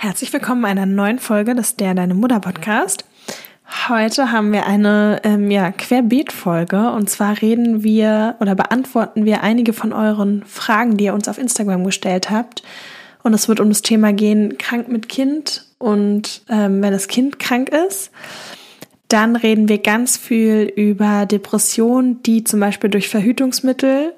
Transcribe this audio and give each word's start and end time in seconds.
Herzlich 0.00 0.32
willkommen 0.32 0.64
einer 0.64 0.86
neuen 0.86 1.18
Folge 1.18 1.56
des 1.56 1.74
Der 1.74 1.92
Deine 1.92 2.14
Mutter 2.14 2.38
Podcast. 2.38 3.04
Heute 3.88 4.30
haben 4.30 4.52
wir 4.52 4.64
eine 4.64 5.20
ähm, 5.24 5.50
ja, 5.50 5.72
Querbeet-Folge 5.72 6.92
und 6.92 7.10
zwar 7.10 7.42
reden 7.42 7.82
wir 7.82 8.36
oder 8.38 8.54
beantworten 8.54 9.24
wir 9.24 9.42
einige 9.42 9.72
von 9.72 9.92
euren 9.92 10.44
Fragen, 10.44 10.96
die 10.96 11.06
ihr 11.06 11.14
uns 11.14 11.26
auf 11.26 11.36
Instagram 11.36 11.82
gestellt 11.82 12.30
habt. 12.30 12.62
Und 13.24 13.34
es 13.34 13.48
wird 13.48 13.58
um 13.58 13.70
das 13.70 13.82
Thema 13.82 14.12
gehen, 14.12 14.56
krank 14.56 14.86
mit 14.86 15.08
Kind 15.08 15.66
und 15.78 16.42
ähm, 16.48 16.80
wenn 16.80 16.92
das 16.92 17.08
Kind 17.08 17.40
krank 17.40 17.68
ist. 17.68 18.12
Dann 19.08 19.34
reden 19.34 19.68
wir 19.68 19.78
ganz 19.78 20.16
viel 20.16 20.72
über 20.76 21.26
Depressionen, 21.26 22.22
die 22.22 22.44
zum 22.44 22.60
Beispiel 22.60 22.88
durch 22.88 23.08
Verhütungsmittel 23.08 24.12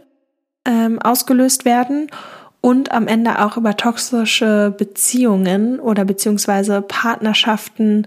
ähm, 0.67 0.99
ausgelöst 0.99 1.65
werden 1.65 2.11
und 2.61 2.93
am 2.93 3.07
Ende 3.07 3.45
auch 3.45 3.57
über 3.57 3.77
toxische 3.77 4.75
Beziehungen 4.77 5.81
oder 5.81 6.05
beziehungsweise 6.05 6.83
Partnerschaften, 6.83 8.07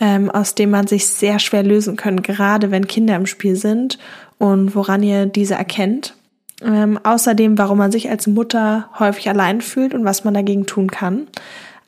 ähm, 0.00 0.30
aus 0.30 0.54
denen 0.54 0.72
man 0.72 0.86
sich 0.86 1.06
sehr 1.06 1.38
schwer 1.38 1.62
lösen 1.62 1.96
kann, 1.96 2.22
gerade 2.22 2.70
wenn 2.70 2.86
Kinder 2.86 3.16
im 3.16 3.26
Spiel 3.26 3.56
sind 3.56 3.98
und 4.38 4.74
woran 4.74 5.02
ihr 5.02 5.26
diese 5.26 5.54
erkennt. 5.54 6.14
Ähm, 6.62 6.98
außerdem, 7.02 7.58
warum 7.58 7.78
man 7.78 7.92
sich 7.92 8.10
als 8.10 8.26
Mutter 8.26 8.88
häufig 8.98 9.28
allein 9.28 9.60
fühlt 9.60 9.94
und 9.94 10.04
was 10.04 10.24
man 10.24 10.34
dagegen 10.34 10.66
tun 10.66 10.90
kann. 10.90 11.26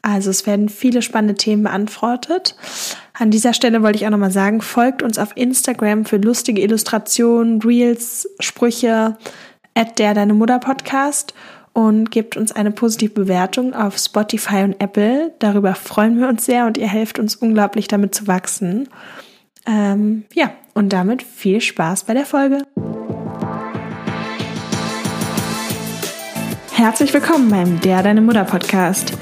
Also 0.03 0.31
es 0.31 0.47
werden 0.47 0.69
viele 0.69 1.01
spannende 1.01 1.37
Themen 1.37 1.63
beantwortet. 1.63 2.57
An 3.15 3.31
dieser 3.31 3.55
Stelle 3.55 3.83
wollte 3.83 3.99
ich 3.99 4.07
auch 4.07 4.11
nochmal 4.11 4.33
sagen, 4.33 4.61
folgt 4.61 5.03
uns 5.03 5.19
auf 5.19 5.37
Instagram 5.37 6.05
für 6.05 6.17
lustige 6.17 6.61
Illustrationen, 6.61 7.63
Reels, 7.63 8.29
Sprüche, 8.41 9.17
at 9.75 9.99
der 9.99 10.15
Deine 10.15 10.35
Mutter 10.35 10.59
Podcast 10.59 11.35
und 11.73 12.11
gebt 12.11 12.37
uns 12.37 12.53
eine 12.53 12.71
positive 12.71 13.13
Bewertung 13.13 13.75
auf 13.75 13.97
Spotify 13.97 14.63
und 14.63 14.81
Apple. 14.81 15.33
Darüber 15.39 15.75
freuen 15.75 16.19
wir 16.19 16.29
uns 16.29 16.45
sehr 16.45 16.67
und 16.67 16.77
ihr 16.77 16.89
helft 16.89 17.19
uns 17.19 17.37
unglaublich 17.37 17.89
damit 17.89 18.15
zu 18.15 18.27
wachsen. 18.27 18.89
Ähm, 19.67 20.25
ja, 20.35 20.53
und 20.75 20.93
damit 20.93 21.23
viel 21.23 21.61
Spaß 21.61 22.05
bei 22.05 22.15
der 22.15 22.27
Folge. 22.27 22.59
Herzlich 26.73 27.15
willkommen 27.15 27.49
beim 27.49 27.81
Der 27.81 28.03
Deine 28.03 28.21
Mutter 28.21 28.45
Podcast. 28.45 29.13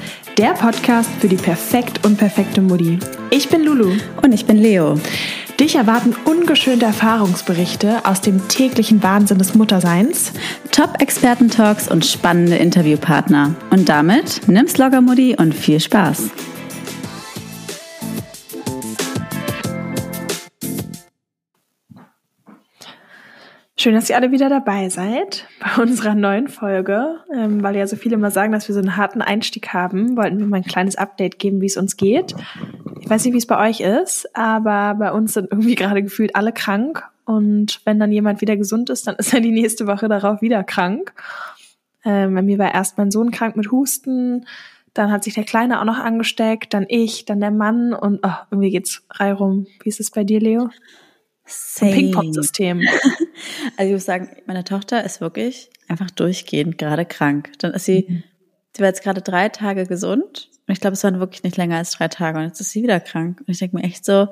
Der 0.41 0.53
Podcast 0.53 1.11
für 1.19 1.27
die 1.27 1.35
perfekt 1.35 2.03
und 2.03 2.17
perfekte 2.17 2.63
Mutti. 2.63 2.97
Ich 3.29 3.49
bin 3.49 3.63
Lulu. 3.63 3.91
Und 4.23 4.33
ich 4.33 4.47
bin 4.47 4.57
Leo. 4.57 4.99
Dich 5.59 5.75
erwarten 5.75 6.15
ungeschönte 6.25 6.87
Erfahrungsberichte 6.87 8.03
aus 8.05 8.21
dem 8.21 8.47
täglichen 8.47 9.03
Wahnsinn 9.03 9.37
des 9.37 9.53
Mutterseins, 9.53 10.33
Top-Experten-Talks 10.71 11.87
und 11.89 12.07
spannende 12.07 12.55
Interviewpartner. 12.55 13.53
Und 13.69 13.87
damit 13.87 14.47
nimm's 14.47 14.79
locker, 14.79 15.01
Mutti, 15.01 15.35
und 15.37 15.53
viel 15.53 15.79
Spaß. 15.79 16.31
Schön, 23.81 23.95
dass 23.95 24.11
ihr 24.11 24.15
alle 24.15 24.29
wieder 24.29 24.47
dabei 24.47 24.89
seid 24.89 25.47
bei 25.59 25.81
unserer 25.81 26.13
neuen 26.13 26.49
Folge. 26.49 27.15
Ähm, 27.33 27.63
weil 27.63 27.75
ja 27.75 27.87
so 27.87 27.95
viele 27.95 28.13
immer 28.13 28.29
sagen, 28.29 28.51
dass 28.51 28.67
wir 28.67 28.75
so 28.75 28.79
einen 28.79 28.95
harten 28.95 29.23
Einstieg 29.23 29.73
haben, 29.73 30.15
wollten 30.17 30.37
wir 30.37 30.45
mal 30.45 30.57
ein 30.57 30.63
kleines 30.63 30.97
Update 30.97 31.39
geben, 31.39 31.61
wie 31.61 31.65
es 31.65 31.77
uns 31.77 31.97
geht. 31.97 32.35
Ich 32.99 33.09
weiß 33.09 33.25
nicht, 33.25 33.33
wie 33.33 33.39
es 33.39 33.47
bei 33.47 33.57
euch 33.67 33.79
ist, 33.79 34.37
aber 34.37 34.93
bei 34.99 35.11
uns 35.11 35.33
sind 35.33 35.47
irgendwie 35.49 35.73
gerade 35.83 36.03
gefühlt 36.03 36.35
alle 36.35 36.53
krank. 36.53 37.03
Und 37.25 37.81
wenn 37.83 37.99
dann 37.99 38.11
jemand 38.11 38.41
wieder 38.41 38.55
gesund 38.55 38.91
ist, 38.91 39.07
dann 39.07 39.15
ist 39.17 39.33
er 39.33 39.41
die 39.41 39.49
nächste 39.49 39.87
Woche 39.87 40.07
darauf 40.07 40.43
wieder 40.43 40.63
krank. 40.63 41.11
Ähm, 42.05 42.35
bei 42.35 42.43
mir 42.43 42.59
war 42.59 42.71
erst 42.71 42.99
mein 42.99 43.09
Sohn 43.09 43.31
krank 43.31 43.57
mit 43.57 43.71
Husten, 43.71 44.45
dann 44.93 45.11
hat 45.11 45.23
sich 45.23 45.33
der 45.33 45.43
Kleine 45.43 45.81
auch 45.81 45.85
noch 45.85 45.97
angesteckt, 45.97 46.75
dann 46.75 46.85
ich, 46.87 47.25
dann 47.25 47.39
der 47.39 47.49
Mann 47.49 47.95
und 47.95 48.19
oh, 48.21 48.35
irgendwie 48.51 48.69
geht's 48.69 49.01
reihum. 49.09 49.65
Wie 49.81 49.89
ist 49.89 49.99
es 49.99 50.11
bei 50.11 50.23
dir, 50.23 50.39
Leo? 50.39 50.69
Ping-Pong-System. 51.79 52.81
also 53.77 53.89
ich 53.89 53.93
muss 53.93 54.05
sagen, 54.05 54.29
meine 54.45 54.63
Tochter 54.63 55.03
ist 55.03 55.21
wirklich 55.21 55.69
einfach 55.87 56.11
durchgehend 56.11 56.77
gerade 56.77 57.05
krank. 57.05 57.51
Dann 57.59 57.73
ist 57.73 57.85
sie, 57.85 58.05
mhm. 58.07 58.23
sie 58.75 58.81
war 58.81 58.87
jetzt 58.87 59.03
gerade 59.03 59.21
drei 59.21 59.49
Tage 59.49 59.85
gesund 59.85 60.49
und 60.67 60.73
ich 60.73 60.79
glaube, 60.79 60.93
es 60.93 61.03
waren 61.03 61.19
wirklich 61.19 61.43
nicht 61.43 61.57
länger 61.57 61.77
als 61.77 61.91
drei 61.91 62.07
Tage 62.07 62.37
und 62.37 62.45
jetzt 62.45 62.61
ist 62.61 62.71
sie 62.71 62.83
wieder 62.83 62.99
krank. 62.99 63.39
Und 63.39 63.49
ich 63.49 63.59
denke 63.59 63.75
mir 63.75 63.83
echt 63.83 64.05
so, 64.05 64.27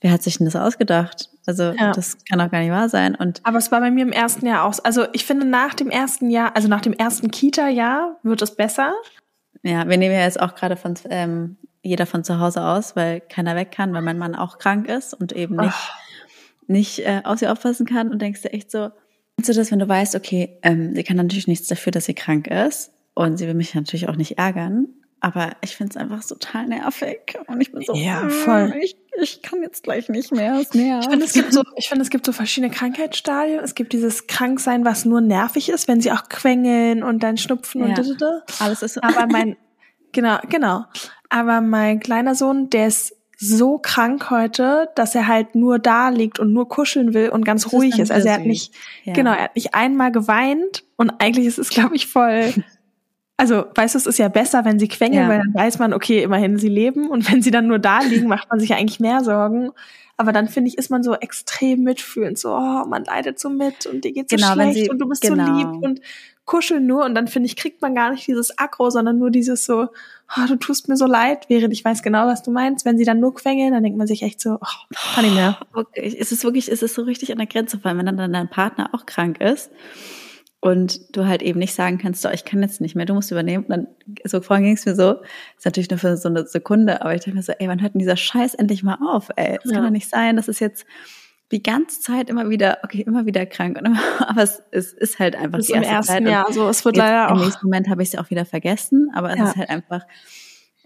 wer 0.00 0.10
hat 0.10 0.22
sich 0.22 0.38
denn 0.38 0.46
das 0.46 0.56
ausgedacht? 0.56 1.30
Also 1.46 1.64
ja. 1.64 1.92
das 1.92 2.18
kann 2.24 2.38
doch 2.38 2.50
gar 2.50 2.60
nicht 2.60 2.70
wahr 2.70 2.88
sein. 2.88 3.14
Und 3.14 3.40
Aber 3.44 3.58
es 3.58 3.70
war 3.70 3.80
bei 3.80 3.90
mir 3.90 4.02
im 4.02 4.12
ersten 4.12 4.46
Jahr 4.46 4.64
auch. 4.64 4.78
Also 4.84 5.06
ich 5.12 5.24
finde, 5.24 5.46
nach 5.46 5.74
dem 5.74 5.90
ersten 5.90 6.30
Jahr, 6.30 6.56
also 6.56 6.68
nach 6.68 6.80
dem 6.80 6.92
ersten 6.92 7.30
Kita-Jahr 7.30 8.18
wird 8.22 8.42
es 8.42 8.54
besser. 8.54 8.94
Ja, 9.62 9.88
wir 9.88 9.96
nehmen 9.96 10.14
ja 10.14 10.22
jetzt 10.22 10.40
auch 10.40 10.54
gerade 10.54 10.76
von 10.76 10.94
ähm, 11.10 11.56
jeder 11.82 12.06
von 12.06 12.24
zu 12.24 12.40
Hause 12.40 12.62
aus, 12.64 12.96
weil 12.96 13.20
keiner 13.20 13.54
weg 13.54 13.70
kann, 13.70 13.92
weil 13.92 14.02
mein 14.02 14.18
Mann 14.18 14.34
auch 14.34 14.58
krank 14.58 14.88
ist 14.88 15.14
und 15.14 15.32
eben 15.32 15.56
nicht, 15.56 15.74
oh. 15.74 16.05
Nicht 16.66 17.00
äh, 17.00 17.22
auf 17.24 17.38
sie 17.38 17.48
aufpassen 17.48 17.86
kann 17.86 18.10
und 18.10 18.20
denkst 18.22 18.42
dir 18.42 18.52
echt 18.52 18.70
so, 18.70 18.90
kennst 19.36 19.48
du 19.48 19.54
das, 19.54 19.70
wenn 19.70 19.78
du 19.78 19.88
weißt, 19.88 20.14
okay, 20.14 20.58
ähm, 20.62 20.94
sie 20.94 21.04
kann 21.04 21.16
natürlich 21.16 21.46
nichts 21.46 21.68
dafür, 21.68 21.92
dass 21.92 22.06
sie 22.06 22.14
krank 22.14 22.46
ist 22.46 22.92
und 23.14 23.38
sie 23.38 23.46
will 23.46 23.54
mich 23.54 23.74
natürlich 23.74 24.08
auch 24.08 24.16
nicht 24.16 24.38
ärgern, 24.38 24.88
aber 25.20 25.52
ich 25.62 25.76
finde 25.76 25.90
es 25.90 25.96
einfach 25.96 26.24
total 26.24 26.66
nervig. 26.66 27.38
Und 27.46 27.60
ich 27.60 27.72
bin 27.72 27.82
so, 27.82 27.94
ja, 27.94 28.22
hm, 28.22 28.30
voll. 28.30 28.74
Ich, 28.80 28.96
ich 29.20 29.42
kann 29.42 29.62
jetzt 29.62 29.82
gleich 29.82 30.08
nicht 30.08 30.30
mehr. 30.30 30.60
Es 30.60 30.74
nervt. 30.74 31.06
Ich 31.06 31.10
finde, 31.10 31.24
es 31.24 31.32
gibt 31.32 31.52
so, 31.52 31.62
ich 31.76 31.88
finde, 31.88 32.02
es 32.02 32.10
gibt 32.10 32.26
so 32.26 32.32
verschiedene 32.32 32.72
Krankheitsstadien. 32.72 33.60
Es 33.60 33.74
gibt 33.74 33.92
dieses 33.92 34.26
Kranksein, 34.26 34.84
was 34.84 35.04
nur 35.04 35.20
nervig 35.20 35.70
ist, 35.70 35.88
wenn 35.88 36.00
sie 36.00 36.12
auch 36.12 36.28
quengeln 36.28 37.02
und 37.02 37.22
dann 37.22 37.38
schnupfen 37.38 37.88
ja. 37.88 37.96
und 37.96 38.20
da, 38.20 38.42
Alles 38.60 38.82
ist 38.82 38.94
so. 38.94 39.00
Aber 39.00 39.26
mein, 39.26 39.56
genau, 40.12 40.38
genau. 40.50 40.84
Aber 41.30 41.60
mein 41.60 41.98
kleiner 41.98 42.34
Sohn, 42.34 42.70
der 42.70 42.88
ist 42.88 43.15
so 43.36 43.78
krank 43.78 44.30
heute, 44.30 44.88
dass 44.94 45.14
er 45.14 45.26
halt 45.26 45.54
nur 45.54 45.78
da 45.78 46.08
liegt 46.08 46.38
und 46.38 46.52
nur 46.52 46.68
kuscheln 46.68 47.14
will 47.14 47.28
und 47.28 47.44
ganz 47.44 47.64
das 47.64 47.72
ruhig 47.72 47.94
ist. 47.94 48.04
ist. 48.04 48.10
Also 48.10 48.28
er 48.28 48.34
hat 48.34 48.46
nicht, 48.46 48.72
ja. 49.04 49.12
genau, 49.12 49.32
er 49.32 49.44
hat 49.44 49.56
nicht 49.56 49.74
einmal 49.74 50.10
geweint 50.10 50.84
und 50.96 51.10
eigentlich 51.18 51.46
ist 51.46 51.58
es, 51.58 51.68
glaube 51.68 51.96
ich, 51.96 52.06
voll 52.06 52.54
also, 53.36 53.66
weißt 53.74 53.94
du, 53.94 53.98
es 53.98 54.06
ist 54.06 54.18
ja 54.18 54.28
besser, 54.28 54.64
wenn 54.64 54.78
sie 54.78 54.88
quengeln, 54.88 55.24
ja. 55.24 55.28
weil 55.28 55.38
dann 55.38 55.54
weiß 55.54 55.78
man, 55.78 55.92
okay, 55.92 56.22
immerhin 56.22 56.58
sie 56.58 56.68
leben. 56.68 57.10
Und 57.10 57.30
wenn 57.30 57.42
sie 57.42 57.50
dann 57.50 57.66
nur 57.66 57.78
da 57.78 58.00
liegen, 58.02 58.28
macht 58.28 58.48
man 58.50 58.60
sich 58.60 58.70
ja 58.70 58.76
eigentlich 58.76 59.00
mehr 59.00 59.22
Sorgen. 59.22 59.72
Aber 60.16 60.32
dann 60.32 60.48
finde 60.48 60.68
ich, 60.68 60.78
ist 60.78 60.90
man 60.90 61.02
so 61.02 61.14
extrem 61.14 61.82
mitfühlend, 61.82 62.38
so, 62.38 62.54
oh, 62.54 62.86
man 62.86 63.04
leidet 63.04 63.38
so 63.38 63.50
mit 63.50 63.84
und 63.84 64.02
dir 64.02 64.12
geht's 64.12 64.30
genau, 64.30 64.48
so 64.48 64.52
schlecht 64.54 64.74
sie, 64.74 64.90
und 64.90 64.98
du 64.98 65.08
bist 65.08 65.20
genau. 65.20 65.44
so 65.44 65.52
lieb 65.52 65.68
und 65.82 66.00
kuscheln 66.46 66.86
nur. 66.86 67.04
Und 67.04 67.14
dann 67.14 67.28
finde 67.28 67.46
ich, 67.46 67.56
kriegt 67.56 67.82
man 67.82 67.94
gar 67.94 68.10
nicht 68.10 68.26
dieses 68.26 68.58
Aggro, 68.58 68.88
sondern 68.88 69.18
nur 69.18 69.30
dieses 69.30 69.66
so, 69.66 69.88
oh, 70.36 70.46
du 70.48 70.56
tust 70.56 70.88
mir 70.88 70.96
so 70.96 71.06
leid, 71.06 71.46
während 71.48 71.72
ich 71.72 71.84
weiß 71.84 72.02
genau, 72.02 72.26
was 72.26 72.42
du 72.42 72.50
meinst. 72.50 72.86
Wenn 72.86 72.96
sie 72.96 73.04
dann 73.04 73.20
nur 73.20 73.34
quengeln, 73.34 73.72
dann 73.72 73.82
denkt 73.82 73.98
man 73.98 74.06
sich 74.06 74.22
echt 74.22 74.40
so, 74.40 74.54
oh, 74.54 74.94
kann 75.14 75.24
ich 75.24 75.34
mehr. 75.34 75.58
Okay. 75.74 76.16
Es 76.18 76.32
ist 76.32 76.44
wirklich, 76.44 76.70
es 76.70 76.82
ist 76.82 76.94
so 76.94 77.02
richtig 77.02 77.30
an 77.32 77.38
der 77.38 77.46
Grenze, 77.46 77.78
vor 77.78 77.90
allem 77.90 77.98
wenn 77.98 78.16
dann 78.16 78.32
dein 78.32 78.48
Partner 78.48 78.90
auch 78.92 79.04
krank 79.04 79.40
ist 79.40 79.70
und 80.60 81.16
du 81.16 81.26
halt 81.26 81.42
eben 81.42 81.58
nicht 81.58 81.74
sagen 81.74 81.98
kannst, 81.98 82.22
so, 82.22 82.30
ich 82.30 82.44
kann 82.44 82.62
jetzt 82.62 82.80
nicht 82.80 82.96
mehr, 82.96 83.06
du 83.06 83.14
musst 83.14 83.30
übernehmen. 83.30 83.64
Und 83.64 83.70
dann, 83.70 83.86
so 84.24 84.40
vorhin 84.40 84.64
ging 84.64 84.74
es 84.74 84.86
mir 84.86 84.94
so, 84.94 85.16
ist 85.56 85.64
natürlich 85.64 85.90
nur 85.90 85.98
für 85.98 86.16
so 86.16 86.28
eine 86.28 86.46
Sekunde, 86.46 87.02
aber 87.02 87.14
ich 87.14 87.20
dachte 87.20 87.36
mir 87.36 87.42
so, 87.42 87.52
ey, 87.52 87.68
wann 87.68 87.82
hört 87.82 87.94
denn 87.94 87.98
dieser 88.00 88.16
Scheiß 88.16 88.54
endlich 88.54 88.82
mal 88.82 88.98
auf, 89.04 89.28
ey? 89.36 89.58
Es 89.62 89.70
ja. 89.70 89.76
kann 89.76 89.84
doch 89.84 89.90
nicht 89.90 90.08
sein, 90.08 90.36
dass 90.36 90.48
es 90.48 90.60
jetzt 90.60 90.86
die 91.52 91.62
ganze 91.62 92.00
Zeit 92.00 92.28
immer 92.28 92.48
wieder, 92.50 92.78
okay, 92.82 93.02
immer 93.02 93.26
wieder 93.26 93.46
krank. 93.46 93.78
Und 93.78 93.86
immer, 93.86 94.00
aber 94.28 94.42
es, 94.42 94.62
es 94.70 94.92
ist 94.92 95.18
halt 95.18 95.36
einfach 95.36 95.58
Bis 95.58 95.66
die 95.66 95.72
erste 95.72 95.88
im 95.88 95.94
ersten 95.94 96.12
Zeit. 96.12 96.28
Jahr, 96.28 96.46
also 96.46 96.68
es 96.68 96.84
wird 96.84 96.96
leider 96.96 97.30
auch. 97.30 97.36
Im 97.36 97.44
nächsten 97.44 97.66
Moment 97.66 97.88
habe 97.88 98.02
ich 98.02 98.12
es 98.12 98.18
auch 98.18 98.30
wieder 98.30 98.44
vergessen, 98.44 99.10
aber 99.14 99.30
es 99.30 99.38
ja. 99.38 99.48
ist 99.48 99.56
halt 99.56 99.70
einfach 99.70 100.06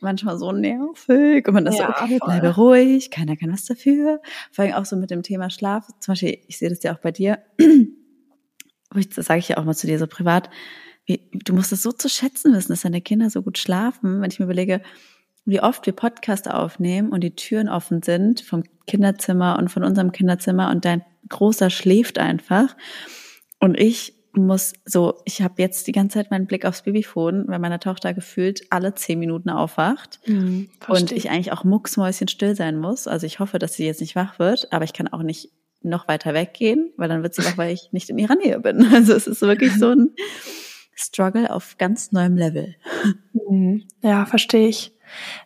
manchmal 0.02 0.38
so 0.38 0.50
nervig 0.52 1.46
und 1.46 1.54
man 1.54 1.66
ist 1.66 1.78
ja, 1.78 1.94
so, 1.98 2.04
okay, 2.04 2.18
voll. 2.18 2.28
bleibe 2.28 2.54
ruhig, 2.56 3.10
keiner 3.10 3.36
kann 3.36 3.52
was 3.52 3.66
dafür. 3.66 4.20
Vor 4.50 4.64
allem 4.64 4.74
auch 4.74 4.86
so 4.86 4.96
mit 4.96 5.10
dem 5.10 5.22
Thema 5.22 5.50
Schlaf. 5.50 5.86
Zum 6.00 6.12
Beispiel, 6.12 6.38
ich 6.46 6.58
sehe 6.58 6.70
das 6.70 6.82
ja 6.82 6.94
auch 6.94 7.00
bei 7.00 7.12
dir 7.12 7.38
das 8.90 9.26
sage 9.26 9.40
ich 9.40 9.48
ja 9.48 9.58
auch 9.58 9.64
mal 9.64 9.74
zu 9.74 9.86
dir 9.86 9.98
so 9.98 10.06
privat, 10.06 10.50
wie, 11.06 11.28
du 11.32 11.54
musst 11.54 11.72
es 11.72 11.82
so 11.82 11.92
zu 11.92 12.08
schätzen 12.08 12.52
wissen, 12.54 12.72
dass 12.72 12.82
deine 12.82 13.00
Kinder 13.00 13.30
so 13.30 13.42
gut 13.42 13.58
schlafen. 13.58 14.20
Wenn 14.20 14.30
ich 14.30 14.38
mir 14.38 14.44
überlege, 14.44 14.82
wie 15.50 15.60
oft 15.60 15.84
wir 15.86 15.92
Podcast 15.92 16.50
aufnehmen 16.50 17.10
und 17.10 17.22
die 17.22 17.34
Türen 17.34 17.68
offen 17.68 18.02
sind 18.02 18.40
vom 18.40 18.62
Kinderzimmer 18.86 19.58
und 19.58 19.68
von 19.68 19.84
unserem 19.84 20.12
Kinderzimmer 20.12 20.70
und 20.70 20.84
dein 20.84 21.02
Großer 21.28 21.70
schläft 21.70 22.18
einfach 22.18 22.76
und 23.58 23.78
ich 23.78 24.14
muss 24.32 24.74
so, 24.84 25.20
ich 25.24 25.42
habe 25.42 25.54
jetzt 25.58 25.86
die 25.86 25.92
ganze 25.92 26.14
Zeit 26.14 26.30
meinen 26.30 26.46
Blick 26.46 26.64
aufs 26.64 26.82
Babyphone, 26.82 27.46
weil 27.48 27.58
meine 27.58 27.80
Tochter 27.80 28.14
gefühlt 28.14 28.62
alle 28.70 28.94
zehn 28.94 29.18
Minuten 29.18 29.50
aufwacht 29.50 30.20
mhm, 30.26 30.70
und 30.88 31.10
ich 31.10 31.30
eigentlich 31.30 31.52
auch 31.52 31.64
mucksmäuschen 31.64 32.28
still 32.28 32.54
sein 32.54 32.78
muss. 32.78 33.08
Also 33.08 33.26
ich 33.26 33.40
hoffe, 33.40 33.58
dass 33.58 33.74
sie 33.74 33.86
jetzt 33.86 34.00
nicht 34.00 34.14
wach 34.14 34.38
wird, 34.38 34.72
aber 34.72 34.84
ich 34.84 34.92
kann 34.92 35.08
auch 35.08 35.22
nicht 35.22 35.50
noch 35.82 36.06
weiter 36.08 36.34
weggehen, 36.34 36.92
weil 36.96 37.08
dann 37.08 37.22
wird 37.22 37.34
sie 37.34 37.44
wach, 37.44 37.58
weil 37.58 37.72
ich 37.72 37.88
nicht 37.92 38.08
in 38.08 38.18
ihrer 38.18 38.36
Nähe 38.36 38.60
bin. 38.60 38.86
Also 38.92 39.14
es 39.14 39.26
ist 39.26 39.40
wirklich 39.42 39.74
so 39.74 39.90
ein 39.90 40.10
Struggle 40.94 41.52
auf 41.52 41.76
ganz 41.78 42.12
neuem 42.12 42.36
Level. 42.36 42.76
Mhm. 43.32 43.88
Ja, 44.02 44.26
verstehe 44.26 44.68
ich. 44.68 44.92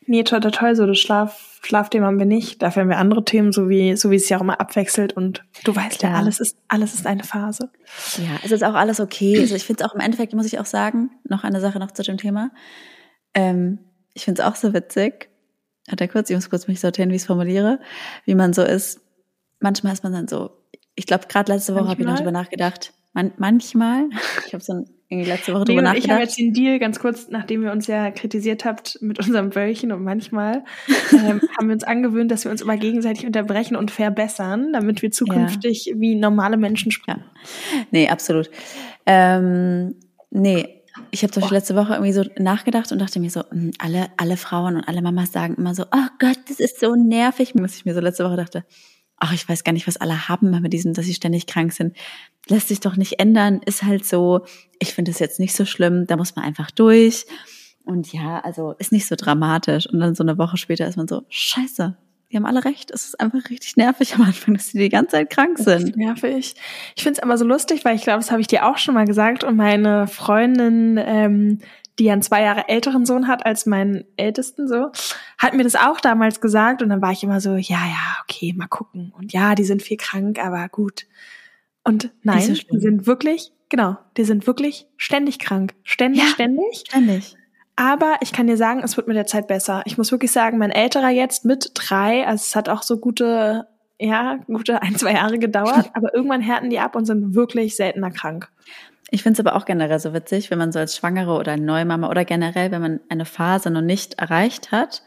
Nee, 0.07 0.23
toll, 0.25 0.41
toll, 0.41 0.51
toll, 0.51 0.77
so 0.77 0.87
das 0.87 0.99
Schlaf, 0.99 1.61
Schlafthema 1.63 2.07
haben 2.07 2.19
wir 2.19 2.27
nicht. 2.27 2.63
Dafür 2.63 2.83
haben 2.83 2.89
wir 2.89 2.99
andere 2.99 3.25
Themen, 3.25 3.53
so 3.53 3.69
wie, 3.69 3.97
so 3.97 4.11
wie 4.11 4.17
es 4.17 4.29
ja 4.29 4.37
auch 4.37 4.43
immer 4.43 4.61
abwechselt 4.61 5.15
und 5.15 5.45
du 5.65 5.75
weißt 5.75 6.03
ja, 6.03 6.11
ja 6.11 6.17
alles 6.17 6.41
ist, 6.41 6.57
alles 6.69 6.95
ist 6.95 7.07
eine 7.07 7.25
Phase. 7.25 7.71
Ja, 8.19 8.39
es 8.45 8.51
ist 8.51 8.63
auch 8.65 8.75
alles 8.75 9.01
okay. 9.01 9.41
Also 9.41 9.55
ich 9.55 9.65
finde 9.65 9.83
es 9.83 9.91
auch 9.91 9.95
im 9.95 10.01
Endeffekt, 10.01 10.35
muss 10.35 10.47
ich 10.47 10.59
auch 10.59 10.67
sagen, 10.67 11.11
noch 11.25 11.45
eine 11.45 11.61
Sache 11.61 11.79
noch 11.79 11.93
zu 11.93 12.03
dem 12.03 12.19
Thema. 12.19 12.51
Ähm, 13.35 13.79
ich 14.15 14.25
finde 14.25 14.43
es 14.43 14.49
auch 14.49 14.57
so 14.57 14.73
witzig. 14.73 15.29
Hat 15.91 16.01
er 16.01 16.09
kurz, 16.09 16.31
ich 16.31 16.37
muss 16.37 16.51
kurz 16.51 16.67
mich 16.67 16.81
sortieren, 16.81 17.11
wie 17.11 17.17
ich 17.17 17.23
es 17.23 17.27
formuliere, 17.27 17.81
wie 18.25 18.35
man 18.35 18.53
so 18.53 18.63
ist. 18.63 19.01
Manchmal 19.61 19.93
ist 19.93 20.03
man 20.03 20.13
dann 20.13 20.29
so, 20.29 20.51
ich 20.95 21.07
glaube, 21.07 21.27
gerade 21.29 21.53
letzte 21.53 21.75
Woche 21.75 21.89
habe 21.89 22.01
ich 22.01 22.07
noch 22.07 22.17
drüber 22.17 22.33
nachgedacht. 22.33 22.95
Man, 23.13 23.33
manchmal, 23.37 24.09
ich 24.47 24.55
habe 24.55 24.65
so 24.65 24.73
ein 24.73 24.91
irgendwie 25.15 25.31
letzte 25.31 25.55
Woche 25.55 25.65
drüber 25.65 25.83
nachgedacht. 25.83 26.05
Ich 26.05 26.11
habe 26.11 26.23
jetzt 26.23 26.39
den 26.39 26.53
Deal 26.53 26.79
ganz 26.79 26.99
kurz, 26.99 27.29
nachdem 27.29 27.63
ihr 27.63 27.73
uns 27.73 27.87
ja 27.87 28.11
kritisiert 28.11 28.65
habt 28.65 28.99
mit 29.01 29.19
unserem 29.19 29.55
Wöllchen 29.55 29.93
und 29.93 30.03
manchmal 30.03 30.65
ähm, 31.13 31.41
haben 31.59 31.69
wir 31.69 31.75
uns 31.75 31.85
angewöhnt, 31.85 32.31
dass 32.31 32.45
wir 32.45 32.51
uns 32.51 32.63
immer 32.63 32.77
gegenseitig 32.77 33.27
unterbrechen 33.27 33.77
und 33.77 33.91
verbessern, 33.91 34.73
damit 34.73 35.03
wir 35.03 35.11
zukünftig 35.11 35.87
ja. 35.87 35.95
wie 35.99 36.15
normale 36.15 36.57
Menschen 36.57 36.91
sprechen. 36.91 37.25
Ja. 37.25 37.85
Nee, 37.91 38.09
absolut. 38.09 38.51
Ähm, 39.07 39.95
nee, 40.31 40.83
ich 41.11 41.23
habe 41.23 41.33
zum 41.33 41.41
Beispiel 41.41 41.59
letzte 41.59 41.77
Woche 41.77 41.95
irgendwie 41.95 42.13
so 42.13 42.25
nachgedacht 42.39 42.93
und 42.93 43.01
dachte 43.01 43.21
mir 43.21 43.31
so, 43.31 43.43
hm, 43.51 43.73
alle, 43.79 44.07
alle 44.17 44.37
Frauen 44.37 44.77
und 44.77 44.89
alle 44.89 45.03
Mamas 45.03 45.33
sagen 45.33 45.55
immer 45.57 45.75
so, 45.75 45.85
oh 45.85 46.09
Gott, 46.19 46.39
das 46.49 46.61
ist 46.61 46.81
so 46.81 46.95
nervig. 46.95 47.53
Was 47.55 47.77
ich 47.77 47.85
mir 47.85 47.95
so 47.95 48.01
letzte 48.01 48.25
Woche 48.25 48.37
dachte, 48.37 48.65
ach, 49.25 49.33
ich 49.33 49.49
weiß 49.49 49.65
gar 49.65 49.73
nicht, 49.73 49.87
was 49.87 49.97
alle 49.97 50.29
haben 50.29 50.51
mit 50.61 50.73
diesem, 50.73 50.93
dass 50.93 51.07
sie 51.07 51.15
ständig 51.15 51.47
krank 51.47 51.73
sind. 51.73 51.97
Lässt 52.49 52.69
sich 52.69 52.81
doch 52.81 52.97
nicht 52.97 53.21
ändern, 53.21 53.61
ist 53.65 53.83
halt 53.83 54.05
so. 54.05 54.45
Ich 54.79 54.93
finde 54.93 55.11
es 55.11 55.19
jetzt 55.19 55.41
nicht 55.41 55.57
so 55.57 55.65
schlimm, 55.65 56.07
da 56.07 56.17
muss 56.17 56.37
man 56.37 56.45
einfach 56.45 56.71
durch. 56.71 57.25
Und 57.85 58.13
ja, 58.13 58.41
also 58.41 58.73
ist 58.79 58.93
nicht 58.93 59.07
so 59.07 59.15
dramatisch. 59.17 59.87
Und 59.87 60.01
dann 60.01 60.15
so 60.15 60.23
eine 60.23 60.37
Woche 60.37 60.59
später 60.59 60.87
ist 60.87 60.97
man 60.97 61.09
so, 61.09 61.23
scheiße, 61.31 61.97
die 62.31 62.37
haben 62.37 62.45
alle 62.45 62.65
recht. 62.65 62.91
Es 62.91 63.07
ist 63.07 63.19
einfach 63.19 63.49
richtig 63.49 63.77
nervig 63.77 64.15
am 64.15 64.23
Anfang, 64.23 64.55
dass 64.55 64.69
sie 64.69 64.79
die 64.79 64.89
ganze 64.91 65.13
Zeit 65.13 65.31
krank 65.31 65.59
sind. 65.59 65.97
Nervig. 65.97 66.55
Ich 66.95 67.03
finde 67.03 67.19
es 67.19 67.23
aber 67.23 67.39
so 67.39 67.47
lustig, 67.47 67.85
weil 67.85 67.97
ich 67.97 68.03
glaube, 68.03 68.19
das 68.19 68.31
habe 68.31 68.43
ich 68.43 68.47
dir 68.47 68.67
auch 68.67 68.77
schon 68.77 68.95
mal 68.95 69.07
gesagt. 69.07 69.43
Und 69.43 69.57
meine 69.57 70.07
Freundin, 70.07 71.01
ähm, 71.03 71.61
die 71.99 72.11
einen 72.11 72.23
zwei 72.23 72.43
Jahre 72.43 72.69
älteren 72.69 73.07
Sohn 73.07 73.29
hat 73.29 73.47
als 73.47 73.67
meinen 73.67 74.05
ältesten 74.17 74.67
so, 74.67 74.91
hat 75.39 75.55
mir 75.55 75.63
das 75.63 75.77
auch 75.77 76.01
damals 76.01 76.41
gesagt. 76.41 76.83
Und 76.83 76.89
dann 76.89 77.03
war 77.03 77.13
ich 77.13 77.23
immer 77.23 77.41
so, 77.41 77.55
ja, 77.55 77.79
ja, 77.87 78.17
okay, 78.23 78.53
mal 78.57 78.67
gucken. 78.67 79.13
Und 79.17 79.33
ja, 79.33 79.55
die 79.55 79.65
sind 79.65 79.83
viel 79.83 79.97
krank, 79.97 80.39
aber 80.45 80.69
gut. 80.69 81.07
Und 81.85 82.11
nein, 82.23 82.41
so 82.41 82.55
die 82.55 82.81
sind 82.81 83.07
wirklich, 83.07 83.53
genau, 83.69 83.97
die 84.17 84.25
sind 84.25 84.47
wirklich 84.47 84.87
ständig 84.97 85.39
krank. 85.39 85.75
Ständig, 85.83 86.23
ja, 86.23 86.29
ständig. 86.29 86.85
Ständig. 86.89 87.37
Aber 87.77 88.17
ich 88.21 88.33
kann 88.33 88.47
dir 88.47 88.57
sagen, 88.57 88.83
es 88.85 88.97
wird 88.97 89.09
mit 89.09 89.17
der 89.17 89.27
Zeit 89.27 89.49
besser. 89.49 89.83
Ich 89.85 89.99
muss 89.99 90.13
wirklich 90.13 90.33
sagen, 90.33 90.59
mein 90.59 90.71
älterer 90.71 91.11
jetzt 91.11 91.45
mit 91.45 91.73
drei, 91.75 92.27
also 92.27 92.43
es 92.43 92.57
hat 92.57 92.69
auch 92.69 92.83
so 92.83 92.99
gute, 92.99 93.67
ja, 93.99 94.39
gute 94.47 94.81
ein, 94.81 94.97
zwei 94.97 95.13
Jahre 95.13 95.39
gedauert, 95.39 95.91
aber 95.95 96.15
irgendwann 96.15 96.41
härten 96.41 96.71
die 96.71 96.79
ab 96.79 96.95
und 96.97 97.05
sind 97.05 97.35
wirklich 97.35 97.77
seltener 97.77 98.11
krank. 98.11 98.49
Ich 99.11 99.23
finde 99.23 99.41
es 99.41 99.47
aber 99.47 99.57
auch 99.57 99.65
generell 99.65 99.99
so 99.99 100.13
witzig, 100.13 100.51
wenn 100.51 100.59
man 100.59 100.73
so 100.73 100.79
als 100.79 100.97
Schwangere 100.97 101.39
oder 101.39 101.57
Neumama 101.57 102.09
oder 102.09 102.25
generell, 102.25 102.71
wenn 102.71 102.83
man 102.83 103.01
eine 103.09 103.25
Phase 103.25 103.71
noch 103.71 103.83
nicht 103.83 104.15
erreicht 104.15 104.73
hat, 104.73 105.03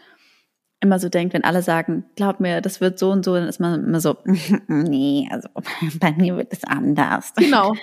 immer 0.80 1.00
so 1.00 1.10
denkt, 1.10 1.34
wenn 1.34 1.44
alle 1.44 1.62
sagen, 1.62 2.06
glaub 2.16 2.40
mir, 2.40 2.62
das 2.62 2.82
wird 2.82 3.00
so 3.00 3.12
und 3.12 3.26
so, 3.26 3.34
dann 3.34 3.48
ist 3.48 3.60
man 3.60 3.84
immer 3.84 4.00
so, 4.00 4.18
nee, 4.68 5.28
also 5.32 5.50
bei 6.00 6.12
mir 6.12 6.38
wird 6.38 6.54
es 6.54 6.64
anders. 6.64 7.34
Genau. 7.36 7.74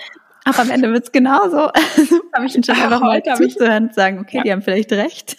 Aber 0.45 0.59
am 0.59 0.69
Ende 0.69 0.91
wird's 0.91 1.11
genauso. 1.11 1.57
habe 2.33 2.45
ich 2.45 2.53
schon 2.53 2.63
einfach 2.75 3.01
mal 3.01 3.21
zuzuhören 3.23 3.87
und 3.87 3.95
sagen, 3.95 4.19
okay, 4.19 4.37
ja. 4.37 4.43
die 4.43 4.51
haben 4.51 4.61
vielleicht 4.61 4.91
recht. 4.91 5.37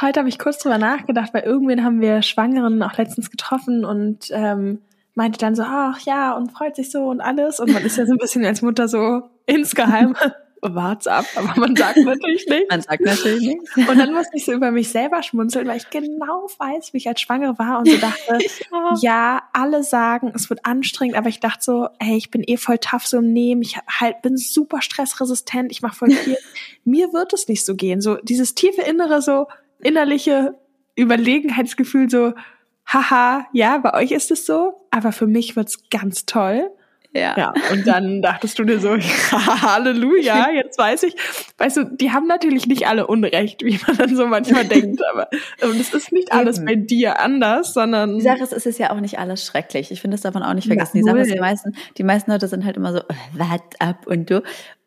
Heute 0.00 0.20
habe 0.20 0.28
ich 0.28 0.40
kurz 0.40 0.58
drüber 0.58 0.78
nachgedacht, 0.78 1.32
weil 1.32 1.44
irgendwen 1.44 1.84
haben 1.84 2.00
wir 2.00 2.22
Schwangeren 2.22 2.82
auch 2.82 2.96
letztens 2.96 3.30
getroffen 3.30 3.84
und 3.84 4.28
ähm, 4.32 4.80
meinte 5.14 5.38
dann 5.38 5.54
so, 5.54 5.62
ach 5.64 6.00
ja, 6.00 6.32
und 6.32 6.50
freut 6.50 6.74
sich 6.74 6.90
so 6.90 7.04
und 7.04 7.20
alles. 7.20 7.60
Und 7.60 7.72
man 7.72 7.84
ist 7.84 7.96
ja 7.96 8.06
so 8.06 8.12
ein 8.12 8.18
bisschen 8.18 8.44
als 8.44 8.60
Mutter 8.60 8.88
so 8.88 9.22
insgeheim 9.50 10.16
wart's 10.62 11.06
ab, 11.06 11.24
aber 11.36 11.58
man 11.58 11.74
sagt 11.74 11.96
natürlich 11.98 12.46
nichts. 12.46 12.68
Man 12.68 12.82
sagt 12.82 13.00
natürlich 13.00 13.46
nichts. 13.46 13.76
Und 13.76 13.98
dann 13.98 14.12
musste 14.12 14.36
ich 14.36 14.44
so 14.44 14.52
über 14.52 14.70
mich 14.70 14.90
selber 14.90 15.22
schmunzeln, 15.22 15.66
weil 15.66 15.78
ich 15.78 15.88
genau 15.90 16.46
weiß, 16.58 16.92
wie 16.92 16.98
ich 16.98 17.08
als 17.08 17.20
Schwangere 17.20 17.58
war 17.58 17.78
und 17.78 17.88
so 17.88 17.96
dachte, 17.96 18.38
ja, 19.00 19.42
alle 19.52 19.82
sagen, 19.82 20.32
es 20.34 20.50
wird 20.50 20.66
anstrengend, 20.66 21.16
aber 21.16 21.28
ich 21.28 21.40
dachte 21.40 21.64
so, 21.64 21.88
hey, 21.98 22.16
ich 22.16 22.30
bin 22.30 22.42
eh 22.46 22.56
voll 22.56 22.78
tough 22.78 23.06
so 23.06 23.18
im 23.18 23.32
Nehmen, 23.32 23.62
ich 23.62 23.78
halt 23.88 24.22
bin 24.22 24.36
super 24.36 24.82
stressresistent, 24.82 25.72
ich 25.72 25.82
mache 25.82 25.96
voll 25.96 26.10
viel. 26.10 26.36
Mir 26.84 27.12
wird 27.12 27.32
es 27.32 27.48
nicht 27.48 27.64
so 27.64 27.74
gehen. 27.74 28.00
So 28.00 28.16
dieses 28.16 28.54
tiefe 28.54 28.82
innere, 28.82 29.22
so 29.22 29.46
innerliche 29.82 30.58
Überlegenheitsgefühl, 30.98 32.10
so, 32.10 32.34
haha, 32.86 33.46
ja, 33.52 33.78
bei 33.78 33.94
euch 33.94 34.10
ist 34.10 34.30
es 34.30 34.44
so, 34.44 34.86
aber 34.90 35.12
für 35.12 35.26
mich 35.26 35.56
wird's 35.56 35.88
ganz 35.90 36.26
toll. 36.26 36.70
Ja. 37.12 37.36
ja. 37.36 37.54
Und 37.72 37.86
dann 37.86 38.22
dachtest 38.22 38.58
du 38.58 38.64
dir 38.64 38.78
so, 38.78 38.94
ja, 38.96 39.62
Halleluja, 39.62 40.50
jetzt 40.54 40.78
weiß 40.78 41.02
ich. 41.04 41.16
Weißt 41.58 41.76
du, 41.76 41.84
die 41.84 42.12
haben 42.12 42.26
natürlich 42.26 42.66
nicht 42.66 42.86
alle 42.86 43.06
Unrecht, 43.06 43.64
wie 43.64 43.80
man 43.86 43.96
dann 43.96 44.14
so 44.14 44.26
manchmal 44.26 44.64
denkt, 44.68 45.00
aber 45.12 45.28
und 45.62 45.80
es 45.80 45.92
ist 45.92 46.12
nicht 46.12 46.32
alles 46.32 46.58
Eben. 46.58 46.66
bei 46.66 46.74
dir 46.76 47.20
anders, 47.20 47.74
sondern. 47.74 48.16
Die 48.16 48.22
Sache 48.22 48.42
ist, 48.42 48.52
es 48.52 48.66
ist 48.66 48.78
ja 48.78 48.92
auch 48.92 49.00
nicht 49.00 49.18
alles 49.18 49.44
schrecklich. 49.44 49.90
Ich 49.90 50.00
finde 50.00 50.14
das 50.14 50.22
davon 50.22 50.42
auch 50.42 50.54
nicht 50.54 50.68
vergessen. 50.68 50.98
Ja, 50.98 51.02
die 51.02 51.08
Sache 51.08 51.20
ist, 51.20 51.34
die 51.34 51.40
meisten, 51.40 51.76
die 51.98 52.04
meisten 52.04 52.30
Leute 52.30 52.46
sind 52.46 52.64
halt 52.64 52.76
immer 52.76 52.92
so, 52.92 53.00
äh, 53.00 53.14
wart 53.32 53.80
ab 53.80 54.06
und 54.06 54.30
du. 54.30 54.42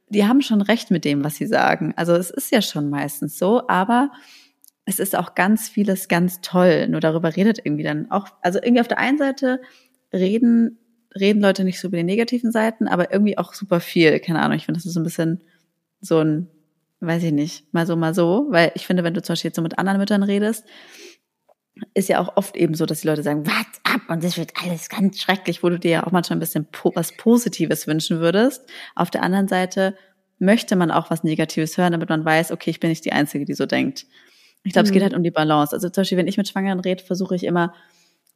Die 0.09 0.25
haben 0.25 0.41
schon 0.41 0.61
recht 0.61 0.91
mit 0.91 1.05
dem, 1.05 1.23
was 1.23 1.35
sie 1.35 1.47
sagen. 1.47 1.93
Also 1.97 2.13
es 2.13 2.29
ist 2.29 2.51
ja 2.51 2.61
schon 2.61 2.89
meistens 2.89 3.37
so, 3.37 3.67
aber 3.67 4.11
es 4.85 4.99
ist 4.99 5.15
auch 5.15 5.33
ganz 5.33 5.69
vieles 5.69 6.07
ganz 6.07 6.39
toll. 6.41 6.87
Nur 6.87 6.99
darüber 6.99 7.35
redet 7.35 7.59
irgendwie 7.63 7.83
dann 7.83 8.11
auch, 8.11 8.27
also 8.41 8.59
irgendwie 8.61 8.81
auf 8.81 8.87
der 8.87 8.99
einen 8.99 9.17
Seite 9.17 9.59
reden 10.13 10.77
reden 11.19 11.41
Leute 11.41 11.63
nicht 11.63 11.79
so 11.79 11.87
über 11.87 11.97
die 11.97 12.03
negativen 12.03 12.51
Seiten, 12.51 12.87
aber 12.87 13.11
irgendwie 13.11 13.37
auch 13.37 13.53
super 13.53 13.79
viel. 13.79 14.19
Keine 14.19 14.41
Ahnung, 14.41 14.57
ich 14.57 14.65
finde, 14.65 14.79
das 14.79 14.85
ist 14.85 14.93
so 14.93 14.99
ein 14.99 15.03
bisschen 15.03 15.41
so 16.01 16.19
ein, 16.19 16.47
weiß 16.99 17.23
ich 17.23 17.31
nicht, 17.31 17.73
mal 17.73 17.85
so, 17.85 17.95
mal 17.95 18.13
so. 18.13 18.47
Weil 18.49 18.71
ich 18.75 18.85
finde, 18.85 19.03
wenn 19.03 19.13
du 19.13 19.21
zum 19.21 19.33
Beispiel 19.33 19.49
jetzt 19.49 19.55
so 19.55 19.61
mit 19.61 19.77
anderen 19.77 19.99
Müttern 19.99 20.23
redest, 20.23 20.65
ist 21.93 22.09
ja 22.09 22.19
auch 22.19 22.37
oft 22.37 22.55
eben 22.55 22.75
so, 22.75 22.85
dass 22.85 23.01
die 23.01 23.07
Leute 23.07 23.23
sagen, 23.23 23.45
was 23.47 23.65
ab 23.83 24.01
und 24.07 24.23
das 24.23 24.37
wird 24.37 24.53
alles 24.63 24.89
ganz 24.89 25.19
schrecklich, 25.19 25.63
wo 25.63 25.69
du 25.69 25.79
dir 25.79 25.91
ja 25.91 26.07
auch 26.07 26.11
manchmal 26.11 26.37
ein 26.37 26.39
bisschen 26.39 26.65
po 26.71 26.91
was 26.95 27.15
Positives 27.17 27.87
wünschen 27.87 28.19
würdest. 28.19 28.63
Auf 28.95 29.09
der 29.09 29.23
anderen 29.23 29.47
Seite 29.47 29.95
möchte 30.39 30.75
man 30.75 30.91
auch 30.91 31.09
was 31.09 31.23
Negatives 31.23 31.77
hören, 31.77 31.93
damit 31.93 32.09
man 32.09 32.23
weiß, 32.25 32.51
okay, 32.51 32.69
ich 32.69 32.79
bin 32.79 32.89
nicht 32.89 33.05
die 33.05 33.13
Einzige, 33.13 33.45
die 33.45 33.53
so 33.53 33.65
denkt. 33.65 34.05
Ich 34.63 34.73
glaube, 34.73 34.85
mhm. 34.85 34.89
es 34.89 34.91
geht 34.93 35.01
mhm. 35.01 35.05
halt 35.05 35.13
um 35.15 35.23
die 35.23 35.31
Balance. 35.31 35.73
Also 35.73 35.89
zum 35.89 36.01
Beispiel, 36.01 36.17
wenn 36.17 36.27
ich 36.27 36.37
mit 36.37 36.47
Schwangeren 36.47 36.79
rede, 36.79 37.03
versuche 37.03 37.35
ich 37.35 37.43
immer, 37.43 37.73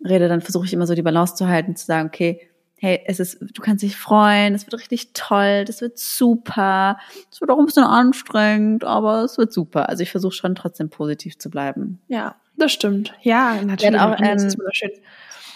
rede, 0.04 0.28
dann 0.28 0.42
versuche 0.42 0.66
ich 0.66 0.74
immer 0.74 0.88
so 0.88 0.96
die 0.96 1.02
Balance 1.02 1.36
zu 1.36 1.48
halten, 1.48 1.76
zu 1.76 1.86
sagen, 1.86 2.08
okay, 2.08 2.42
hey, 2.80 3.02
es 3.06 3.20
ist, 3.20 3.40
du 3.42 3.62
kannst 3.62 3.84
dich 3.84 3.98
freuen, 3.98 4.54
es 4.54 4.66
wird 4.66 4.80
richtig 4.80 5.14
toll, 5.14 5.66
das 5.66 5.82
wird 5.82 5.98
super, 5.98 6.98
es 7.32 7.42
wird 7.42 7.50
auch 7.50 7.58
ein 7.58 7.66
bisschen 7.66 7.84
anstrengend, 7.84 8.84
aber 8.84 9.24
es 9.24 9.38
wird 9.38 9.52
super. 9.52 9.90
Also 9.90 10.04
ich 10.04 10.12
versuche 10.12 10.34
schon 10.34 10.56
trotzdem 10.56 10.90
positiv 10.90 11.38
zu 11.40 11.50
bleiben. 11.50 12.00
Ja, 12.08 12.36
das 12.56 12.72
stimmt. 12.72 13.14
Ja, 13.22 13.56
natürlich. 13.64 14.00
Auch, 14.00 14.18
ähm, 14.20 14.26
das 14.34 14.44
ist 14.44 14.60
wunderschön. 14.60 14.92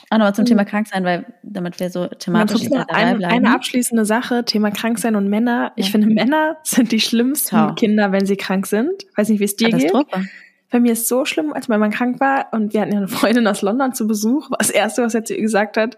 Auch 0.10 0.18
nochmal 0.18 0.36
zum 0.36 0.44
Thema 0.44 0.66
krank 0.66 0.88
sein, 0.88 1.06
weil 1.06 1.25
damit 1.42 1.80
wir 1.80 1.90
so 1.90 2.08
thematisch 2.08 2.68
dabei 2.70 2.94
eine, 2.94 3.18
bleiben. 3.18 3.34
Eine 3.34 3.56
abschließende 3.56 4.04
Sache, 4.04 4.44
Thema 4.44 4.72
krank 4.72 5.00
sein 5.00 5.16
und 5.16 5.30
Männer. 5.30 5.72
Ich 5.78 5.90
finde, 5.90 6.08
Männer 6.08 6.58
sind 6.63 6.92
die 6.92 7.00
schlimmsten 7.00 7.48
Ciao. 7.48 7.75
Kinder, 7.75 8.12
wenn 8.12 8.25
sie 8.25 8.36
krank 8.36 8.68
sind. 8.68 9.06
Weiß 9.16 9.30
nicht, 9.30 9.40
wie 9.40 9.46
es 9.46 9.56
dir 9.56 9.70
geht. 9.70 9.94
Bei 10.70 10.80
mir 10.80 10.94
ist 10.94 11.08
so 11.08 11.24
schlimm, 11.24 11.54
als 11.54 11.68
mein 11.68 11.80
Mann 11.80 11.92
krank 11.92 12.20
war 12.20 12.48
und 12.51 12.74
wir 12.74 12.82
hatten 12.82 12.92
ja 12.92 12.98
eine 12.98 13.08
Freundin 13.08 13.48
aus 13.48 13.62
London 13.62 13.94
zu 13.94 14.08
Besuch. 14.08 14.50
Das 14.58 14.70
erste, 14.70 15.04
was 15.04 15.13
er 15.13 15.24
zu 15.24 15.34
ihr 15.34 15.42
gesagt 15.42 15.78
hat, 15.78 15.98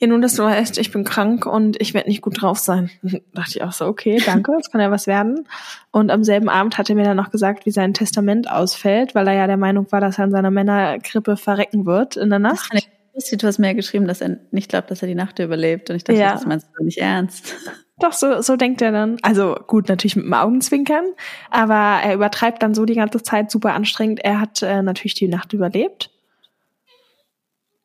ja, 0.00 0.08
nun, 0.08 0.20
dass 0.22 0.34
du 0.34 0.42
weißt, 0.42 0.78
ich 0.78 0.90
bin 0.90 1.04
krank 1.04 1.46
und 1.46 1.80
ich 1.80 1.94
werde 1.94 2.08
nicht 2.08 2.20
gut 2.20 2.42
drauf 2.42 2.58
sein. 2.58 2.90
dachte 3.32 3.50
ich 3.50 3.62
auch 3.62 3.72
so, 3.72 3.86
okay, 3.86 4.20
danke, 4.24 4.52
das 4.56 4.70
kann 4.70 4.80
ja 4.80 4.90
was 4.90 5.06
werden. 5.06 5.46
Und 5.92 6.10
am 6.10 6.24
selben 6.24 6.48
Abend 6.48 6.78
hat 6.78 6.90
er 6.90 6.96
mir 6.96 7.04
dann 7.04 7.16
noch 7.16 7.30
gesagt, 7.30 7.64
wie 7.64 7.70
sein 7.70 7.94
Testament 7.94 8.50
ausfällt, 8.50 9.14
weil 9.14 9.28
er 9.28 9.34
ja 9.34 9.46
der 9.46 9.56
Meinung 9.56 9.90
war, 9.90 10.00
dass 10.00 10.18
er 10.18 10.24
an 10.24 10.30
seiner 10.30 10.50
Männergrippe 10.50 11.36
verrecken 11.36 11.86
wird 11.86 12.16
in 12.16 12.30
der 12.30 12.40
Nacht. 12.40 12.72
Du 13.14 13.46
hast 13.46 13.58
mir 13.58 13.68
ja 13.68 13.72
geschrieben, 13.74 14.08
dass 14.08 14.20
er 14.20 14.38
nicht 14.50 14.68
glaubt, 14.68 14.90
dass 14.90 15.00
er 15.00 15.06
die 15.06 15.14
Nacht 15.14 15.38
überlebt. 15.38 15.88
Und 15.88 15.96
ich 15.96 16.04
dachte, 16.04 16.18
ja. 16.18 16.32
das 16.32 16.46
meinst 16.46 16.66
du 16.76 16.84
nicht 16.84 16.98
ernst. 16.98 17.54
Doch, 18.00 18.12
so, 18.12 18.42
so 18.42 18.56
denkt 18.56 18.82
er 18.82 18.90
dann. 18.90 19.18
Also 19.22 19.54
gut, 19.68 19.88
natürlich 19.88 20.16
mit 20.16 20.24
dem 20.24 20.34
Augenzwinkern, 20.34 21.04
aber 21.48 22.02
er 22.02 22.14
übertreibt 22.14 22.60
dann 22.60 22.74
so 22.74 22.84
die 22.84 22.96
ganze 22.96 23.22
Zeit 23.22 23.52
super 23.52 23.72
anstrengend. 23.74 24.18
Er 24.24 24.40
hat 24.40 24.62
äh, 24.62 24.82
natürlich 24.82 25.14
die 25.14 25.28
Nacht 25.28 25.52
überlebt. 25.52 26.10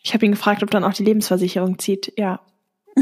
Ich 0.01 0.13
habe 0.13 0.25
ihn 0.25 0.32
gefragt, 0.32 0.63
ob 0.63 0.72
dann 0.72 0.84
auch 0.84 0.94
die 0.94 1.03
Lebensversicherung 1.03 1.77
zieht. 1.79 2.13
Ja. 2.18 2.41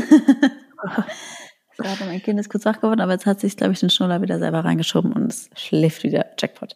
Gerade 1.78 2.06
mein 2.06 2.24
Kind 2.24 2.40
ist 2.40 2.50
kurz 2.50 2.66
wach 2.66 2.78
geworden, 2.78 3.02
aber 3.02 3.12
jetzt 3.12 3.28
hat 3.28 3.40
sich, 3.40 3.56
glaube 3.56 3.74
ich, 3.74 3.80
den 3.80 3.92
Schnuller 3.92 4.22
wieder 4.24 4.40
selber 4.40 4.66
reingeschoben 4.66 5.14
und 5.14 5.32
es 5.32 5.50
schläft 5.56 6.04
wieder. 6.04 6.26
Jackpot. 6.40 6.76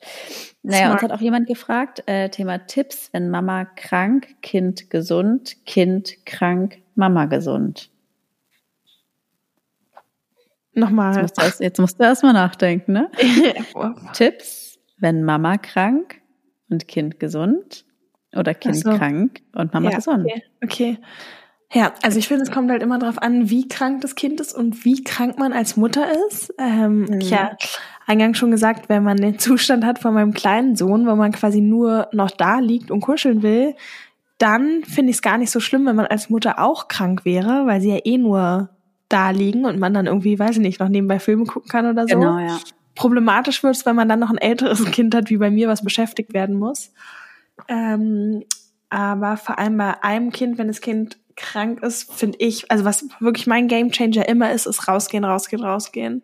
Naja, 0.62 0.86
Smart. 0.86 0.94
uns 0.94 1.12
hat 1.12 1.18
auch 1.18 1.22
jemand 1.22 1.48
gefragt, 1.48 2.04
äh, 2.06 2.30
Thema 2.30 2.60
Tipps, 2.60 3.10
wenn 3.12 3.32
Mama 3.32 3.66
krank, 3.66 4.36
Kind 4.44 4.92
gesund, 4.92 5.66
Kind 5.66 6.24
krank, 6.28 6.78
Mama 6.94 7.26
gesund. 7.26 7.90
Nochmal. 10.74 11.16
Jetzt 11.16 11.22
musst 11.22 11.38
du, 11.38 11.42
erst, 11.42 11.60
jetzt 11.62 11.80
musst 11.80 12.00
du 12.00 12.04
erst 12.04 12.24
mal 12.24 12.34
nachdenken, 12.34 12.94
ne? 12.94 13.12
Tipps, 14.14 14.80
wenn 14.98 15.24
Mama 15.24 15.58
krank 15.58 16.22
und 16.70 16.88
Kind 16.88 17.20
gesund 17.20 17.86
oder 18.36 18.54
Kind 18.54 18.78
so. 18.78 18.92
krank 18.98 19.42
und 19.54 19.74
Mama 19.74 19.90
ja, 19.90 19.96
gesund. 19.98 20.26
Okay. 20.26 20.44
okay. 20.64 20.98
Ja, 21.74 21.94
also 22.02 22.20
ich 22.20 22.28
finde, 22.28 22.44
es 22.44 22.52
kommt 22.52 22.70
halt 22.70 22.84
immer 22.84 23.00
darauf 23.00 23.22
an, 23.22 23.50
wie 23.50 23.68
krank 23.68 24.02
das 24.02 24.16
Kind 24.16 24.42
ist 24.42 24.54
und 24.54 24.84
wie 24.84 25.04
krank 25.04 25.40
man 25.40 25.54
als 25.54 25.78
Mutter 25.78 26.06
ist. 26.28 26.54
Ähm, 26.58 27.04
mhm. 27.04 27.20
Ich 27.22 27.30
ja 27.30 27.56
eingangs 28.08 28.38
schon 28.38 28.52
gesagt, 28.52 28.90
wenn 28.90 29.04
man 29.04 29.18
den 29.18 29.40
Zustand 29.40 29.86
hat 29.86 30.00
von 30.00 30.14
meinem 30.14 30.34
kleinen 30.34 30.76
Sohn, 30.76 31.08
wo 31.08 31.16
man 31.16 31.32
quasi 31.32 31.62
nur 31.62 32.10
noch 32.12 32.32
da 32.32 32.60
liegt 32.60 32.92
und 32.92 33.00
kuscheln 33.02 33.42
will, 33.42 33.76
dann 34.38 34.84
finde 34.84 35.12
ich 35.12 35.18
es 35.18 35.22
gar 35.22 35.38
nicht 35.38 35.52
so 35.52 35.60
schlimm, 35.60 35.86
wenn 35.86 35.96
man 35.96 36.08
als 36.08 36.30
Mutter 36.30 36.60
auch 36.60 36.88
krank 36.88 37.26
wäre, 37.26 37.68
weil 37.68 37.80
sie 37.80 37.90
ja 37.90 38.00
eh 38.04 38.18
nur 38.18 38.70
da 39.08 39.30
liegen 39.30 39.66
und 39.66 39.80
man 39.80 39.94
dann 39.94 40.08
irgendwie, 40.08 40.40
weiß 40.40 40.52
ich 40.52 40.62
nicht, 40.62 40.80
noch 40.80 40.90
nebenbei 40.90 41.20
Filme 41.20 41.46
gucken 41.46 41.70
kann 41.70 41.86
oder 41.86 42.08
so. 42.08 42.18
Genau, 42.18 42.40
ja. 42.40 42.58
Problematisch 42.96 43.64
wird 43.64 43.76
es, 43.76 43.86
wenn 43.86 43.96
man 43.96 44.10
dann 44.10 44.20
noch 44.20 44.30
ein 44.30 44.38
älteres 44.38 44.84
Kind 44.92 45.14
hat, 45.16 45.30
wie 45.30 45.38
bei 45.38 45.52
mir, 45.52 45.68
was 45.68 45.84
beschäftigt 45.84 46.34
werden 46.34 46.58
muss. 46.58 46.92
Ähm, 47.68 48.44
aber 48.90 49.38
vor 49.38 49.58
allem 49.58 49.78
bei 49.78 50.04
einem 50.04 50.32
Kind, 50.32 50.58
wenn 50.58 50.68
das 50.68 50.82
Kind 50.82 51.18
krank 51.36 51.82
ist, 51.82 52.12
finde 52.14 52.38
ich, 52.40 52.70
also 52.70 52.86
was 52.86 53.06
wirklich 53.20 53.48
mein 53.48 53.68
Gamechanger 53.68 54.28
immer 54.28 54.52
ist, 54.52 54.66
ist 54.66 54.88
rausgehen, 54.88 55.24
rausgehen, 55.24 55.64
rausgehen. 55.64 56.24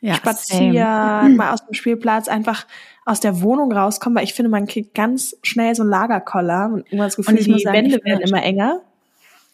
Ja, 0.00 0.14
Spazieren, 0.14 1.36
mal 1.36 1.52
aus 1.52 1.64
dem 1.66 1.74
Spielplatz, 1.74 2.28
einfach 2.28 2.66
aus 3.06 3.20
der 3.20 3.40
Wohnung 3.40 3.72
rauskommen, 3.72 4.16
weil 4.16 4.24
ich 4.24 4.34
finde, 4.34 4.50
man 4.50 4.66
kriegt 4.66 4.94
ganz 4.94 5.36
schnell 5.42 5.74
so 5.74 5.82
ein 5.82 5.88
Lagerkoller 5.88 6.70
und 6.72 6.92
immer 6.92 7.04
das 7.04 7.16
Gefühl, 7.16 7.36
die 7.36 7.60
sagen, 7.60 7.76
Wände 7.76 8.04
werden 8.04 8.20
immer 8.20 8.42
enger. 8.42 8.82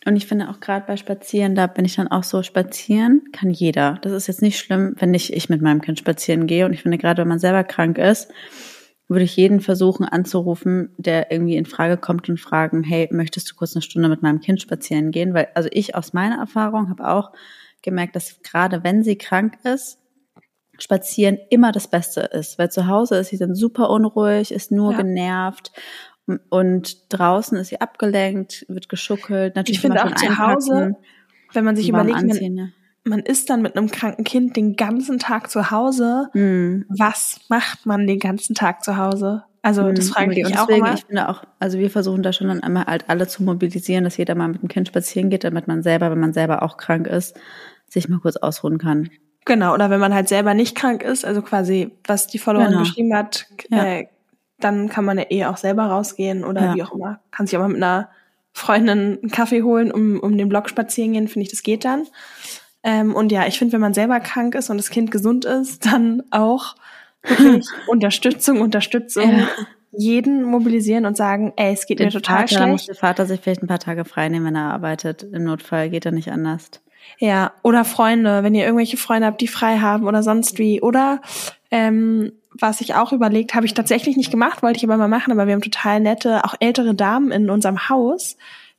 Und 0.04 0.16
ich 0.16 0.26
finde 0.26 0.48
auch 0.48 0.58
gerade 0.58 0.84
bei 0.86 0.96
Spazieren, 0.96 1.54
da 1.54 1.68
bin 1.68 1.84
ich 1.84 1.94
dann 1.94 2.08
auch 2.08 2.24
so, 2.24 2.42
spazieren 2.42 3.22
kann 3.32 3.50
jeder. 3.50 3.98
Das 4.02 4.12
ist 4.12 4.26
jetzt 4.26 4.42
nicht 4.42 4.58
schlimm, 4.58 4.96
wenn 4.98 5.12
nicht 5.12 5.32
ich 5.32 5.48
mit 5.48 5.62
meinem 5.62 5.80
Kind 5.80 5.98
spazieren 5.98 6.48
gehe. 6.48 6.66
Und 6.66 6.72
ich 6.72 6.82
finde 6.82 6.98
gerade, 6.98 7.22
wenn 7.22 7.28
man 7.28 7.38
selber 7.38 7.62
krank 7.62 7.98
ist, 7.98 8.32
würde 9.12 9.24
ich 9.24 9.36
jeden 9.36 9.60
versuchen 9.60 10.04
anzurufen, 10.04 10.90
der 10.96 11.30
irgendwie 11.30 11.56
in 11.56 11.66
Frage 11.66 11.96
kommt 11.96 12.28
und 12.28 12.40
fragen, 12.40 12.82
hey, 12.82 13.08
möchtest 13.10 13.50
du 13.50 13.54
kurz 13.54 13.74
eine 13.74 13.82
Stunde 13.82 14.08
mit 14.08 14.22
meinem 14.22 14.40
Kind 14.40 14.60
spazieren 14.60 15.10
gehen? 15.10 15.34
Weil, 15.34 15.48
also 15.54 15.68
ich 15.72 15.94
aus 15.94 16.12
meiner 16.12 16.38
Erfahrung 16.38 16.88
habe 16.90 17.08
auch 17.08 17.32
gemerkt, 17.82 18.16
dass 18.16 18.42
gerade 18.42 18.84
wenn 18.84 19.02
sie 19.02 19.16
krank 19.16 19.58
ist, 19.64 19.98
spazieren 20.78 21.38
immer 21.50 21.72
das 21.72 21.88
Beste 21.88 22.20
ist. 22.20 22.58
Weil 22.58 22.70
zu 22.70 22.86
Hause 22.86 23.16
ist 23.16 23.28
sie 23.28 23.38
dann 23.38 23.54
super 23.54 23.90
unruhig, 23.90 24.52
ist 24.52 24.72
nur 24.72 24.92
ja. 24.92 24.98
genervt 24.98 25.72
und 26.48 27.12
draußen 27.12 27.58
ist 27.58 27.68
sie 27.68 27.80
abgelenkt, 27.80 28.64
wird 28.68 28.88
geschuckelt. 28.88 29.56
Natürlich 29.56 29.78
ich 29.78 29.80
finde 29.80 30.04
auch 30.04 30.14
zu 30.14 30.38
Hause, 30.38 30.96
wenn 31.52 31.64
man 31.64 31.76
sich 31.76 31.88
überlegt, 31.88 32.18
anziehen, 32.18 32.56
ja 32.56 32.68
man 33.04 33.20
ist 33.20 33.50
dann 33.50 33.62
mit 33.62 33.76
einem 33.76 33.90
kranken 33.90 34.24
Kind 34.24 34.56
den 34.56 34.76
ganzen 34.76 35.18
Tag 35.18 35.50
zu 35.50 35.70
Hause. 35.70 36.28
Mhm. 36.34 36.86
Was 36.88 37.40
macht 37.48 37.86
man 37.86 38.06
den 38.06 38.18
ganzen 38.18 38.54
Tag 38.54 38.84
zu 38.84 38.96
Hause? 38.96 39.44
Also 39.62 39.92
das 39.92 40.08
mhm. 40.08 40.12
frage 40.12 40.32
ich 40.32 40.44
mich 40.44 40.58
auch 40.58 40.68
immer. 40.68 40.94
Ich 40.94 41.04
finde 41.04 41.28
auch, 41.28 41.42
also 41.60 41.78
wir 41.78 41.90
versuchen 41.90 42.22
da 42.22 42.32
schon 42.32 42.48
dann 42.48 42.62
einmal 42.62 42.86
halt 42.86 43.04
alle 43.08 43.28
zu 43.28 43.42
mobilisieren, 43.44 44.04
dass 44.04 44.16
jeder 44.16 44.34
mal 44.34 44.48
mit 44.48 44.62
dem 44.62 44.68
Kind 44.68 44.88
spazieren 44.88 45.30
geht, 45.30 45.44
damit 45.44 45.68
man 45.68 45.82
selber, 45.82 46.10
wenn 46.10 46.20
man 46.20 46.32
selber 46.32 46.62
auch 46.62 46.76
krank 46.76 47.06
ist, 47.06 47.38
sich 47.88 48.08
mal 48.08 48.18
kurz 48.18 48.36
ausruhen 48.36 48.78
kann. 48.78 49.10
Genau, 49.44 49.74
oder 49.74 49.90
wenn 49.90 50.00
man 50.00 50.14
halt 50.14 50.28
selber 50.28 50.54
nicht 50.54 50.76
krank 50.76 51.02
ist, 51.02 51.24
also 51.24 51.42
quasi, 51.42 51.92
was 52.06 52.26
die 52.26 52.38
Followerin 52.38 52.70
genau. 52.70 52.82
geschrieben 52.82 53.14
hat, 53.14 53.46
ja. 53.70 53.84
äh, 53.84 54.06
dann 54.58 54.88
kann 54.88 55.04
man 55.04 55.18
ja 55.18 55.24
eh 55.30 55.44
auch 55.46 55.56
selber 55.56 55.84
rausgehen 55.84 56.44
oder 56.44 56.62
ja. 56.62 56.74
wie 56.74 56.82
auch 56.82 56.92
immer. 56.92 57.20
Kann 57.32 57.46
sich 57.46 57.56
aber 57.56 57.68
mit 57.68 57.78
einer 57.78 58.08
Freundin 58.52 59.18
einen 59.22 59.30
Kaffee 59.30 59.62
holen, 59.62 59.90
um, 59.90 60.20
um 60.20 60.36
den 60.36 60.48
Block 60.48 60.68
spazieren 60.68 61.12
gehen, 61.12 61.28
finde 61.28 61.46
ich, 61.46 61.50
das 61.50 61.62
geht 61.62 61.84
dann. 61.84 62.06
Ähm, 62.82 63.14
und 63.14 63.30
ja, 63.32 63.46
ich 63.46 63.58
finde, 63.58 63.74
wenn 63.74 63.80
man 63.80 63.94
selber 63.94 64.20
krank 64.20 64.54
ist 64.54 64.70
und 64.70 64.76
das 64.76 64.90
Kind 64.90 65.10
gesund 65.10 65.44
ist, 65.44 65.86
dann 65.86 66.22
auch 66.30 66.74
wirklich 67.22 67.66
Unterstützung, 67.86 68.60
Unterstützung. 68.60 69.38
Ja. 69.38 69.48
Jeden 69.94 70.44
mobilisieren 70.44 71.04
und 71.04 71.18
sagen, 71.18 71.52
ey, 71.56 71.74
es 71.74 71.86
geht 71.86 71.98
Den 71.98 72.06
mir 72.06 72.12
total 72.12 72.48
Vater, 72.48 72.48
schlecht. 72.48 72.68
muss 72.70 72.86
der 72.86 72.94
Vater 72.94 73.26
sich 73.26 73.40
vielleicht 73.40 73.62
ein 73.62 73.66
paar 73.66 73.78
Tage 73.78 74.06
frei 74.06 74.30
nehmen, 74.30 74.46
wenn 74.46 74.56
er 74.56 74.72
arbeitet. 74.72 75.22
Im 75.22 75.44
Notfall 75.44 75.90
geht 75.90 76.06
er 76.06 76.12
nicht 76.12 76.30
anders. 76.30 76.70
Ja, 77.18 77.52
oder 77.62 77.84
Freunde, 77.84 78.42
wenn 78.42 78.54
ihr 78.54 78.64
irgendwelche 78.64 78.96
Freunde 78.96 79.26
habt, 79.26 79.42
die 79.42 79.48
frei 79.48 79.78
haben 79.78 80.06
oder 80.06 80.22
sonst 80.22 80.58
wie. 80.58 80.80
Oder 80.80 81.20
ähm, 81.70 82.32
was 82.58 82.80
ich 82.80 82.94
auch 82.94 83.12
überlegt, 83.12 83.54
habe 83.54 83.66
ich 83.66 83.74
tatsächlich 83.74 84.16
nicht 84.16 84.30
gemacht, 84.30 84.62
wollte 84.62 84.78
ich 84.78 84.84
aber 84.84 84.96
mal 84.96 85.08
machen, 85.08 85.30
aber 85.30 85.46
wir 85.46 85.52
haben 85.52 85.62
total 85.62 86.00
nette, 86.00 86.44
auch 86.44 86.54
ältere 86.58 86.94
Damen 86.94 87.30
in 87.30 87.50
unserem 87.50 87.90
Haus, 87.90 88.38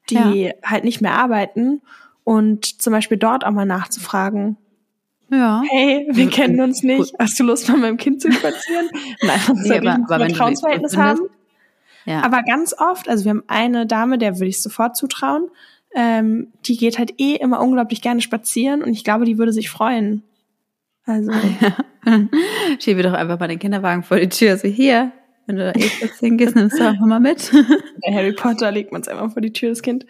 die 0.09 0.45
ja. 0.45 0.51
halt 0.63 0.83
nicht 0.83 0.99
mehr 0.99 1.13
arbeiten 1.13 1.81
und 2.23 2.81
zum 2.81 2.91
Beispiel 2.91 3.17
dort 3.17 3.45
auch 3.45 3.51
mal 3.51 3.65
nachzufragen. 3.65 4.57
Ja. 5.29 5.63
Hey, 5.67 6.07
wir 6.11 6.29
kennen 6.29 6.61
uns 6.61 6.83
nicht. 6.83 7.13
Hast 7.17 7.39
du 7.39 7.43
Lust, 7.43 7.67
mal 7.67 7.75
mit 7.75 7.83
meinem 7.83 7.97
Kind 7.97 8.21
zu 8.21 8.31
spazieren? 8.31 8.89
Nein, 9.21 9.39
das 9.47 9.57
nee, 9.59 9.77
aber, 9.77 9.91
ein 9.91 10.29
Vertrauensverhältnis 10.29 10.95
haben. 10.95 11.21
Ja. 12.05 12.21
Aber 12.23 12.43
ganz 12.43 12.75
oft, 12.77 13.09
also 13.09 13.25
wir 13.25 13.29
haben 13.31 13.43
eine 13.47 13.87
Dame, 13.87 14.17
der 14.17 14.35
würde 14.35 14.49
ich 14.49 14.61
sofort 14.61 14.95
zutrauen, 14.95 15.49
ähm, 15.95 16.51
die 16.65 16.77
geht 16.77 16.99
halt 16.99 17.19
eh 17.19 17.35
immer 17.35 17.61
unglaublich 17.61 18.01
gerne 18.01 18.21
spazieren 18.21 18.83
und 18.83 18.91
ich 18.91 19.03
glaube, 19.03 19.25
die 19.25 19.37
würde 19.37 19.53
sich 19.53 19.69
freuen. 19.69 20.23
Also. 21.05 21.31
Ja. 21.31 21.77
Schiebe 22.79 23.03
doch 23.03 23.13
einfach 23.13 23.39
mal 23.39 23.47
den 23.47 23.59
Kinderwagen 23.59 24.03
vor 24.03 24.17
die 24.17 24.29
Tür. 24.29 24.57
So 24.57 24.67
hier, 24.67 25.11
wenn 25.45 25.57
du 25.57 25.65
da 25.65 25.79
eh 25.79 25.89
spazieren 25.89 26.37
gehst, 26.37 26.55
nimmst 26.55 26.79
du 26.79 26.87
einfach 26.87 27.05
mal 27.05 27.19
mit. 27.19 27.51
Bei 28.05 28.13
Harry 28.13 28.31
Potter 28.31 28.71
legt 28.71 28.91
man 28.91 29.01
es 29.01 29.07
einfach 29.07 29.31
vor 29.31 29.41
die 29.41 29.51
Tür, 29.51 29.69
das 29.69 29.81
Kind. 29.81 30.05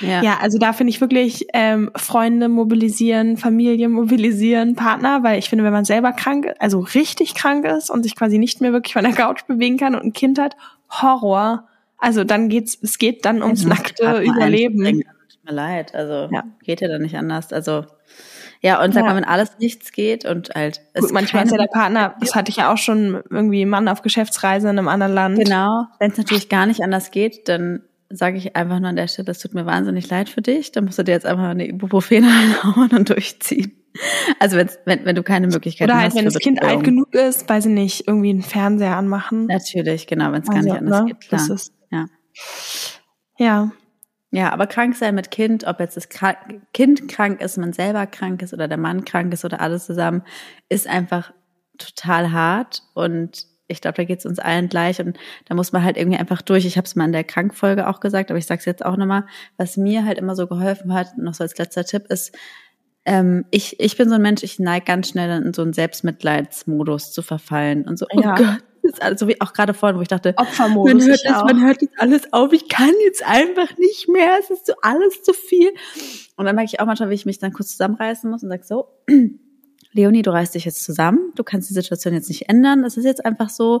Ja, 0.00 0.22
ja 0.22 0.38
also 0.40 0.58
da 0.58 0.72
finde 0.72 0.90
ich 0.90 1.00
wirklich 1.00 1.46
ähm, 1.52 1.90
Freunde 1.94 2.48
mobilisieren, 2.48 3.36
Familie 3.36 3.88
mobilisieren, 3.88 4.76
Partner, 4.76 5.22
weil 5.22 5.38
ich 5.38 5.50
finde, 5.50 5.64
wenn 5.64 5.72
man 5.72 5.84
selber 5.84 6.12
krank, 6.12 6.54
also 6.58 6.80
richtig 6.80 7.34
krank 7.34 7.66
ist 7.66 7.90
und 7.90 8.02
sich 8.02 8.16
quasi 8.16 8.38
nicht 8.38 8.60
mehr 8.60 8.72
wirklich 8.72 8.94
von 8.94 9.04
der 9.04 9.12
Couch 9.12 9.46
bewegen 9.46 9.76
kann 9.76 9.94
und 9.94 10.04
ein 10.04 10.12
Kind 10.12 10.38
hat, 10.38 10.56
Horror. 10.90 11.68
Also 11.98 12.24
dann 12.24 12.48
geht's, 12.48 12.78
es 12.80 12.98
geht 12.98 13.24
dann 13.24 13.42
ums 13.42 13.64
nackte 13.64 14.22
Überleben. 14.22 14.84
Tut 14.84 15.44
mir 15.44 15.52
leid, 15.52 15.94
also 15.94 16.32
ja. 16.32 16.44
geht 16.62 16.80
ja 16.80 16.88
dann 16.88 17.02
nicht 17.02 17.16
anders. 17.16 17.52
Also 17.52 17.84
ja, 18.60 18.82
und 18.82 18.92
sag 18.92 19.04
ja. 19.04 19.10
mal, 19.10 19.16
wenn 19.16 19.24
alles 19.24 19.58
nichts 19.58 19.92
geht 19.92 20.24
und 20.24 20.50
halt. 20.54 20.80
Gut, 20.94 21.12
manchmal 21.12 21.44
ist 21.44 21.52
ja 21.52 21.58
der 21.58 21.68
Partner, 21.68 22.14
das 22.20 22.34
hatte 22.34 22.50
ich 22.50 22.56
ja 22.56 22.72
auch 22.72 22.78
schon 22.78 23.22
irgendwie 23.30 23.64
Mann 23.64 23.88
auf 23.88 24.02
Geschäftsreise 24.02 24.68
in 24.68 24.78
einem 24.78 24.88
anderen 24.88 25.14
Land. 25.14 25.38
Genau. 25.38 25.86
Wenn 26.00 26.10
es 26.10 26.18
natürlich 26.18 26.48
gar 26.48 26.66
nicht 26.66 26.82
anders 26.82 27.10
geht, 27.10 27.48
dann 27.48 27.82
sage 28.10 28.38
ich 28.38 28.56
einfach 28.56 28.80
nur 28.80 28.88
an 28.88 28.96
der 28.96 29.08
Stelle, 29.08 29.30
es 29.30 29.38
tut 29.38 29.54
mir 29.54 29.66
wahnsinnig 29.66 30.08
leid 30.08 30.28
für 30.28 30.42
dich. 30.42 30.72
Dann 30.72 30.86
musst 30.86 30.98
du 30.98 31.04
dir 31.04 31.12
jetzt 31.12 31.26
einfach 31.26 31.44
eine 31.44 31.68
Ibuprofen 31.68 32.24
einhauen 32.24 32.90
und 32.90 33.10
durchziehen. 33.10 33.72
Also 34.38 34.56
wenn, 34.56 34.68
wenn 34.84 35.16
du 35.16 35.22
keine 35.22 35.48
Möglichkeit 35.48 35.88
hast. 35.88 35.94
Oder 35.94 36.02
halt, 36.02 36.14
wenn 36.14 36.24
das 36.24 36.38
Kind 36.38 36.62
alt 36.62 36.84
genug 36.84 37.14
ist, 37.14 37.48
weiß 37.48 37.66
ich 37.66 37.72
nicht, 37.72 38.06
irgendwie 38.06 38.30
einen 38.30 38.42
Fernseher 38.42 38.96
anmachen. 38.96 39.46
Natürlich, 39.46 40.06
genau, 40.06 40.32
wenn 40.32 40.42
es 40.42 40.48
also, 40.48 40.52
gar 40.52 40.62
nicht 40.62 40.78
anders 40.78 41.00
ne? 41.00 41.06
geht. 41.06 41.20
Klar. 41.20 41.40
Das 41.40 41.48
ist, 41.48 41.72
ja. 41.90 42.06
Ja. 43.38 43.72
Ja, 44.30 44.52
aber 44.52 44.66
krank 44.66 44.94
sein 44.94 45.14
mit 45.14 45.30
Kind, 45.30 45.66
ob 45.66 45.80
jetzt 45.80 45.96
das 45.96 46.08
Kind 46.74 47.08
krank 47.08 47.40
ist, 47.40 47.56
man 47.56 47.72
selber 47.72 48.06
krank 48.06 48.42
ist 48.42 48.52
oder 48.52 48.68
der 48.68 48.76
Mann 48.76 49.04
krank 49.04 49.32
ist 49.32 49.44
oder 49.44 49.60
alles 49.60 49.86
zusammen, 49.86 50.22
ist 50.68 50.86
einfach 50.86 51.32
total 51.78 52.32
hart 52.32 52.82
und 52.94 53.46
ich 53.68 53.80
glaube, 53.80 53.96
da 53.96 54.04
geht 54.04 54.20
es 54.20 54.26
uns 54.26 54.38
allen 54.38 54.68
gleich 54.68 55.00
und 55.00 55.18
da 55.46 55.54
muss 55.54 55.72
man 55.72 55.84
halt 55.84 55.96
irgendwie 55.96 56.18
einfach 56.18 56.42
durch. 56.42 56.64
Ich 56.64 56.76
habe 56.76 56.86
es 56.86 56.96
mal 56.96 57.04
in 57.04 57.12
der 57.12 57.24
Krankfolge 57.24 57.86
auch 57.86 58.00
gesagt, 58.00 58.30
aber 58.30 58.38
ich 58.38 58.46
sage 58.46 58.60
es 58.60 58.64
jetzt 58.64 58.84
auch 58.84 58.96
nochmal, 58.96 59.24
was 59.56 59.76
mir 59.76 60.04
halt 60.04 60.18
immer 60.18 60.34
so 60.34 60.46
geholfen 60.46 60.92
hat, 60.94 61.18
noch 61.18 61.34
so 61.34 61.44
als 61.44 61.56
letzter 61.56 61.84
Tipp 61.84 62.06
ist, 62.08 62.34
ähm, 63.04 63.46
ich, 63.50 63.80
ich 63.80 63.96
bin 63.96 64.08
so 64.08 64.16
ein 64.16 64.22
Mensch, 64.22 64.42
ich 64.42 64.58
neige 64.58 64.84
ganz 64.84 65.08
schnell 65.08 65.42
in 65.42 65.54
so 65.54 65.62
einen 65.62 65.72
Selbstmitleidsmodus 65.72 67.12
zu 67.12 67.22
verfallen 67.22 67.86
und 67.86 67.98
so, 67.98 68.06
oh 68.10 68.20
ja. 68.20 68.34
Gott, 68.34 68.64
also 69.00 69.28
wie 69.28 69.40
auch 69.40 69.52
gerade 69.52 69.74
vorhin, 69.74 69.98
wo 69.98 70.02
ich 70.02 70.08
dachte, 70.08 70.34
Opfermodus 70.36 70.94
man 70.94 71.08
hört, 71.08 71.22
jetzt, 71.22 71.44
man 71.44 71.64
hört 71.64 71.82
jetzt 71.82 71.94
alles 71.98 72.32
auf, 72.32 72.52
ich 72.52 72.68
kann 72.68 72.92
jetzt 73.04 73.24
einfach 73.24 73.76
nicht 73.78 74.08
mehr, 74.08 74.36
es 74.40 74.50
ist 74.50 74.66
so 74.66 74.74
alles 74.82 75.22
zu 75.22 75.32
viel. 75.32 75.70
Und 76.36 76.46
dann 76.46 76.54
merke 76.54 76.70
ich 76.72 76.80
auch 76.80 76.86
manchmal, 76.86 77.10
wie 77.10 77.14
ich 77.14 77.26
mich 77.26 77.38
dann 77.38 77.52
kurz 77.52 77.70
zusammenreißen 77.70 78.30
muss 78.30 78.42
und 78.42 78.48
sage 78.48 78.64
so, 78.64 78.88
Leonie, 79.92 80.22
du 80.22 80.30
reißt 80.30 80.54
dich 80.54 80.64
jetzt 80.64 80.84
zusammen, 80.84 81.32
du 81.34 81.44
kannst 81.44 81.70
die 81.70 81.74
Situation 81.74 82.14
jetzt 82.14 82.28
nicht 82.28 82.48
ändern, 82.48 82.82
das 82.82 82.96
ist 82.96 83.04
jetzt 83.04 83.24
einfach 83.24 83.48
so, 83.48 83.80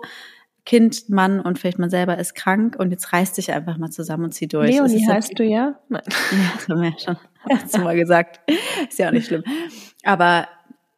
Kind, 0.68 1.08
Mann 1.08 1.40
und 1.40 1.58
vielleicht 1.58 1.78
man 1.78 1.88
selber 1.88 2.18
ist 2.18 2.34
krank 2.34 2.76
und 2.78 2.90
jetzt 2.90 3.10
reißt 3.10 3.38
dich 3.38 3.52
einfach 3.52 3.78
mal 3.78 3.88
zusammen 3.88 4.24
und 4.24 4.32
zieh 4.32 4.48
durch. 4.48 4.70
Leonie 4.70 5.08
heißt 5.08 5.38
du 5.38 5.42
ja? 5.42 5.80
Nein. 5.88 6.02
Ja, 6.30 6.52
das 6.56 6.68
haben 6.68 6.82
wir 6.82 6.90
ja 6.90 6.98
schon 7.72 7.84
Mal 7.84 7.96
gesagt. 7.96 8.40
Ist 8.86 8.98
ja 8.98 9.08
auch 9.08 9.12
nicht 9.12 9.28
schlimm. 9.28 9.44
Aber 10.04 10.46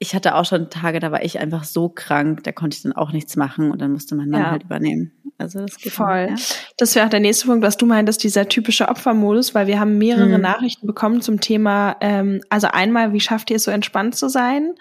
ich 0.03 0.15
hatte 0.15 0.35
auch 0.35 0.47
schon 0.47 0.71
Tage, 0.71 0.99
da 0.99 1.13
war 1.13 1.23
ich 1.23 1.39
einfach 1.39 1.63
so 1.63 1.91
krank, 1.91 2.43
da 2.45 2.53
konnte 2.53 2.75
ich 2.75 2.83
dann 2.83 2.95
auch 2.95 3.13
nichts 3.13 3.37
machen 3.37 3.71
und 3.71 3.83
dann 3.83 3.93
musste 3.93 4.15
man 4.15 4.31
dann 4.33 4.41
ja. 4.41 4.51
halt 4.51 4.65
übernehmen. 4.65 5.13
Also 5.37 5.61
das 5.61 5.77
geht 5.77 5.93
voll. 5.93 6.27
Dann, 6.27 6.37
ja. 6.37 6.43
Das 6.79 6.95
wäre 6.95 7.05
auch 7.05 7.11
der 7.11 7.21
nächste 7.21 7.47
Punkt, 7.47 7.63
was 7.63 7.77
du 7.77 7.85
meintest, 7.85 8.25
dieser 8.25 8.49
typische 8.49 8.89
Opfermodus, 8.89 9.55
weil 9.55 9.67
wir 9.67 9.79
haben 9.79 9.99
mehrere 9.99 10.39
mhm. 10.39 10.41
Nachrichten 10.41 10.87
bekommen 10.87 11.21
zum 11.21 11.41
Thema, 11.41 11.97
ähm, 12.01 12.41
also 12.49 12.69
einmal, 12.69 13.13
wie 13.13 13.21
schafft 13.21 13.51
ihr 13.51 13.57
es 13.57 13.65
so 13.65 13.71
entspannt 13.71 14.17
zu 14.17 14.31
sein? 14.31 14.75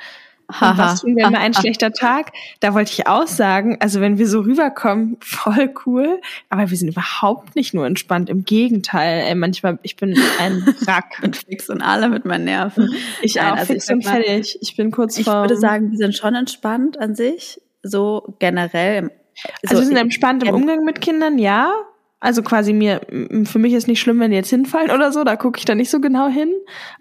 Und 0.50 0.78
was 0.78 1.02
tun 1.02 1.16
wir 1.16 1.28
immer 1.28 1.40
ein 1.40 1.54
schlechter 1.56 1.92
Tag? 1.92 2.32
Da 2.60 2.74
wollte 2.74 2.92
ich 2.92 3.08
auch 3.08 3.28
sagen, 3.28 3.78
also 3.80 4.02
wenn 4.02 4.18
wir 4.18 4.28
so 4.28 4.42
rüberkommen, 4.42 5.18
voll 5.22 5.72
cool, 5.86 6.20
aber 6.50 6.70
wir 6.70 6.78
sind 6.78 6.90
überhaupt 6.90 7.56
nicht 7.56 7.74
nur 7.74 7.86
entspannt, 7.86 8.30
im 8.30 8.46
Gegenteil. 8.46 9.26
Ey, 9.28 9.36
manchmal, 9.36 9.78
ich 9.84 9.96
bin 9.96 10.16
ein 10.40 10.64
Rack. 10.88 11.20
und 11.24 11.38
fix 11.38 11.70
und 11.70 11.82
alle 11.82 12.10
mit 12.10 12.26
meinen 12.26 12.46
Nerven. 12.46 12.90
Ich 13.22 13.36
Nein, 13.36 13.54
auch, 13.54 13.58
also 13.58 13.74
fix 13.74 13.90
ich 13.90 13.96
und 13.96 14.04
fertig. 14.04 14.58
Ich 14.62 14.76
bin 14.76 14.92
kurz 14.92 15.20
vor... 15.20 15.44
Ich 15.44 15.50
würde 15.50 15.58
sagen, 15.58 15.92
wir 15.92 15.98
sind 15.98 16.16
schon 16.16 16.36
entspannt 16.36 17.00
an 17.00 17.16
sich, 17.16 17.62
so 17.84 18.36
generell. 18.40 19.12
So 19.64 19.70
also 19.70 19.82
wir 19.82 19.88
sind 19.88 19.98
entspannt 19.98 20.44
im 20.44 20.54
Umgang 20.54 20.84
mit 20.86 21.02
Kindern, 21.02 21.38
ja. 21.38 21.74
Also 22.20 22.44
quasi 22.44 22.74
mir, 22.74 23.02
für 23.46 23.60
mich 23.60 23.74
ist 23.74 23.88
nicht 23.88 24.00
schlimm, 24.00 24.20
wenn 24.20 24.32
die 24.32 24.38
jetzt 24.38 24.50
hinfallen 24.50 24.92
oder 24.92 25.12
so, 25.12 25.24
da 25.24 25.36
gucke 25.36 25.60
ich 25.60 25.66
da 25.66 25.76
nicht 25.76 25.90
so 25.90 26.02
genau 26.02 26.28
hin. 26.28 26.52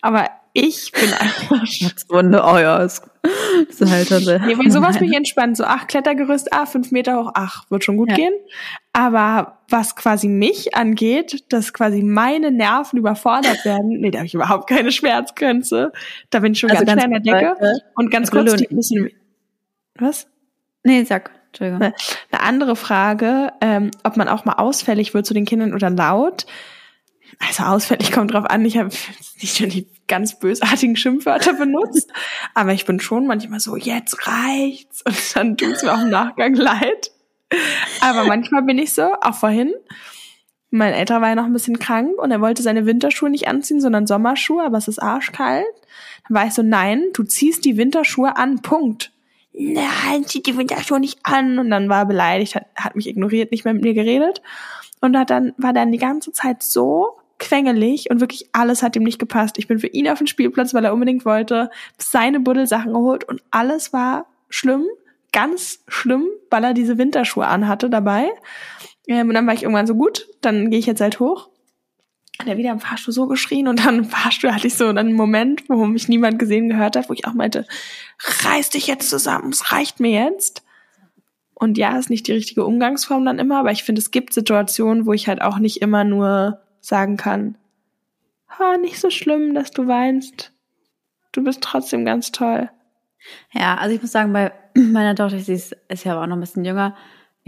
Aber 0.01 0.29
ich 0.53 0.93
bin 0.93 1.13
einfach. 1.13 1.67
Schutzwunde, 1.67 2.43
oh 2.45 2.59
ja, 2.59 2.79
ist, 2.79 3.03
ist 3.69 3.85
halt 3.85 4.11
also, 4.13 4.39
nee, 4.39 4.57
weil 4.57 4.71
sowas 4.71 5.01
mich 5.01 5.15
entspannt. 5.15 5.57
So, 5.57 5.65
ach, 5.65 5.87
Klettergerüst, 5.87 6.53
ah, 6.53 6.67
fünf 6.67 6.91
Meter 6.91 7.19
hoch, 7.19 7.33
ach, 7.35 7.65
wird 7.71 7.85
schon 7.85 7.97
gut 7.97 8.11
ja. 8.11 8.17
gehen. 8.17 8.33
Aber 8.93 9.59
was 9.69 9.97
quasi 9.97 10.29
mich 10.29 10.75
angeht, 10.75 11.45
dass 11.53 11.73
quasi 11.73 12.03
meine 12.03 12.51
Nerven 12.51 12.99
überfordert 12.99 13.65
werden, 13.65 14.01
nee, 14.01 14.11
da 14.11 14.19
habe 14.19 14.27
ich 14.27 14.35
überhaupt 14.35 14.69
keine 14.69 14.93
Schmerzgrenze. 14.93 15.93
Da 16.31 16.41
bin 16.41 16.53
ich 16.53 16.59
schon 16.59 16.71
also 16.71 16.85
ganz, 16.85 17.01
ganz 17.01 17.05
schnell 17.05 17.17
in 17.17 17.23
der 17.25 17.35
Decke. 17.35 17.65
Leute, 17.65 17.83
und 17.95 18.11
ganz 18.11 18.31
kurz, 18.31 18.55
die 18.57 18.67
bisschen, 18.69 19.11
was? 19.97 20.27
Nee, 20.85 21.05
sag. 21.05 21.31
Entschuldigung. 21.49 21.93
Eine 22.31 22.43
andere 22.43 22.77
Frage, 22.77 23.53
ähm, 23.61 23.91
ob 24.05 24.17
man 24.17 24.29
auch 24.29 24.45
mal 24.45 24.55
ausfällig 24.55 25.15
wird 25.15 25.27
zu 25.27 25.35
den 25.35 25.45
Kindern 25.45 25.75
oder 25.75 25.91
laut. 25.91 26.47
Also 27.39 27.65
ausfällig 27.65 28.13
kommt 28.13 28.33
drauf 28.33 28.45
an, 28.45 28.65
ich 28.65 28.77
habe 28.77 28.91
nicht 29.41 29.61
nur 29.61 29.69
die 29.69 29.87
ganz 30.09 30.39
bösartigen 30.39 30.97
Schimpfwörter 30.97 31.53
benutzt, 31.55 32.11
aber 32.55 32.73
ich 32.73 32.85
bin 32.85 33.01
schon 33.01 33.27
manchmal 33.27 33.61
so, 33.61 33.77
jetzt 33.77 34.27
reicht's 34.27 35.03
und 35.03 35.37
dann 35.37 35.57
tut's 35.57 35.83
mir 35.83 35.95
auch 35.95 36.03
im 36.03 36.11
Nachgang 36.11 36.55
leid. 36.55 37.13
Aber 38.01 38.25
manchmal 38.25 38.63
bin 38.63 38.79
ich 38.79 38.93
so, 38.93 39.13
auch 39.21 39.35
vorhin, 39.35 39.73
mein 40.71 40.93
älterer 40.93 41.21
war 41.23 41.29
ja 41.31 41.35
noch 41.35 41.47
ein 41.47 41.53
bisschen 41.53 41.79
krank 41.79 42.19
und 42.19 42.31
er 42.31 42.41
wollte 42.41 42.63
seine 42.63 42.85
Winterschuhe 42.85 43.31
nicht 43.31 43.49
anziehen, 43.49 43.81
sondern 43.81 44.07
Sommerschuhe, 44.07 44.65
aber 44.65 44.77
es 44.77 44.89
ist 44.89 44.99
arschkalt. 44.99 45.65
Dann 46.29 46.37
war 46.37 46.47
ich 46.47 46.53
so, 46.53 46.63
nein, 46.63 47.05
du 47.15 47.23
ziehst 47.23 47.65
die 47.65 47.77
Winterschuhe 47.79 48.37
an, 48.37 48.61
Punkt 48.61 49.13
nein, 49.59 50.25
zieht 50.25 50.47
die 50.47 50.57
Winterschuhe 50.57 51.01
nicht 51.01 51.19
an. 51.23 51.59
Und 51.59 51.71
dann 51.71 51.89
war 51.89 52.01
er 52.01 52.07
beleidigt, 52.07 52.55
hat, 52.55 52.67
hat 52.77 52.97
mich 52.97 53.09
ignoriert, 53.09 53.51
nicht 53.51 53.65
mehr 53.65 53.75
mit 53.75 53.83
mir 53.83 53.95
geredet. 53.95 54.43
Und 55.01 55.17
hat 55.17 55.31
dann, 55.31 55.53
war 55.59 55.73
dann 55.73 55.93
die 55.93 55.99
ganze 55.99 56.33
Zeit 56.33 56.63
so 56.63 57.18
quengelig 57.39 58.11
und 58.11 58.21
wirklich 58.21 58.49
alles 58.53 58.83
hat 58.83 58.97
ihm 58.97 59.05
nicht 59.05 59.19
gepasst. 59.19 59.59
Ich 59.59 59.69
bin 59.69 59.79
für 59.79 59.87
ihn 59.87 60.09
auf 60.09 60.19
den 60.19 60.27
Spielplatz, 60.27 60.75
weil 60.75 60.85
er 60.85 60.93
unbedingt 60.93 61.25
wollte, 61.25 61.71
seine 61.99 62.41
Buddelsachen 62.41 62.93
geholt 62.93 63.25
und 63.25 63.43
alles 63.51 63.93
war 63.93 64.27
schlimm, 64.49 64.85
ganz 65.33 65.85
schlimm, 65.89 66.27
weil 66.51 66.65
er 66.65 66.75
diese 66.75 66.99
Winterschuhe 66.99 67.47
anhatte 67.47 67.91
dabei. 67.91 68.29
Ähm, 69.07 69.29
und 69.29 69.35
dann 69.35 69.47
war 69.47 69.55
ich 69.55 69.63
irgendwann 69.63 69.87
so 69.87 69.95
gut, 69.95 70.27
dann 70.41 70.71
gehe 70.71 70.79
ich 70.79 70.87
jetzt 70.87 71.01
halt 71.01 71.21
hoch 71.21 71.49
hat 72.39 72.47
er 72.47 72.57
wieder 72.57 72.71
im 72.71 72.81
Fahrstuhl 72.81 73.13
so 73.13 73.27
geschrien 73.27 73.67
und 73.67 73.85
dann 73.85 73.99
im 73.99 74.05
Fahrstuhl 74.05 74.55
hatte 74.55 74.69
ich 74.69 74.75
so 74.75 74.87
einen 74.87 75.15
Moment, 75.15 75.69
wo 75.69 75.85
mich 75.87 76.09
niemand 76.09 76.39
gesehen 76.39 76.69
gehört 76.69 76.97
hat, 76.97 77.09
wo 77.09 77.13
ich 77.13 77.27
auch 77.27 77.35
meinte, 77.35 77.67
reiß 78.45 78.71
dich 78.71 78.87
jetzt 78.87 79.11
zusammen, 79.11 79.51
es 79.51 79.73
reicht 79.73 79.99
mir 80.01 80.11
jetzt. 80.11 80.63
Und 81.55 81.77
ja, 81.77 81.99
ist 81.99 82.11
nicht 82.11 82.29
die 82.29 82.33
richtige 82.33 82.65
Umgangsform 82.65 83.25
dann 83.25 83.41
immer, 83.41 83.59
aber 83.59 83.73
ich 83.73 83.83
finde, 83.83 84.01
es 84.01 84.13
gibt 84.13 84.33
Situationen, 84.33 85.07
wo 85.07 85.13
ich 85.13 85.27
halt 85.27 85.43
auch 85.43 85.59
nicht 85.59 85.83
immer 85.83 86.05
nur 86.05 86.61
sagen 86.81 87.17
kann, 87.17 87.57
ha, 88.49 88.77
nicht 88.77 89.01
so 89.01 89.11
schlimm, 89.11 89.55
dass 89.55 89.71
du 89.71 89.87
weinst. 89.87 90.53
Du 91.33 91.45
bist 91.45 91.63
trotzdem 91.63 92.05
ganz 92.05 92.33
toll. 92.33 92.71
Ja, 93.53 93.77
also 93.77 93.95
ich 93.95 94.01
muss 94.01 94.13
sagen, 94.13 94.33
bei 94.33 94.53
meiner 94.75 95.15
Tochter, 95.15 95.39
sie 95.39 95.55
ist, 95.55 95.77
ist 95.89 96.05
ja 96.05 96.13
aber 96.13 96.23
auch 96.23 96.27
noch 96.27 96.37
ein 96.37 96.41
bisschen 96.41 96.65
jünger, 96.65 96.97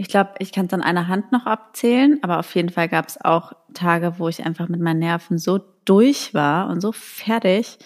ich 0.01 0.07
glaube, 0.07 0.31
ich 0.39 0.51
kann 0.51 0.65
es 0.65 0.73
an 0.73 0.81
einer 0.81 1.07
Hand 1.07 1.31
noch 1.31 1.45
abzählen, 1.45 2.17
aber 2.23 2.39
auf 2.39 2.55
jeden 2.55 2.69
Fall 2.69 2.89
gab 2.89 3.07
es 3.07 3.21
auch 3.21 3.53
Tage, 3.75 4.17
wo 4.17 4.27
ich 4.29 4.43
einfach 4.43 4.67
mit 4.67 4.79
meinen 4.79 4.97
Nerven 4.97 5.37
so 5.37 5.59
durch 5.85 6.33
war 6.33 6.69
und 6.69 6.81
so 6.81 6.91
fertig, 6.91 7.77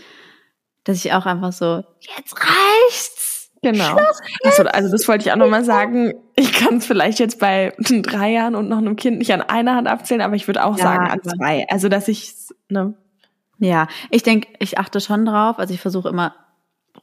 dass 0.86 1.04
ich 1.04 1.12
auch 1.12 1.26
einfach 1.26 1.52
so, 1.52 1.84
jetzt 2.00 2.38
reicht's. 2.40 3.15
Genau. 3.66 3.98
Also, 4.44 4.64
also 4.64 4.92
das 4.92 5.08
wollte 5.08 5.26
ich 5.26 5.32
auch 5.32 5.38
nochmal 5.38 5.64
sagen. 5.64 6.14
Ich 6.36 6.54
kann 6.54 6.78
es 6.78 6.86
vielleicht 6.86 7.18
jetzt 7.18 7.40
bei 7.40 7.74
drei 7.80 8.32
Jahren 8.32 8.54
und 8.54 8.70
noch 8.70 8.78
einem 8.78 8.96
Kind 8.96 9.18
nicht 9.18 9.34
an 9.34 9.42
einer 9.42 9.76
Hand 9.76 9.88
abzählen, 9.88 10.22
aber 10.22 10.36
ich 10.36 10.46
würde 10.46 10.64
auch 10.64 10.78
ja, 10.78 10.84
sagen 10.84 11.08
an 11.08 11.20
zwei. 11.24 11.66
Also 11.70 11.90
dass 11.90 12.08
ich 12.08 12.36
ne. 12.70 12.94
Ja, 13.58 13.88
ich 14.12 14.22
denke, 14.22 14.50
ich 14.60 14.78
achte 14.78 15.00
schon 15.00 15.26
drauf. 15.26 15.58
Also 15.58 15.74
ich 15.74 15.82
versuche 15.82 16.10
immer 16.10 16.36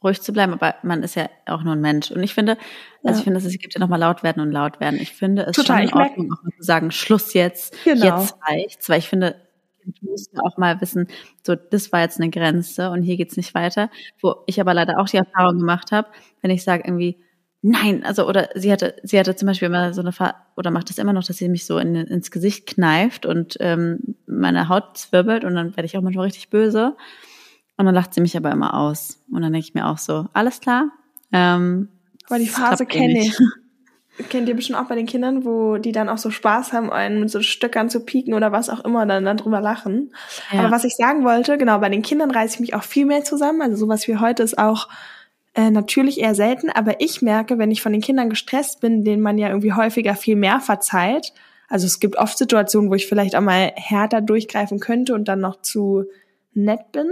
ruhig 0.01 0.21
zu 0.21 0.31
bleiben, 0.31 0.53
aber 0.53 0.75
man 0.83 1.03
ist 1.03 1.15
ja 1.15 1.29
auch 1.47 1.63
nur 1.63 1.73
ein 1.73 1.81
Mensch. 1.81 2.11
Und 2.11 2.23
ich 2.23 2.33
finde, 2.33 2.57
also 3.03 3.15
ja. 3.15 3.17
ich 3.17 3.23
finde, 3.25 3.39
es 3.39 3.59
gibt 3.59 3.73
ja 3.73 3.81
nochmal 3.81 3.99
laut 3.99 4.23
werden 4.23 4.41
und 4.41 4.51
laut 4.51 4.79
werden. 4.79 4.99
Ich 5.01 5.11
finde 5.13 5.43
es 5.43 5.55
Total, 5.57 5.89
schon 5.89 5.99
in 5.99 6.01
Ordnung, 6.01 6.31
auch 6.31 6.43
mal 6.43 6.51
zu 6.55 6.63
sagen, 6.63 6.91
Schluss 6.91 7.33
jetzt, 7.33 7.75
genau. 7.83 8.05
jetzt 8.05 8.35
reicht's, 8.47 8.87
weil 8.87 8.99
ich 8.99 9.09
finde, 9.09 9.35
du 9.85 10.09
musst 10.09 10.31
auch 10.39 10.57
mal 10.57 10.79
wissen, 10.81 11.07
so, 11.45 11.55
das 11.55 11.91
war 11.91 12.01
jetzt 12.01 12.19
eine 12.19 12.29
Grenze 12.29 12.89
und 12.89 13.03
hier 13.03 13.17
geht's 13.17 13.37
nicht 13.37 13.53
weiter. 13.55 13.89
Wo 14.21 14.35
ich 14.47 14.59
aber 14.59 14.73
leider 14.73 14.99
auch 14.99 15.07
die 15.07 15.17
Erfahrung 15.17 15.59
gemacht 15.59 15.91
habe, 15.91 16.09
wenn 16.41 16.51
ich 16.51 16.63
sage 16.63 16.83
irgendwie, 16.85 17.17
nein, 17.61 18.03
also, 18.03 18.27
oder 18.27 18.49
sie 18.55 18.71
hatte, 18.71 18.95
sie 19.03 19.19
hatte 19.19 19.35
zum 19.35 19.47
Beispiel 19.47 19.67
immer 19.67 19.93
so 19.93 20.01
eine, 20.01 20.11
Fa 20.11 20.35
oder 20.55 20.69
macht 20.71 20.89
das 20.89 20.97
immer 20.97 21.13
noch, 21.13 21.23
dass 21.23 21.37
sie 21.37 21.49
mich 21.49 21.65
so 21.65 21.77
in, 21.79 21.95
ins 21.95 22.29
Gesicht 22.31 22.67
kneift 22.67 23.25
und 23.25 23.57
ähm, 23.59 24.15
meine 24.27 24.69
Haut 24.69 24.97
zwirbelt 24.97 25.45
und 25.45 25.55
dann 25.55 25.75
werde 25.75 25.85
ich 25.85 25.97
auch 25.97 26.01
manchmal 26.01 26.25
richtig 26.25 26.49
böse. 26.49 26.95
Und 27.75 27.85
dann 27.85 27.95
lacht 27.95 28.13
sie 28.13 28.21
mich 28.21 28.37
aber 28.37 28.51
immer 28.51 28.75
aus. 28.75 29.23
Und 29.31 29.41
dann 29.41 29.51
denke 29.51 29.67
ich 29.67 29.73
mir 29.73 29.87
auch 29.87 29.97
so, 29.97 30.27
alles 30.33 30.59
klar. 30.59 30.91
Ähm, 31.31 31.89
aber 32.27 32.37
die 32.37 32.47
Phase 32.47 32.85
kenne 32.85 33.19
ich. 33.21 33.37
Kennt 34.29 34.47
ihr 34.47 34.55
bestimmt 34.55 34.77
auch 34.77 34.87
bei 34.87 34.95
den 34.95 35.07
Kindern, 35.07 35.43
wo 35.43 35.77
die 35.77 35.91
dann 35.91 36.07
auch 36.07 36.19
so 36.19 36.29
Spaß 36.29 36.71
haben, 36.71 36.91
einen 36.91 37.19
mit 37.19 37.31
so 37.31 37.41
Stöckern 37.41 37.89
zu 37.89 38.01
pieken 38.01 38.35
oder 38.35 38.51
was 38.51 38.69
auch 38.69 38.85
immer, 38.85 39.07
dann, 39.07 39.25
dann 39.25 39.37
drüber 39.37 39.59
lachen. 39.59 40.13
Ja. 40.51 40.59
Aber 40.59 40.71
was 40.71 40.83
ich 40.83 40.95
sagen 40.95 41.23
wollte, 41.23 41.57
genau, 41.57 41.79
bei 41.79 41.89
den 41.89 42.03
Kindern 42.03 42.29
reiße 42.29 42.55
ich 42.55 42.59
mich 42.59 42.75
auch 42.75 42.83
viel 42.83 43.05
mehr 43.05 43.23
zusammen. 43.23 43.63
Also 43.63 43.77
sowas 43.77 44.07
wie 44.07 44.17
heute 44.17 44.43
ist 44.43 44.59
auch 44.59 44.87
äh, 45.55 45.71
natürlich 45.71 46.19
eher 46.19 46.35
selten, 46.35 46.69
aber 46.69 47.01
ich 47.01 47.23
merke, 47.23 47.57
wenn 47.57 47.71
ich 47.71 47.81
von 47.81 47.91
den 47.91 48.01
Kindern 48.01 48.29
gestresst 48.29 48.81
bin, 48.81 49.03
denen 49.03 49.21
man 49.21 49.39
ja 49.39 49.47
irgendwie 49.47 49.73
häufiger 49.73 50.15
viel 50.15 50.35
mehr 50.35 50.59
verzeiht. 50.59 51.33
Also 51.67 51.87
es 51.87 51.99
gibt 51.99 52.17
oft 52.17 52.37
Situationen, 52.37 52.91
wo 52.91 52.95
ich 52.95 53.07
vielleicht 53.07 53.35
auch 53.35 53.41
mal 53.41 53.71
härter 53.75 54.21
durchgreifen 54.21 54.79
könnte 54.79 55.15
und 55.15 55.27
dann 55.27 55.39
noch 55.39 55.61
zu 55.61 56.05
nett 56.53 56.91
bin, 56.91 57.07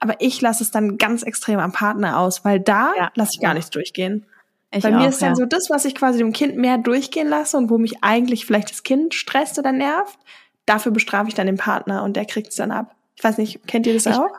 aber 0.00 0.14
ich 0.20 0.40
lasse 0.40 0.62
es 0.62 0.70
dann 0.70 0.96
ganz 0.96 1.22
extrem 1.22 1.58
am 1.58 1.72
Partner 1.72 2.18
aus, 2.18 2.46
weil 2.46 2.60
da 2.60 2.92
ja. 2.96 3.10
lasse 3.14 3.32
ich 3.34 3.40
gar 3.40 3.52
nichts 3.52 3.68
durchgehen. 3.68 4.24
Ich 4.76 4.82
Bei 4.82 4.94
auch, 4.94 5.00
mir 5.00 5.08
ist 5.08 5.22
dann 5.22 5.30
ja. 5.30 5.36
so 5.36 5.46
das, 5.46 5.70
was 5.70 5.84
ich 5.84 5.94
quasi 5.94 6.18
dem 6.18 6.32
Kind 6.32 6.56
mehr 6.56 6.78
durchgehen 6.78 7.28
lasse 7.28 7.56
und 7.56 7.70
wo 7.70 7.78
mich 7.78 8.02
eigentlich 8.02 8.46
vielleicht 8.46 8.70
das 8.70 8.82
Kind 8.82 9.14
stresst 9.14 9.58
oder 9.58 9.72
nervt, 9.72 10.18
dafür 10.66 10.92
bestrafe 10.92 11.28
ich 11.28 11.34
dann 11.34 11.46
den 11.46 11.56
Partner 11.56 12.02
und 12.02 12.16
der 12.16 12.26
kriegt 12.26 12.48
es 12.48 12.56
dann 12.56 12.70
ab. 12.70 12.94
Ich 13.16 13.24
weiß 13.24 13.38
nicht, 13.38 13.66
kennt 13.66 13.86
ihr 13.86 13.94
das 13.94 14.06
ich, 14.06 14.14
auch? 14.14 14.36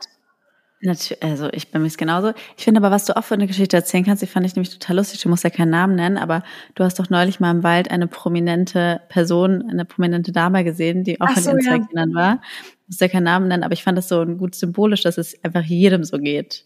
Natürlich, 0.80 1.22
also 1.24 1.48
ich 1.52 1.72
bin 1.72 1.82
mir 1.82 1.88
genauso. 1.88 2.32
Ich 2.56 2.64
finde 2.64 2.78
aber, 2.78 2.92
was 2.92 3.04
du 3.04 3.16
auch 3.16 3.24
für 3.24 3.34
eine 3.34 3.48
Geschichte 3.48 3.76
erzählen 3.76 4.04
kannst, 4.04 4.22
die 4.22 4.28
fand 4.28 4.46
ich 4.46 4.54
nämlich 4.54 4.70
total 4.70 4.96
lustig. 4.96 5.20
Du 5.20 5.28
musst 5.28 5.42
ja 5.42 5.50
keinen 5.50 5.70
Namen 5.70 5.96
nennen, 5.96 6.16
aber 6.16 6.44
du 6.76 6.84
hast 6.84 7.00
doch 7.00 7.10
neulich 7.10 7.40
mal 7.40 7.50
im 7.50 7.64
Wald 7.64 7.90
eine 7.90 8.06
prominente 8.06 9.00
Person, 9.08 9.68
eine 9.68 9.84
prominente 9.84 10.30
Dame 10.30 10.62
gesehen, 10.62 11.02
die 11.02 11.20
auch 11.20 11.34
mit 11.34 11.42
so, 11.42 11.50
ihren 11.50 11.60
zwei 11.62 11.76
ja. 11.78 11.86
Kindern 11.86 12.14
war. 12.14 12.34
Du 12.36 12.90
musst 12.90 13.00
ja 13.00 13.08
keinen 13.08 13.24
Namen 13.24 13.48
nennen, 13.48 13.64
aber 13.64 13.72
ich 13.72 13.82
fand 13.82 13.98
das 13.98 14.08
so 14.08 14.24
gut 14.24 14.54
symbolisch, 14.54 15.02
dass 15.02 15.18
es 15.18 15.42
einfach 15.42 15.64
jedem 15.64 16.04
so 16.04 16.18
geht. 16.18 16.64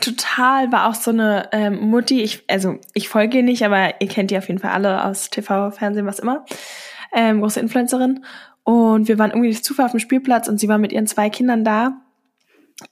Total, 0.00 0.72
war 0.72 0.88
auch 0.88 0.94
so 0.94 1.10
eine 1.12 1.48
ähm, 1.52 1.88
Mutti, 1.88 2.20
ich, 2.22 2.44
also 2.48 2.78
ich 2.94 3.08
folge 3.08 3.38
ihr 3.38 3.42
nicht, 3.44 3.64
aber 3.64 4.00
ihr 4.00 4.08
kennt 4.08 4.30
die 4.30 4.38
auf 4.38 4.48
jeden 4.48 4.58
Fall 4.58 4.72
alle 4.72 5.04
aus 5.04 5.30
TV, 5.30 5.70
Fernsehen, 5.70 6.06
was 6.06 6.18
immer. 6.18 6.44
Ähm, 7.12 7.40
große 7.40 7.60
Influencerin. 7.60 8.24
Und 8.64 9.08
wir 9.08 9.18
waren 9.18 9.30
irgendwie 9.30 9.50
durch 9.50 9.62
Zufall 9.62 9.86
auf 9.86 9.92
dem 9.92 10.00
Spielplatz 10.00 10.48
und 10.48 10.58
sie 10.58 10.68
war 10.68 10.78
mit 10.78 10.92
ihren 10.92 11.06
zwei 11.06 11.30
Kindern 11.30 11.64
da 11.64 12.00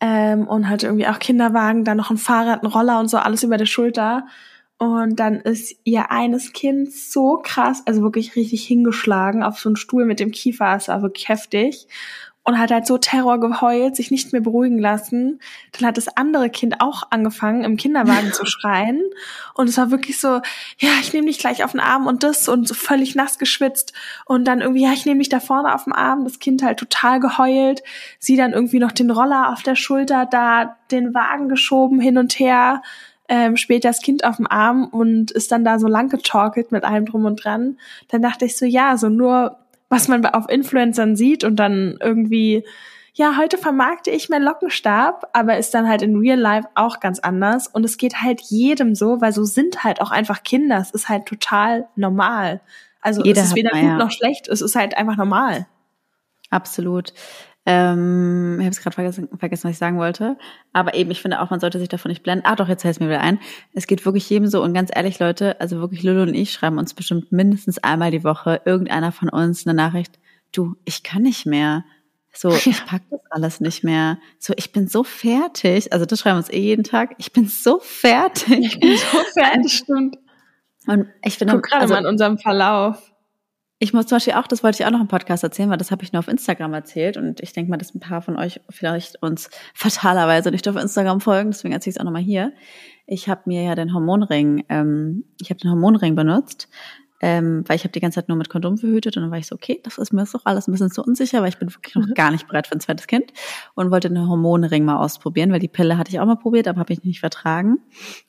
ähm, 0.01 0.47
und 0.47 0.69
hatte 0.69 0.87
irgendwie 0.87 1.09
auch 1.09 1.19
Kinderwagen, 1.19 1.85
dann 1.85 1.97
noch 1.97 2.11
ein 2.11 2.19
Fahrrad, 2.19 2.63
ein 2.63 2.67
Roller 2.67 3.01
und 3.01 3.09
so, 3.09 3.17
alles 3.17 3.43
über 3.43 3.57
der 3.57 3.67
Schulter. 3.67 4.27
Und 4.79 5.17
dann 5.17 5.37
ist 5.41 5.77
ihr 5.85 6.11
eines 6.11 6.53
Kind 6.53 6.93
so 6.93 7.41
krass, 7.43 7.83
also 7.87 8.03
wirklich 8.03 8.37
richtig 8.37 8.65
hingeschlagen 8.65 9.43
auf 9.43 9.59
so 9.59 9.69
einen 9.69 9.77
Stuhl 9.77 10.05
mit 10.05 10.21
dem 10.21 10.31
Kiefer, 10.31 10.75
es 10.77 10.89
war 10.89 11.03
wirklich 11.03 11.29
heftig 11.29 11.89
und 12.45 12.59
hat 12.59 12.73
halt 12.73 12.87
so 12.87 12.99
Terror 12.99 13.39
geheult, 13.39 13.95
sich 13.95 14.11
nicht 14.11 14.33
mehr 14.33 14.43
beruhigen 14.43 14.79
lassen. 14.79 15.41
Dann 15.73 15.89
hat 15.89 15.97
das 15.97 16.09
andere 16.17 16.51
Kind 16.51 16.81
auch 16.81 17.05
angefangen, 17.11 17.63
im 17.63 17.77
Kinderwagen 17.77 18.33
zu 18.33 18.45
schreien. 18.47 19.01
Und 19.55 19.69
es 19.69 19.79
war 19.79 19.93
wirklich 19.93 20.19
so, 20.19 20.41
ja, 20.79 20.91
ich 21.01 21.13
nehme 21.13 21.29
dich 21.29 21.39
gleich 21.39 21.63
auf 21.63 21.73
den 21.73 21.81
Arm 21.81 22.07
und 22.07 22.25
das 22.25 22.49
und 22.49 22.67
so 22.67 22.75
völlig 22.75 23.15
nass 23.15 23.39
geschwitzt. 23.39 23.93
Und 24.27 24.47
dann 24.47 24.61
irgendwie, 24.61 24.83
ja, 24.83 24.93
ich 24.93 25.07
nehme 25.07 25.21
dich 25.21 25.29
da 25.29 25.39
vorne 25.39 25.73
auf 25.73 25.85
den 25.85 25.93
Arm. 25.93 26.25
Das 26.25 26.41
Kind 26.41 26.63
halt 26.65 26.79
total 26.79 27.21
geheult. 27.21 27.83
Sie 28.19 28.37
dann 28.37 28.53
irgendwie 28.53 28.81
noch 28.81 28.93
den 28.93 29.11
Roller 29.11 29.53
auf 29.53 29.63
der 29.63 29.77
Schulter, 29.77 30.27
da 30.27 30.77
den 30.91 31.15
Wagen 31.15 31.49
geschoben 31.49 32.01
hin 32.01 32.19
und 32.19 32.39
her. 32.41 32.83
Ähm, 33.29 33.57
später 33.57 33.89
das 33.89 34.03
Kind 34.03 34.25
auf 34.25 34.37
dem 34.37 34.49
Arm 34.49 34.85
und 34.85 35.31
ist 35.31 35.53
dann 35.53 35.65
da 35.65 35.79
so 35.79 35.87
lang 35.87 36.09
getalkelt 36.09 36.73
mit 36.73 36.83
allem 36.83 37.07
drum 37.07 37.25
und 37.25 37.43
dran. 37.43 37.79
Dann 38.09 38.21
dachte 38.21 38.45
ich 38.45 38.57
so, 38.57 38.67
ja, 38.67 38.97
so 38.97 39.09
nur 39.09 39.62
was 39.93 40.09
man 40.09 40.25
auf 40.25 40.49
Influencern 40.49 41.17
sieht 41.17 41.45
und 41.45 41.57
dann 41.57 41.99
irgendwie, 42.01 42.65
ja, 43.13 43.37
heute 43.37 43.59
vermarkte 43.59 44.11
ich 44.11 44.31
meinen 44.31 44.43
Lockenstab, 44.43 45.29
aber 45.35 45.59
ist 45.59 45.75
dann 45.75 45.87
halt 45.87 46.01
in 46.01 46.17
Real 46.17 46.39
Life 46.39 46.67
auch 46.75 46.99
ganz 46.99 47.19
anders. 47.19 47.69
Und 47.69 47.85
es 47.85 47.99
geht 47.99 48.23
halt 48.23 48.41
jedem 48.41 48.95
so, 48.95 49.21
weil 49.21 49.33
so 49.33 49.45
sind 49.45 49.85
halt 49.85 50.01
auch 50.01 50.11
einfach 50.11 50.45
Kinder. 50.45 50.79
Es 50.79 50.93
ist 50.93 51.11
halt 51.11 51.27
total 51.27 51.89
normal. 51.95 52.63
Also 53.03 53.23
Jeder 53.23 53.43
es 53.43 53.49
ist 53.49 53.55
weder 53.55 53.69
gut 53.71 53.83
ja. 53.83 53.97
noch 53.99 54.11
schlecht, 54.11 54.49
es 54.49 54.63
ist 54.63 54.77
halt 54.77 54.97
einfach 54.97 55.19
normal. 55.19 55.67
Absolut. 56.49 57.13
Ähm, 57.65 58.57
ich 58.59 58.65
habe 58.65 58.73
es 58.73 58.81
gerade 58.81 58.95
vergessen, 58.95 59.29
vergessen, 59.39 59.65
was 59.65 59.73
ich 59.73 59.79
sagen 59.79 59.99
wollte. 59.99 60.37
Aber 60.73 60.95
eben, 60.95 61.11
ich 61.11 61.23
finde 61.23 61.41
auch, 61.41 61.51
man 61.51 61.61
sollte 61.61 61.79
sich 61.79 61.89
davon 61.89 62.11
nicht 62.11 62.23
blenden. 62.23 62.45
Ah, 62.45 62.57
doch, 62.57 62.69
jetzt 62.69 62.83
fällt 62.83 62.97
es 62.97 63.01
mir 63.01 63.07
wieder 63.07 63.21
ein. 63.21 63.39
Es 63.73 63.87
geht 63.87 64.05
wirklich 64.05 64.29
jedem 64.29 64.49
so. 64.49 64.63
Und 64.63 64.75
ganz 64.75 64.91
ehrlich, 64.93 65.19
Leute, 65.21 65.61
also 65.61 65.79
wirklich 65.79 66.03
Lulu 66.03 66.23
und 66.23 66.35
ich 66.35 66.53
schreiben 66.53 66.79
uns 66.79 66.95
bestimmt 66.95 67.31
mindestens 67.31 67.79
einmal 67.79 68.11
die 68.11 68.25
Woche 68.25 68.61
irgendeiner 68.65 69.13
von 69.13 69.29
uns 69.29 69.67
eine 69.67 69.75
Nachricht. 69.75 70.19
du, 70.51 70.77
ich 70.85 71.03
kann 71.03 71.23
nicht 71.23 71.47
mehr. 71.47 71.85
So, 72.35 72.51
ich 72.67 72.85
pack 72.85 73.03
das 73.11 73.21
alles 73.31 73.61
nicht 73.61 73.85
mehr. 73.85 74.19
So, 74.39 74.55
ich 74.57 74.73
bin 74.73 74.89
so 74.89 75.05
fertig. 75.05 75.93
Also 75.93 76.05
das 76.05 76.19
schreiben 76.19 76.37
wir 76.37 76.39
uns 76.39 76.51
eh 76.51 76.61
jeden 76.61 76.85
Tag. 76.85 77.15
Ich 77.19 77.33
bin 77.33 77.47
so 77.47 77.79
fertig. 77.81 78.59
Ich 78.59 78.81
bin 78.81 78.97
so 78.97 79.19
fertig, 79.35 79.73
stimmt. 79.73 80.19
Und 80.89 81.07
ich 81.23 81.39
finde 81.39 81.61
gerade 81.61 81.83
also, 81.83 81.95
mal 81.95 82.01
in 82.01 82.07
unserem 82.07 82.39
Verlauf. 82.39 83.12
Ich 83.83 83.93
muss 83.93 84.07
zum 84.07 84.15
Beispiel 84.15 84.35
auch, 84.35 84.47
das 84.47 84.63
wollte 84.63 84.81
ich 84.81 84.87
auch 84.87 84.93
noch 84.93 85.01
im 85.01 85.09
Podcast 85.09 85.43
erzählen, 85.43 85.69
weil 85.69 85.77
das 85.77 85.91
habe 85.91 86.05
ich 86.05 86.13
nur 86.13 86.21
auf 86.21 86.29
Instagram 86.29 86.73
erzählt 86.73 87.17
und 87.17 87.41
ich 87.41 87.53
denke 87.53 87.69
mal, 87.69 87.79
dass 87.79 87.93
ein 87.93 87.99
paar 87.99 88.23
von 88.23 88.39
euch 88.39 88.61
vielleicht 88.71 89.21
uns 89.21 89.51
fatalerweise 89.75 90.53
nicht 90.53 90.69
auf 90.69 90.77
Instagram 90.77 91.21
folgen, 91.21 91.51
deswegen 91.51 91.75
erzähle 91.75 91.91
ich 91.91 91.97
es 91.97 92.01
auch 92.01 92.05
nochmal 92.05 92.23
hier. 92.23 92.53
Ich 93.07 93.29
habe 93.29 93.41
mir 93.47 93.65
ja 93.65 93.75
den 93.75 93.93
Hormonring, 93.93 94.65
ähm, 94.69 95.25
ich 95.41 95.51
habe 95.51 95.59
den 95.59 95.73
Hormonring 95.73 96.15
benutzt 96.15 96.69
ähm, 97.23 97.63
weil 97.69 97.77
ich 97.77 97.85
habe 97.85 97.93
die 97.93 98.01
ganze 98.01 98.17
Zeit 98.17 98.29
nur 98.29 98.37
mit 98.37 98.49
Kondom 98.49 98.77
verhütet 98.77 99.17
und 99.17 99.23
dann 99.23 99.31
war 99.31 99.39
ich 99.39 99.47
so, 99.47 99.55
okay, 99.55 99.81
das 99.85 99.97
ist 99.97 100.13
mir 100.13 100.27
doch 100.31 100.41
alles 100.45 100.67
ein 100.67 100.73
bisschen 100.73 100.91
zu 100.91 101.03
unsicher, 101.03 101.41
weil 101.41 101.51
ich 101.51 101.59
bin 101.59 101.73
wirklich 101.73 101.95
noch 101.95 102.07
mhm. 102.07 102.15
gar 102.15 102.33
nicht 102.33 102.49
bereit 102.49 102.67
für 102.67 102.75
ein 102.75 102.81
zweites 102.81 103.07
Kind 103.07 103.33
und 103.75 103.93
wollte 103.93 104.09
den 104.09 104.29
Hormonring 104.29 104.85
mal 104.85 104.97
ausprobieren, 104.97 105.53
weil 105.53 105.61
die 105.61 105.69
Pille 105.69 105.97
hatte 105.97 106.11
ich 106.11 106.19
auch 106.19 106.27
mal 106.27 106.37
probiert, 106.37 106.67
aber 106.67 106.81
habe 106.81 106.93
ich 106.93 107.05
nicht 107.05 107.21
vertragen. 107.21 107.79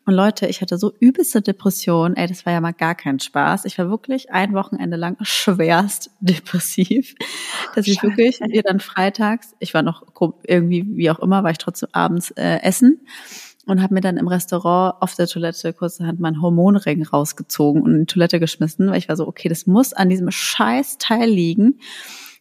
Und 0.05 0.13
Leute, 0.13 0.45
ich 0.45 0.61
hatte 0.61 0.77
so 0.77 0.93
übelste 0.99 1.41
Depression, 1.41 2.15
ey, 2.15 2.27
das 2.27 2.45
war 2.45 2.53
ja 2.53 2.61
mal 2.61 2.71
gar 2.71 2.93
kein 2.93 3.19
Spaß. 3.19 3.65
Ich 3.65 3.79
war 3.79 3.89
wirklich 3.89 4.31
ein 4.31 4.53
Wochenende 4.53 4.95
lang 4.95 5.17
schwerst 5.21 6.11
depressiv, 6.19 7.15
dass 7.75 7.87
ich 7.87 8.03
wirklich 8.03 8.41
ihr 8.41 8.61
dann 8.61 8.79
freitags, 8.79 9.55
ich 9.59 9.73
war 9.73 9.81
noch 9.81 10.03
irgendwie, 10.43 10.85
wie 10.87 11.09
auch 11.09 11.19
immer, 11.19 11.43
war 11.43 11.51
ich 11.51 11.57
trotzdem 11.57 11.89
abends 11.93 12.31
äh, 12.31 12.59
essen 12.61 13.01
und 13.65 13.81
habe 13.81 13.93
mir 13.93 14.01
dann 14.01 14.17
im 14.17 14.27
Restaurant 14.27 14.95
auf 15.01 15.15
der 15.15 15.27
Toilette 15.27 15.73
kurzerhand 15.73 16.19
meinen 16.19 16.41
Hormonring 16.41 17.03
rausgezogen 17.03 17.81
und 17.81 17.93
in 17.93 17.99
die 18.01 18.05
Toilette 18.13 18.39
geschmissen, 18.39 18.89
weil 18.89 18.97
ich 18.97 19.09
war 19.09 19.15
so, 19.15 19.27
okay, 19.27 19.49
das 19.49 19.67
muss 19.67 19.93
an 19.93 20.09
diesem 20.09 20.31
scheiß 20.31 20.97
Teil 20.97 21.29
liegen. 21.29 21.79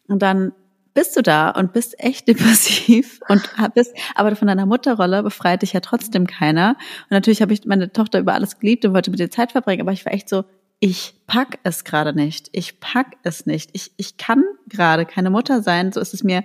Und 0.08 0.22
dann 0.22 0.52
bist 0.94 1.16
du 1.16 1.22
da 1.22 1.50
und 1.50 1.72
bist 1.72 1.98
echt 1.98 2.28
depressiv 2.28 3.20
und 3.28 3.48
bist, 3.74 3.94
aber 4.14 4.34
von 4.36 4.48
deiner 4.48 4.66
Mutterrolle 4.66 5.22
befreit 5.22 5.62
dich 5.62 5.72
ja 5.72 5.80
trotzdem 5.80 6.26
keiner. 6.26 6.76
Und 7.04 7.12
natürlich 7.12 7.42
habe 7.42 7.52
ich 7.52 7.64
meine 7.66 7.92
Tochter 7.92 8.18
über 8.18 8.34
alles 8.34 8.58
geliebt 8.58 8.84
und 8.84 8.94
wollte 8.94 9.10
mit 9.10 9.20
ihr 9.20 9.30
Zeit 9.30 9.52
verbringen, 9.52 9.82
aber 9.82 9.92
ich 9.92 10.04
war 10.04 10.12
echt 10.12 10.28
so, 10.28 10.44
ich 10.84 11.14
pack 11.28 11.60
es 11.62 11.84
gerade 11.84 12.12
nicht. 12.12 12.48
Ich 12.50 12.80
pack 12.80 13.16
es 13.22 13.46
nicht. 13.46 13.70
Ich, 13.72 13.92
ich 13.98 14.16
kann 14.16 14.42
gerade 14.66 15.06
keine 15.06 15.30
Mutter 15.30 15.62
sein. 15.62 15.92
So 15.92 16.00
ist 16.00 16.12
es 16.12 16.24
mir 16.24 16.42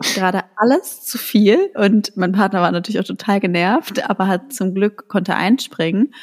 gerade 0.00 0.44
alles 0.56 1.04
zu 1.04 1.18
viel 1.18 1.70
und 1.74 2.16
mein 2.16 2.32
Partner 2.32 2.60
war 2.60 2.72
natürlich 2.72 3.00
auch 3.00 3.04
total 3.04 3.40
genervt, 3.40 4.08
aber 4.08 4.26
hat 4.26 4.52
zum 4.52 4.74
Glück 4.74 5.08
konnte 5.08 5.34
einspringen. 5.34 6.14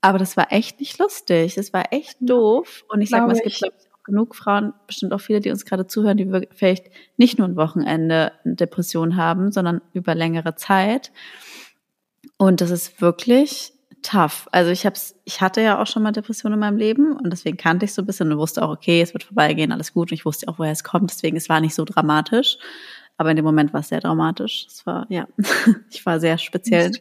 Aber 0.00 0.18
das 0.18 0.36
war 0.36 0.52
echt 0.52 0.80
nicht 0.80 0.98
lustig. 0.98 1.56
Das 1.56 1.72
war 1.72 1.92
echt 1.92 2.16
doof. 2.20 2.84
Und 2.88 3.00
ich 3.00 3.10
sag 3.10 3.26
mal, 3.26 3.32
es 3.32 3.42
gibt 3.42 3.56
glaube 3.56 3.74
ich, 3.80 3.88
auch 3.92 4.04
genug 4.04 4.36
Frauen, 4.36 4.72
bestimmt 4.86 5.12
auch 5.12 5.20
viele, 5.20 5.40
die 5.40 5.50
uns 5.50 5.64
gerade 5.64 5.86
zuhören, 5.86 6.16
die 6.16 6.46
vielleicht 6.54 6.86
nicht 7.16 7.38
nur 7.38 7.48
ein 7.48 7.56
Wochenende 7.56 8.32
eine 8.44 8.54
Depression 8.54 9.16
haben, 9.16 9.50
sondern 9.50 9.80
über 9.92 10.14
längere 10.14 10.54
Zeit. 10.54 11.10
Und 12.36 12.60
das 12.60 12.70
ist 12.70 13.00
wirklich 13.00 13.72
tough. 14.02 14.48
Also 14.52 14.70
ich 14.70 14.86
hab's, 14.86 15.16
ich 15.24 15.40
hatte 15.40 15.60
ja 15.60 15.80
auch 15.80 15.86
schon 15.86 16.02
mal 16.02 16.12
Depressionen 16.12 16.54
in 16.54 16.60
meinem 16.60 16.78
Leben 16.78 17.16
und 17.16 17.30
deswegen 17.30 17.56
kannte 17.56 17.84
ich 17.84 17.94
so 17.94 18.02
ein 18.02 18.06
bisschen 18.06 18.30
und 18.30 18.38
wusste 18.38 18.62
auch, 18.62 18.70
okay, 18.70 19.00
es 19.02 19.12
wird 19.12 19.24
vorbeigehen, 19.24 19.72
alles 19.72 19.92
gut. 19.92 20.10
Und 20.10 20.14
ich 20.14 20.24
wusste 20.24 20.48
auch, 20.48 20.58
woher 20.58 20.72
es 20.72 20.84
kommt. 20.84 21.10
Deswegen, 21.10 21.36
es 21.36 21.48
war 21.48 21.60
nicht 21.60 21.74
so 21.74 21.84
dramatisch. 21.84 22.58
Aber 23.20 23.30
in 23.30 23.36
dem 23.36 23.44
Moment 23.44 23.72
war 23.72 23.80
es 23.80 23.88
sehr 23.88 24.00
dramatisch. 24.00 24.66
Es 24.68 24.86
war, 24.86 25.04
ja, 25.08 25.26
ich 25.90 26.06
war 26.06 26.20
sehr 26.20 26.38
speziell. 26.38 26.92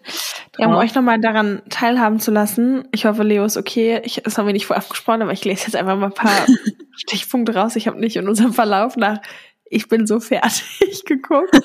Ja, 0.57 0.67
um 0.67 0.73
euch 0.73 0.95
nochmal 0.95 1.21
daran 1.21 1.61
teilhaben 1.69 2.19
zu 2.19 2.31
lassen. 2.31 2.87
Ich 2.91 3.05
hoffe, 3.05 3.21
Leo 3.21 3.45
ist 3.45 3.55
okay. 3.55 4.01
Ich, 4.03 4.15
das 4.23 4.37
haben 4.37 4.47
wir 4.47 4.53
nicht 4.53 4.65
vorab 4.65 4.89
gesprochen, 4.89 5.21
aber 5.21 5.31
ich 5.31 5.45
lese 5.45 5.67
jetzt 5.67 5.75
einfach 5.75 5.95
mal 5.95 6.07
ein 6.07 6.13
paar 6.13 6.47
Stichpunkte 6.97 7.53
raus. 7.53 7.75
Ich 7.75 7.87
habe 7.87 7.99
nicht 7.99 8.15
in 8.15 8.27
unserem 8.27 8.51
Verlauf 8.51 8.97
nach 8.97 9.19
Ich 9.65 9.87
bin 9.89 10.07
so 10.07 10.19
fertig 10.19 11.03
geguckt. 11.05 11.55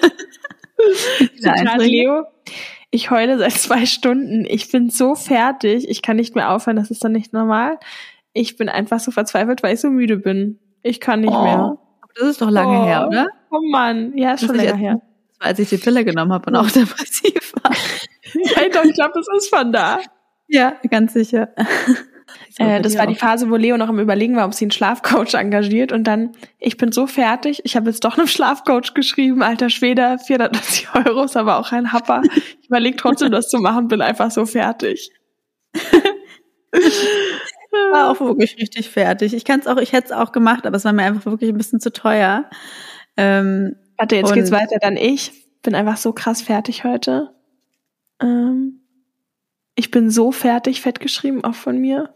Zitat 1.35 1.79
Leo. 1.79 2.27
Ich 2.91 3.11
heule 3.11 3.38
seit 3.38 3.53
zwei 3.53 3.87
Stunden. 3.87 4.45
Ich 4.45 4.71
bin 4.71 4.91
so 4.91 5.15
fertig. 5.15 5.88
Ich 5.88 6.03
kann 6.03 6.17
nicht 6.17 6.35
mehr 6.35 6.51
aufhören. 6.51 6.77
Das 6.77 6.91
ist 6.91 7.03
dann 7.03 7.12
nicht 7.12 7.33
normal. 7.33 7.79
Ich 8.35 8.59
bin 8.59 8.69
einfach 8.69 9.01
so 9.01 9.12
verzweifelt, 9.12 9.62
weil 9.62 9.75
ich 9.75 9.81
so 9.81 9.88
müde 9.88 10.19
bin. 10.19 10.59
Ich 10.83 11.01
kann 11.01 11.23
nicht 11.23 11.33
oh. 11.33 11.43
mehr. 11.43 11.79
Das 12.17 12.29
ist 12.29 12.43
doch 12.43 12.51
lange 12.51 12.81
oh. 12.81 12.85
her, 12.85 13.07
oder? 13.09 13.29
Oh 13.53 13.61
Mann, 13.61 14.17
ja, 14.17 14.38
schon 14.38 14.55
länger 14.55 14.77
her. 14.77 15.03
Das 15.29 15.41
war, 15.41 15.47
als 15.49 15.59
ich 15.59 15.69
die 15.69 15.77
Pille 15.77 16.05
genommen 16.05 16.33
habe 16.33 16.51
und 16.51 16.57
auch 16.57 16.71
depressiv 16.71 17.53
war. 17.62 17.71
ja, 18.35 18.69
doch, 18.71 18.85
ich 18.85 18.95
glaube, 18.95 19.12
das 19.15 19.27
ist 19.37 19.55
von 19.55 19.71
da. 19.73 20.01
Ja, 20.49 20.77
ganz 20.91 21.12
sicher. 21.12 21.51
Äh, 22.59 22.81
das 22.81 22.97
war 22.97 23.07
die 23.07 23.15
Phase, 23.15 23.51
wo 23.51 23.57
Leo 23.57 23.77
noch 23.77 23.91
im 23.91 23.99
Überlegen 23.99 24.37
war, 24.37 24.47
ob 24.47 24.55
sie 24.55 24.65
einen 24.65 24.71
Schlafcoach 24.71 25.35
engagiert 25.35 25.93
und 25.93 26.05
dann, 26.05 26.33
ich 26.59 26.79
bin 26.79 26.91
so 26.93 27.07
fertig, 27.07 27.61
ich 27.65 27.77
habe 27.77 27.91
jetzt 27.91 28.05
doch 28.05 28.17
einen 28.17 28.27
Schlafcoach 28.27 28.95
geschrieben, 28.95 29.43
alter 29.43 29.69
Schwede, 29.69 30.17
490 30.19 30.88
Euro 30.95 31.25
ist 31.25 31.37
aber 31.37 31.59
auch 31.59 31.73
ein 31.73 31.93
Happer. 31.93 32.23
Ich 32.61 32.69
überlege 32.69 32.97
trotzdem, 32.97 33.31
das 33.31 33.51
zu 33.51 33.59
machen, 33.59 33.88
bin 33.88 34.01
einfach 34.01 34.31
so 34.31 34.47
fertig. 34.47 35.11
war 37.91 38.11
auch 38.11 38.21
wirklich 38.21 38.57
richtig 38.59 38.91
fertig. 38.91 39.35
Ich 39.35 39.45
kann 39.45 39.61
es 39.61 39.67
auch, 39.67 39.79
ich 39.79 39.93
hätte 39.93 40.07
es 40.07 40.12
auch 40.12 40.33
gemacht, 40.33 40.67
aber 40.67 40.77
es 40.77 40.85
war 40.85 40.93
mir 40.93 41.05
einfach 41.05 41.27
wirklich 41.27 41.51
ein 41.51 41.57
bisschen 41.57 41.81
zu 41.81 41.93
teuer. 41.93 42.49
Ähm, 43.16 43.77
Warte, 43.96 44.16
jetzt 44.16 44.33
geht's 44.33 44.51
weiter. 44.51 44.79
Dann 44.81 44.96
ich 44.96 45.33
bin 45.62 45.75
einfach 45.75 45.96
so 45.96 46.12
krass 46.12 46.42
fertig 46.42 46.85
heute. 46.85 47.31
Ähm, 48.20 48.81
ich 49.75 49.90
bin 49.90 50.11
so 50.11 50.33
fertig, 50.33 50.81
fett 50.81 51.01
geschrieben, 51.01 51.44
auch 51.44 51.55
von 51.55 51.79
mir. 51.79 52.14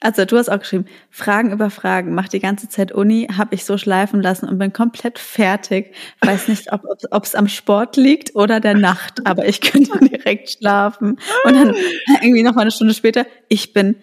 Also 0.00 0.24
du 0.24 0.36
hast 0.36 0.48
auch 0.48 0.60
geschrieben, 0.60 0.86
Fragen 1.10 1.50
über 1.50 1.70
Fragen, 1.70 2.14
mach 2.14 2.28
die 2.28 2.38
ganze 2.38 2.68
Zeit 2.68 2.92
Uni, 2.92 3.26
habe 3.36 3.56
ich 3.56 3.64
so 3.64 3.78
schleifen 3.78 4.22
lassen 4.22 4.48
und 4.48 4.56
bin 4.58 4.72
komplett 4.72 5.18
fertig. 5.18 5.92
Weiß 6.20 6.46
nicht, 6.46 6.72
ob 6.72 7.24
es 7.24 7.34
am 7.34 7.48
Sport 7.48 7.96
liegt 7.96 8.36
oder 8.36 8.60
der 8.60 8.74
Nacht, 8.74 9.26
aber 9.26 9.48
ich 9.48 9.60
könnte 9.60 9.98
direkt 10.08 10.50
schlafen. 10.50 11.18
Und 11.44 11.54
dann 11.54 11.74
irgendwie 12.22 12.44
noch 12.44 12.54
mal 12.54 12.62
eine 12.62 12.70
Stunde 12.70 12.94
später, 12.94 13.26
ich 13.48 13.72
bin 13.72 13.96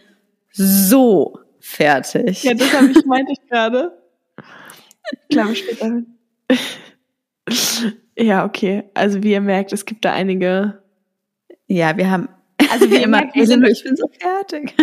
so 0.52 1.40
fertig. 1.62 2.44
Ja, 2.44 2.54
das 2.54 2.74
habe 2.74 2.92
ich 2.92 3.06
meinte 3.06 3.32
ich 3.32 3.50
gerade. 3.50 3.98
Klar, 5.30 5.56
später. 5.56 6.02
ja, 8.18 8.46
okay. 8.46 8.84
Also 8.94 9.24
wie 9.24 9.32
ihr 9.32 9.42
merkt, 9.42 9.74
es 9.74 9.86
gibt 9.86 10.06
da 10.06 10.14
einige. 10.14 10.82
Ja, 11.68 11.98
wir 11.98 12.10
haben. 12.10 12.30
Also 12.72 12.90
wie 12.90 12.96
immer, 13.04 13.22
merkt, 13.22 13.34
sind, 13.34 13.66
ich 13.68 13.84
bin 13.84 13.96
so 13.96 14.08
fertig. 14.20 14.76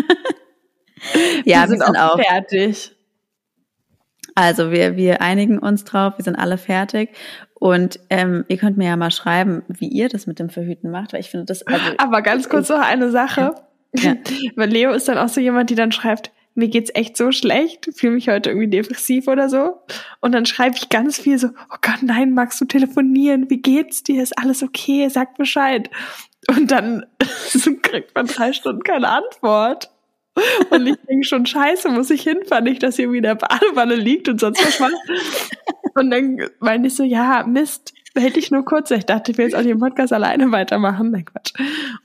ja, 1.44 1.44
wir, 1.44 1.44
wir 1.44 1.68
sind, 1.68 1.84
sind 1.84 1.96
auch 1.96 2.20
fertig. 2.20 2.96
Also 4.34 4.70
wir, 4.70 4.96
wir 4.96 5.20
einigen 5.20 5.58
uns 5.58 5.84
drauf, 5.84 6.14
wir 6.16 6.24
sind 6.24 6.36
alle 6.36 6.58
fertig. 6.58 7.10
Und 7.54 8.00
ähm, 8.10 8.44
ihr 8.48 8.56
könnt 8.56 8.76
mir 8.76 8.88
ja 8.88 8.96
mal 8.96 9.10
schreiben, 9.10 9.62
wie 9.68 9.88
ihr 9.88 10.08
das 10.08 10.26
mit 10.26 10.38
dem 10.38 10.48
Verhüten 10.48 10.90
macht, 10.90 11.12
weil 11.12 11.20
ich 11.20 11.30
finde 11.30 11.46
das. 11.46 11.66
Also, 11.66 11.92
Aber 11.98 12.22
ganz 12.22 12.48
kurz 12.48 12.68
noch 12.68 12.80
eine 12.80 13.10
Sache. 13.10 13.54
Ja. 13.94 14.16
Weil 14.56 14.70
Leo 14.70 14.92
ist 14.92 15.06
dann 15.08 15.18
auch 15.18 15.28
so 15.28 15.40
jemand, 15.40 15.70
die 15.70 15.74
dann 15.74 15.92
schreibt, 15.92 16.32
mir 16.54 16.68
geht's 16.68 16.90
echt 16.94 17.16
so 17.16 17.32
schlecht, 17.32 17.88
fühle 17.94 18.14
mich 18.14 18.28
heute 18.28 18.50
irgendwie 18.50 18.68
depressiv 18.68 19.28
oder 19.28 19.48
so. 19.48 19.82
Und 20.20 20.32
dann 20.32 20.46
schreibe 20.46 20.76
ich 20.76 20.88
ganz 20.88 21.18
viel 21.18 21.38
so, 21.38 21.48
oh 21.48 21.76
Gott, 21.80 22.02
nein, 22.02 22.34
magst 22.34 22.60
du 22.60 22.64
telefonieren? 22.64 23.48
Wie 23.50 23.62
geht's 23.62 24.02
dir? 24.02 24.22
Ist 24.22 24.38
alles 24.38 24.62
okay? 24.62 25.08
Sag 25.08 25.36
Bescheid. 25.36 25.90
Und 26.48 26.70
dann 26.70 27.06
kriegt 27.82 28.14
man 28.14 28.26
drei 28.26 28.52
Stunden 28.52 28.82
keine 28.82 29.08
Antwort. 29.08 29.90
Und 30.70 30.86
ich 30.86 30.96
denke 31.08 31.26
schon, 31.26 31.44
scheiße, 31.44 31.90
muss 31.90 32.10
ich 32.10 32.22
hinfahren, 32.22 32.64
nicht, 32.64 32.82
dass 32.82 32.96
hier 32.96 33.12
wieder 33.12 33.34
Badewanne 33.34 33.96
liegt 33.96 34.28
und 34.28 34.40
sonst 34.40 34.64
was 34.64 34.80
macht. 34.80 34.94
Und 35.94 36.10
dann 36.10 36.38
meine 36.58 36.86
ich 36.86 36.96
so, 36.96 37.02
ja, 37.02 37.44
Mist, 37.46 37.92
melde 38.14 38.38
ich 38.38 38.50
nur 38.50 38.64
kurz. 38.64 38.90
Ich 38.90 39.04
dachte, 39.04 39.32
ich 39.32 39.38
will 39.38 39.46
jetzt 39.46 39.54
auch 39.54 39.62
den 39.62 39.78
Podcast 39.78 40.12
alleine 40.12 40.50
weitermachen. 40.50 41.10
Nein, 41.10 41.26
Quatsch. 41.26 41.52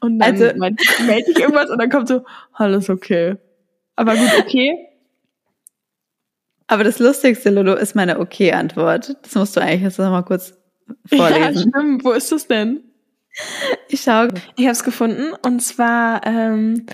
Und 0.02 0.20
dann 0.20 0.34
also, 0.34 0.58
melde 0.58 1.32
ich 1.32 1.40
irgendwas 1.40 1.70
und 1.70 1.80
dann 1.80 1.90
kommt 1.90 2.10
so, 2.10 2.26
alles 2.54 2.90
okay. 2.90 3.38
Aber 3.98 4.16
gut, 4.16 4.30
okay. 4.40 4.88
Aber 6.68 6.84
das 6.84 7.00
Lustigste, 7.00 7.50
Lolo, 7.50 7.76
ist 7.76 7.96
meine 7.96 8.20
Okay-Antwort. 8.20 9.18
Das 9.24 9.36
musst 9.36 9.58
du 9.58 9.62
eigentlich 9.62 9.82
jetzt 9.82 10.00
noch 10.00 10.12
mal 10.12 10.24
kurz 10.24 10.54
vorlesen. 11.08 11.42
Ja, 11.42 11.80
stimmt. 11.80 12.04
Wo 12.06 12.12
ist 12.12 12.32
das 12.32 12.48
denn? 12.48 12.82
Ich 13.90 14.02
schaue. 14.02 14.30
Ich 14.56 14.66
habe 14.66 14.72
es 14.72 14.84
gefunden. 14.84 15.34
Und 15.44 15.62
zwar 15.62 16.26
ähm, 16.26 16.86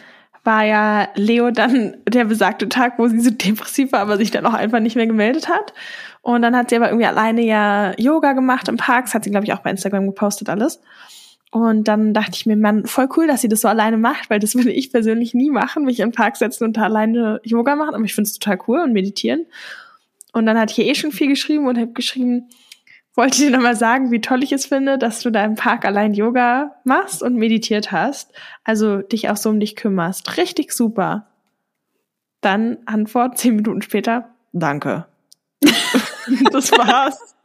war 0.44 0.64
ja 0.64 1.10
Leo 1.16 1.52
dann 1.52 1.98
der 2.08 2.26
besagte 2.26 2.70
Tag, 2.70 3.00
wo 3.00 3.08
sie 3.08 3.20
so 3.20 3.32
depressiv 3.32 3.92
war, 3.92 4.02
aber 4.02 4.18
sich 4.18 4.32
dann 4.32 4.46
auch 4.46 4.54
einfach 4.54 4.80
nicht 4.80 4.96
mehr 4.96 5.08
gemeldet 5.08 5.50
hat. 5.50 5.74
Und 6.22 6.42
dann 6.42 6.56
hat 6.56 6.70
sie 6.70 6.76
aber 6.76 6.88
irgendwie 6.88 7.08
alleine 7.08 7.42
ja 7.42 7.94
Yoga 7.98 8.34
gemacht 8.34 8.68
im 8.68 8.78
Park. 8.78 9.06
Das 9.06 9.14
hat 9.14 9.24
sie, 9.24 9.32
glaube 9.32 9.46
ich, 9.46 9.54
auch 9.54 9.60
bei 9.60 9.72
Instagram 9.72 10.06
gepostet 10.06 10.50
alles. 10.50 10.82
Und 11.54 11.88
dann 11.88 12.16
dachte 12.16 12.32
ich 12.34 12.48
mir, 12.48 12.56
man, 12.56 12.88
voll 12.88 13.08
cool, 13.16 13.28
dass 13.28 13.42
sie 13.42 13.48
das 13.48 13.62
so 13.62 13.68
alleine 13.68 13.98
macht, 13.98 14.32
weil 14.32 14.40
das 14.40 14.56
würde 14.56 14.72
ich 14.72 14.92
persönlich 14.92 15.36
nie 15.36 15.52
machen, 15.52 15.86
mich 15.86 16.00
im 16.00 16.12
Park 16.12 16.36
setzen 16.36 16.64
und 16.64 16.78
da 16.78 16.82
alleine 16.82 17.42
Yoga 17.44 17.76
machen. 17.76 17.94
Aber 17.94 18.04
ich 18.04 18.16
finde 18.16 18.28
es 18.28 18.40
total 18.40 18.58
cool 18.68 18.80
und 18.80 18.92
meditieren. 18.92 19.46
Und 20.32 20.48
dann 20.48 20.58
hatte 20.58 20.74
ich 20.82 20.88
eh 20.88 20.96
schon 20.96 21.12
viel 21.12 21.28
geschrieben 21.28 21.68
und 21.68 21.78
habe 21.78 21.94
geschrieben, 21.94 22.50
wollte 23.14 23.38
dir 23.38 23.52
nochmal 23.52 23.76
sagen, 23.76 24.10
wie 24.10 24.20
toll 24.20 24.42
ich 24.42 24.52
es 24.52 24.66
finde, 24.66 24.98
dass 24.98 25.22
du 25.22 25.30
da 25.30 25.46
im 25.46 25.54
Park 25.54 25.86
allein 25.86 26.16
Yoga 26.16 26.76
machst 26.86 27.22
und 27.22 27.36
meditiert 27.36 27.92
hast. 27.92 28.32
Also 28.64 29.04
dich 29.04 29.30
auch 29.30 29.38
so 29.38 29.52
um 29.52 29.60
dich 29.60 29.76
kümmerst. 29.76 30.38
Richtig 30.38 30.74
super. 30.74 31.28
Dann 32.42 32.80
Antwort 32.88 33.38
zehn 33.38 33.58
Minuten 33.58 33.84
später, 33.84 34.34
danke. 34.54 35.06
das 36.52 36.72
war's. 36.72 37.36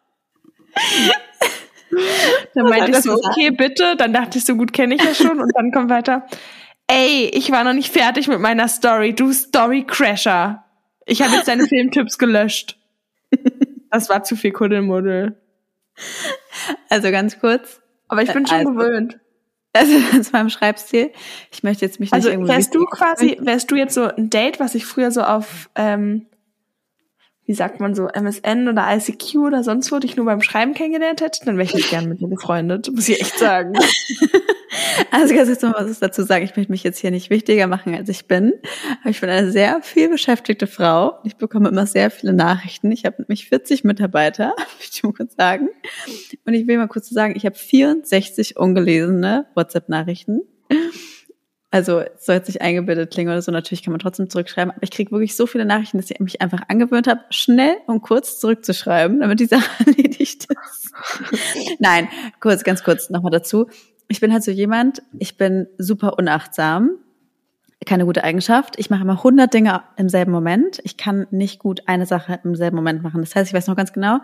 dann 2.54 2.64
meinte 2.64 2.92
ich 2.92 2.98
so, 2.98 3.14
okay, 3.14 3.50
bitte. 3.50 3.96
Dann 3.96 4.12
dachte 4.12 4.38
ich, 4.38 4.44
so 4.44 4.56
gut 4.56 4.72
kenne 4.72 4.94
ich 4.94 5.02
ja 5.02 5.14
schon. 5.14 5.40
Und 5.40 5.52
dann 5.54 5.72
kommt 5.72 5.90
weiter. 5.90 6.26
Ey, 6.86 7.30
ich 7.32 7.50
war 7.50 7.64
noch 7.64 7.74
nicht 7.74 7.92
fertig 7.92 8.28
mit 8.28 8.40
meiner 8.40 8.68
Story. 8.68 9.14
Du 9.14 9.32
Story 9.32 9.84
Crasher. 9.86 10.64
Ich 11.06 11.22
habe 11.22 11.34
jetzt 11.34 11.48
deine 11.48 11.66
Filmtipps 11.68 12.18
gelöscht. 12.18 12.78
Das 13.90 14.08
war 14.08 14.22
zu 14.22 14.36
viel 14.36 14.52
Kuddelmuddel. 14.52 15.40
Also 16.88 17.10
ganz 17.10 17.38
kurz. 17.40 17.80
Aber 18.08 18.22
ich 18.22 18.32
bin 18.32 18.46
schon 18.46 18.58
also, 18.58 18.72
gewöhnt. 18.72 19.18
Also 19.72 19.98
zu 20.22 20.32
meinem 20.32 20.50
Schreibstil. 20.50 21.12
Ich 21.50 21.62
möchte 21.62 21.84
jetzt 21.84 22.00
mich 22.00 22.10
nicht 22.10 22.14
also, 22.14 22.30
irgendwie. 22.30 22.50
Wärst 22.50 22.74
du 22.74 22.84
quasi, 22.86 23.36
wärst 23.40 23.70
du 23.70 23.76
jetzt 23.76 23.94
so 23.94 24.04
ein 24.04 24.30
Date, 24.30 24.60
was 24.60 24.74
ich 24.74 24.86
früher 24.86 25.10
so 25.10 25.22
auf 25.22 25.70
ähm, 25.74 26.26
wie 27.48 27.54
sagt 27.54 27.80
man 27.80 27.94
so, 27.94 28.08
MSN 28.08 28.68
oder 28.68 28.86
ICQ 28.94 29.36
oder 29.36 29.64
sonst 29.64 29.90
wo 29.90 29.98
dich 29.98 30.16
nur 30.16 30.26
beim 30.26 30.42
Schreiben 30.42 30.74
kennengelernt 30.74 31.22
hätte, 31.22 31.46
dann 31.46 31.56
wäre 31.56 31.64
ich 31.64 31.74
nicht 31.74 31.88
gern 31.88 32.06
mit 32.06 32.20
dir 32.20 32.28
befreundet, 32.28 32.90
muss 32.94 33.08
ich 33.08 33.22
echt 33.22 33.38
sagen. 33.38 33.72
also 35.10 35.34
ganz 35.34 35.48
kurz 35.48 35.62
noch 35.62 35.72
was 35.72 35.98
dazu 35.98 36.24
sagen. 36.24 36.44
Ich 36.44 36.54
möchte 36.56 36.70
mich 36.70 36.82
jetzt 36.82 36.98
hier 36.98 37.10
nicht 37.10 37.30
wichtiger 37.30 37.66
machen, 37.66 37.94
als 37.94 38.10
ich 38.10 38.26
bin. 38.26 38.52
Aber 39.00 39.08
ich 39.08 39.22
bin 39.22 39.30
eine 39.30 39.50
sehr 39.50 39.80
viel 39.82 40.10
beschäftigte 40.10 40.66
Frau. 40.66 41.20
Ich 41.24 41.36
bekomme 41.36 41.70
immer 41.70 41.86
sehr 41.86 42.10
viele 42.10 42.34
Nachrichten. 42.34 42.92
Ich 42.92 43.06
habe 43.06 43.22
nämlich 43.22 43.48
40 43.48 43.82
Mitarbeiter, 43.82 44.54
möchte 44.78 44.96
ich 44.98 45.02
mal 45.02 45.14
kurz 45.14 45.34
sagen. 45.34 45.70
Und 46.44 46.52
ich 46.52 46.66
will 46.66 46.76
mal 46.76 46.86
kurz 46.86 47.08
sagen, 47.08 47.32
ich 47.34 47.46
habe 47.46 47.56
64 47.56 48.58
ungelesene 48.58 49.46
WhatsApp-Nachrichten. 49.54 50.42
Also 51.70 52.00
es 52.00 52.24
soll 52.24 52.36
jetzt 52.36 52.48
nicht 52.48 52.62
eingebildet 52.62 53.12
klingen 53.12 53.30
oder 53.30 53.42
so, 53.42 53.52
natürlich 53.52 53.82
kann 53.82 53.92
man 53.92 54.00
trotzdem 54.00 54.30
zurückschreiben, 54.30 54.70
aber 54.70 54.82
ich 54.82 54.90
kriege 54.90 55.10
wirklich 55.10 55.36
so 55.36 55.46
viele 55.46 55.66
Nachrichten, 55.66 55.98
dass 55.98 56.10
ich 56.10 56.18
mich 56.18 56.40
einfach 56.40 56.62
angewöhnt 56.68 57.06
habe, 57.06 57.20
schnell 57.28 57.76
und 57.86 58.00
kurz 58.00 58.40
zurückzuschreiben, 58.40 59.20
damit 59.20 59.40
die 59.40 59.46
Sache 59.46 59.68
erledigt 59.86 60.46
ist. 60.50 60.92
Nein, 61.78 62.08
kurz, 62.40 62.64
ganz 62.64 62.82
kurz 62.82 63.10
nochmal 63.10 63.32
dazu. 63.32 63.68
Ich 64.08 64.20
bin 64.20 64.32
halt 64.32 64.42
so 64.42 64.50
jemand, 64.50 65.02
ich 65.18 65.36
bin 65.36 65.66
super 65.76 66.16
unachtsam, 66.16 66.92
keine 67.84 68.06
gute 68.06 68.24
Eigenschaft. 68.24 68.78
Ich 68.78 68.88
mache 68.88 69.02
immer 69.02 69.18
100 69.18 69.52
Dinge 69.52 69.82
im 69.96 70.08
selben 70.08 70.32
Moment. 70.32 70.80
Ich 70.84 70.96
kann 70.96 71.26
nicht 71.30 71.58
gut 71.58 71.82
eine 71.86 72.06
Sache 72.06 72.40
im 72.44 72.54
selben 72.56 72.76
Moment 72.76 73.02
machen. 73.02 73.20
Das 73.20 73.34
heißt, 73.34 73.48
ich 73.48 73.54
weiß 73.54 73.66
noch 73.66 73.76
ganz 73.76 73.92
genau, 73.92 74.20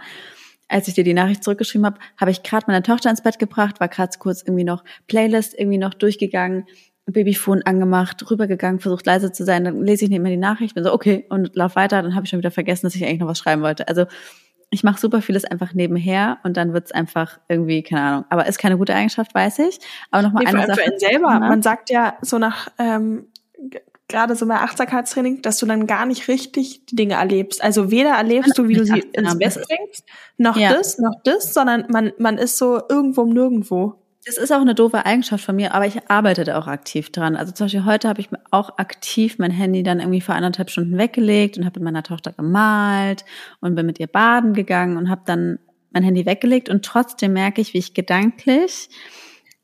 als 0.69 0.89
ich 0.89 0.95
dir 0.95 1.05
die 1.05 1.15
Nachricht 1.15 1.45
zurückgeschrieben 1.45 1.85
habe, 1.85 1.99
habe 2.17 2.31
ich 2.31 2.43
gerade 2.43 2.65
meine 2.67 2.83
Tochter 2.83 3.11
ins 3.11 3.23
Bett 3.23 3.39
gebracht, 3.39 3.81
war 3.81 3.89
gerade 3.89 4.19
kurz 4.19 4.43
irgendwie 4.43 4.65
noch 4.65 4.83
Playlist 5.07 5.55
irgendwie 5.59 5.79
noch 5.79 5.93
durchgegangen, 5.93 6.65
Babyphone 7.07 7.63
angemacht, 7.63 8.31
rübergegangen, 8.31 8.81
versucht 8.81 9.07
leise 9.07 9.31
zu 9.33 9.45
sein, 9.45 9.65
dann 9.65 9.83
lese 9.83 10.05
ich 10.05 10.11
nicht 10.11 10.23
mehr 10.23 10.31
die 10.31 10.39
Nachricht, 10.39 10.75
bin 10.75 10.85
so, 10.85 10.93
okay, 10.93 11.27
und 11.29 11.55
lauf 11.55 11.77
weiter, 11.77 12.03
dann 12.03 12.15
habe 12.15 12.25
ich 12.25 12.31
schon 12.31 12.39
wieder 12.39 12.51
vergessen, 12.51 12.87
dass 12.87 12.95
ich 12.95 13.05
eigentlich 13.05 13.21
noch 13.21 13.29
was 13.29 13.39
schreiben 13.39 13.63
wollte. 13.63 13.89
Also 13.89 14.07
ich 14.71 14.83
mache 14.83 14.99
super 14.99 15.23
vieles 15.23 15.45
einfach 15.45 15.75
nebenher 15.75 16.39
und 16.43 16.57
dann 16.57 16.73
wird's 16.73 16.93
einfach 16.93 17.39
irgendwie, 17.49 17.83
keine 17.83 18.03
Ahnung, 18.03 18.25
aber 18.31 18.47
ist 18.47 18.59
keine 18.59 18.79
gute 18.79 18.95
Eigenschaft, 18.95 19.35
weiß 19.35 19.61
ich. 19.61 19.79
Aber 20.11 20.23
nochmal 20.23 20.45
nee, 20.45 20.51
eine 20.51 20.67
Sache. 20.67 20.81
Für 20.81 20.99
selber. 20.99 21.39
Man 21.39 21.63
sagt 21.63 21.91
ja 21.91 22.17
so 22.23 22.39
nach 22.39 22.69
ähm, 22.79 23.27
gerade 24.09 24.37
so 24.37 24.47
bei 24.47 24.57
Achtsamkeitstraining, 24.57 25.43
dass 25.43 25.59
du 25.59 25.67
dann 25.67 25.87
gar 25.87 26.07
nicht 26.07 26.29
richtig 26.29 26.87
die 26.87 26.97
Dinge 26.97 27.15
erlebst. 27.15 27.63
Also 27.63 27.91
weder 27.91 28.11
erlebst 28.11 28.57
du, 28.59 28.69
wie 28.69 28.75
du 28.75 28.85
sie 28.85 29.01
ins 29.13 29.39
Bett 29.39 29.55
bringst, 29.55 30.05
noch 30.37 30.57
ja. 30.57 30.73
das, 30.73 30.99
noch 30.99 31.15
das, 31.25 31.55
sondern 31.55 31.87
man, 31.91 32.13
man 32.19 32.39
ist 32.39 32.59
so 32.59 32.81
irgendwo 32.89 33.23
um 33.23 33.31
nirgendwo. 33.31 33.95
Das 34.27 34.39
ist 34.39 34.53
auch 34.53 34.61
eine 34.61 34.75
doofe 34.75 35.05
Eigenschaft 35.05 35.45
von 35.45 35.57
mir, 35.57 35.75
aber 35.75 35.87
ich 35.87 36.11
arbeite 36.11 36.45
da 36.45 36.59
auch 36.59 36.67
aktiv 36.67 37.13
dran. 37.13 37.37
Also 37.37 37.53
zum 37.53 37.67
Beispiel 37.67 37.85
heute 37.85 38.09
habe 38.09 38.23
ich 38.23 38.31
auch 38.51 38.79
aktiv 38.79 39.39
mein 39.39 39.51
Handy 39.51 39.83
dann 39.83 40.01
irgendwie 40.01 40.23
vor 40.23 40.35
anderthalb 40.35 40.71
Stunden 40.71 40.97
weggelegt 40.97 41.59
und 41.59 41.67
habe 41.67 41.79
mit 41.79 41.85
meiner 41.85 42.03
Tochter 42.03 42.33
gemalt 42.33 43.25
und 43.61 43.75
bin 43.75 43.85
mit 43.85 44.01
ihr 44.01 44.07
baden 44.07 44.55
gegangen 44.55 44.97
und 44.97 45.11
habe 45.11 45.23
dann 45.27 45.59
mein 45.93 46.03
Handy 46.03 46.25
weggelegt 46.25 46.71
und 46.71 46.85
trotzdem 46.85 47.35
merke 47.35 47.61
ich, 47.61 47.75
wie 47.75 47.79
ich 47.79 47.93
gedanklich 47.93 48.89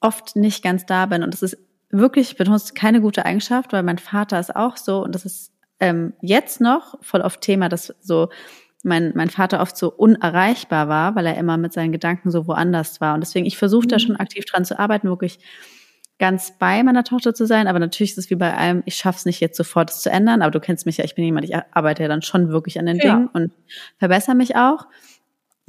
oft 0.01 0.37
nicht 0.37 0.63
ganz 0.63 0.85
da 0.85 1.07
bin. 1.07 1.23
Und 1.23 1.33
das 1.33 1.43
ist 1.43 1.57
wirklich, 1.91 2.33
ich 2.33 2.37
benutze 2.37 2.75
keine 2.75 3.01
gute 3.01 3.25
Eigenschaft, 3.25 3.73
weil 3.73 3.83
mein 3.83 3.99
Vater 3.99 4.39
ist 4.39 4.55
auch 4.55 4.77
so 4.77 5.03
und 5.03 5.15
das 5.15 5.25
ist 5.25 5.53
ähm, 5.81 6.13
jetzt 6.21 6.61
noch 6.61 7.03
voll 7.03 7.23
auf 7.23 7.39
Thema, 7.39 7.71
dass 7.71 7.95
so 8.01 8.29
mein, 8.83 9.13
mein 9.15 9.31
Vater 9.31 9.61
oft 9.61 9.77
so 9.77 9.93
unerreichbar 9.93 10.89
war, 10.89 11.15
weil 11.15 11.27
er 11.27 11.37
immer 11.37 11.57
mit 11.57 11.73
seinen 11.73 11.93
Gedanken 11.93 12.31
so 12.31 12.47
woanders 12.47 13.01
war. 13.01 13.15
Und 13.15 13.21
deswegen, 13.21 13.47
ich 13.47 13.59
versuche 13.59 13.87
da 13.87 13.97
mhm. 13.97 14.01
schon 14.01 14.17
aktiv 14.17 14.45
dran 14.45 14.65
zu 14.65 14.79
arbeiten, 14.79 15.09
wirklich 15.09 15.39
ganz 16.19 16.59
bei 16.59 16.83
meiner 16.83 17.05
Tochter 17.05 17.35
zu 17.35 17.47
sein. 17.47 17.67
Aber 17.67 17.79
natürlich 17.79 18.13
ist 18.13 18.19
es 18.19 18.31
wie 18.31 18.37
bei 18.37 18.55
allem, 18.55 18.83
ich 18.87 18.95
schaffe 18.95 19.19
es 19.19 19.25
nicht 19.25 19.41
jetzt 19.41 19.57
sofort, 19.57 19.91
es 19.91 20.01
zu 20.03 20.11
ändern. 20.11 20.43
Aber 20.43 20.51
du 20.51 20.61
kennst 20.61 20.87
mich 20.87 20.99
ja, 20.99 21.05
ich 21.05 21.15
bin 21.15 21.25
jemand, 21.25 21.45
ich 21.49 21.57
arbeite 21.73 22.03
ja 22.03 22.09
dann 22.09 22.23
schon 22.23 22.51
wirklich 22.51 22.79
an 22.79 22.87
den 22.87 22.99
ja. 22.99 23.15
Dingen 23.15 23.29
und 23.29 23.53
verbessere 23.99 24.35
mich 24.35 24.57
auch 24.57 24.87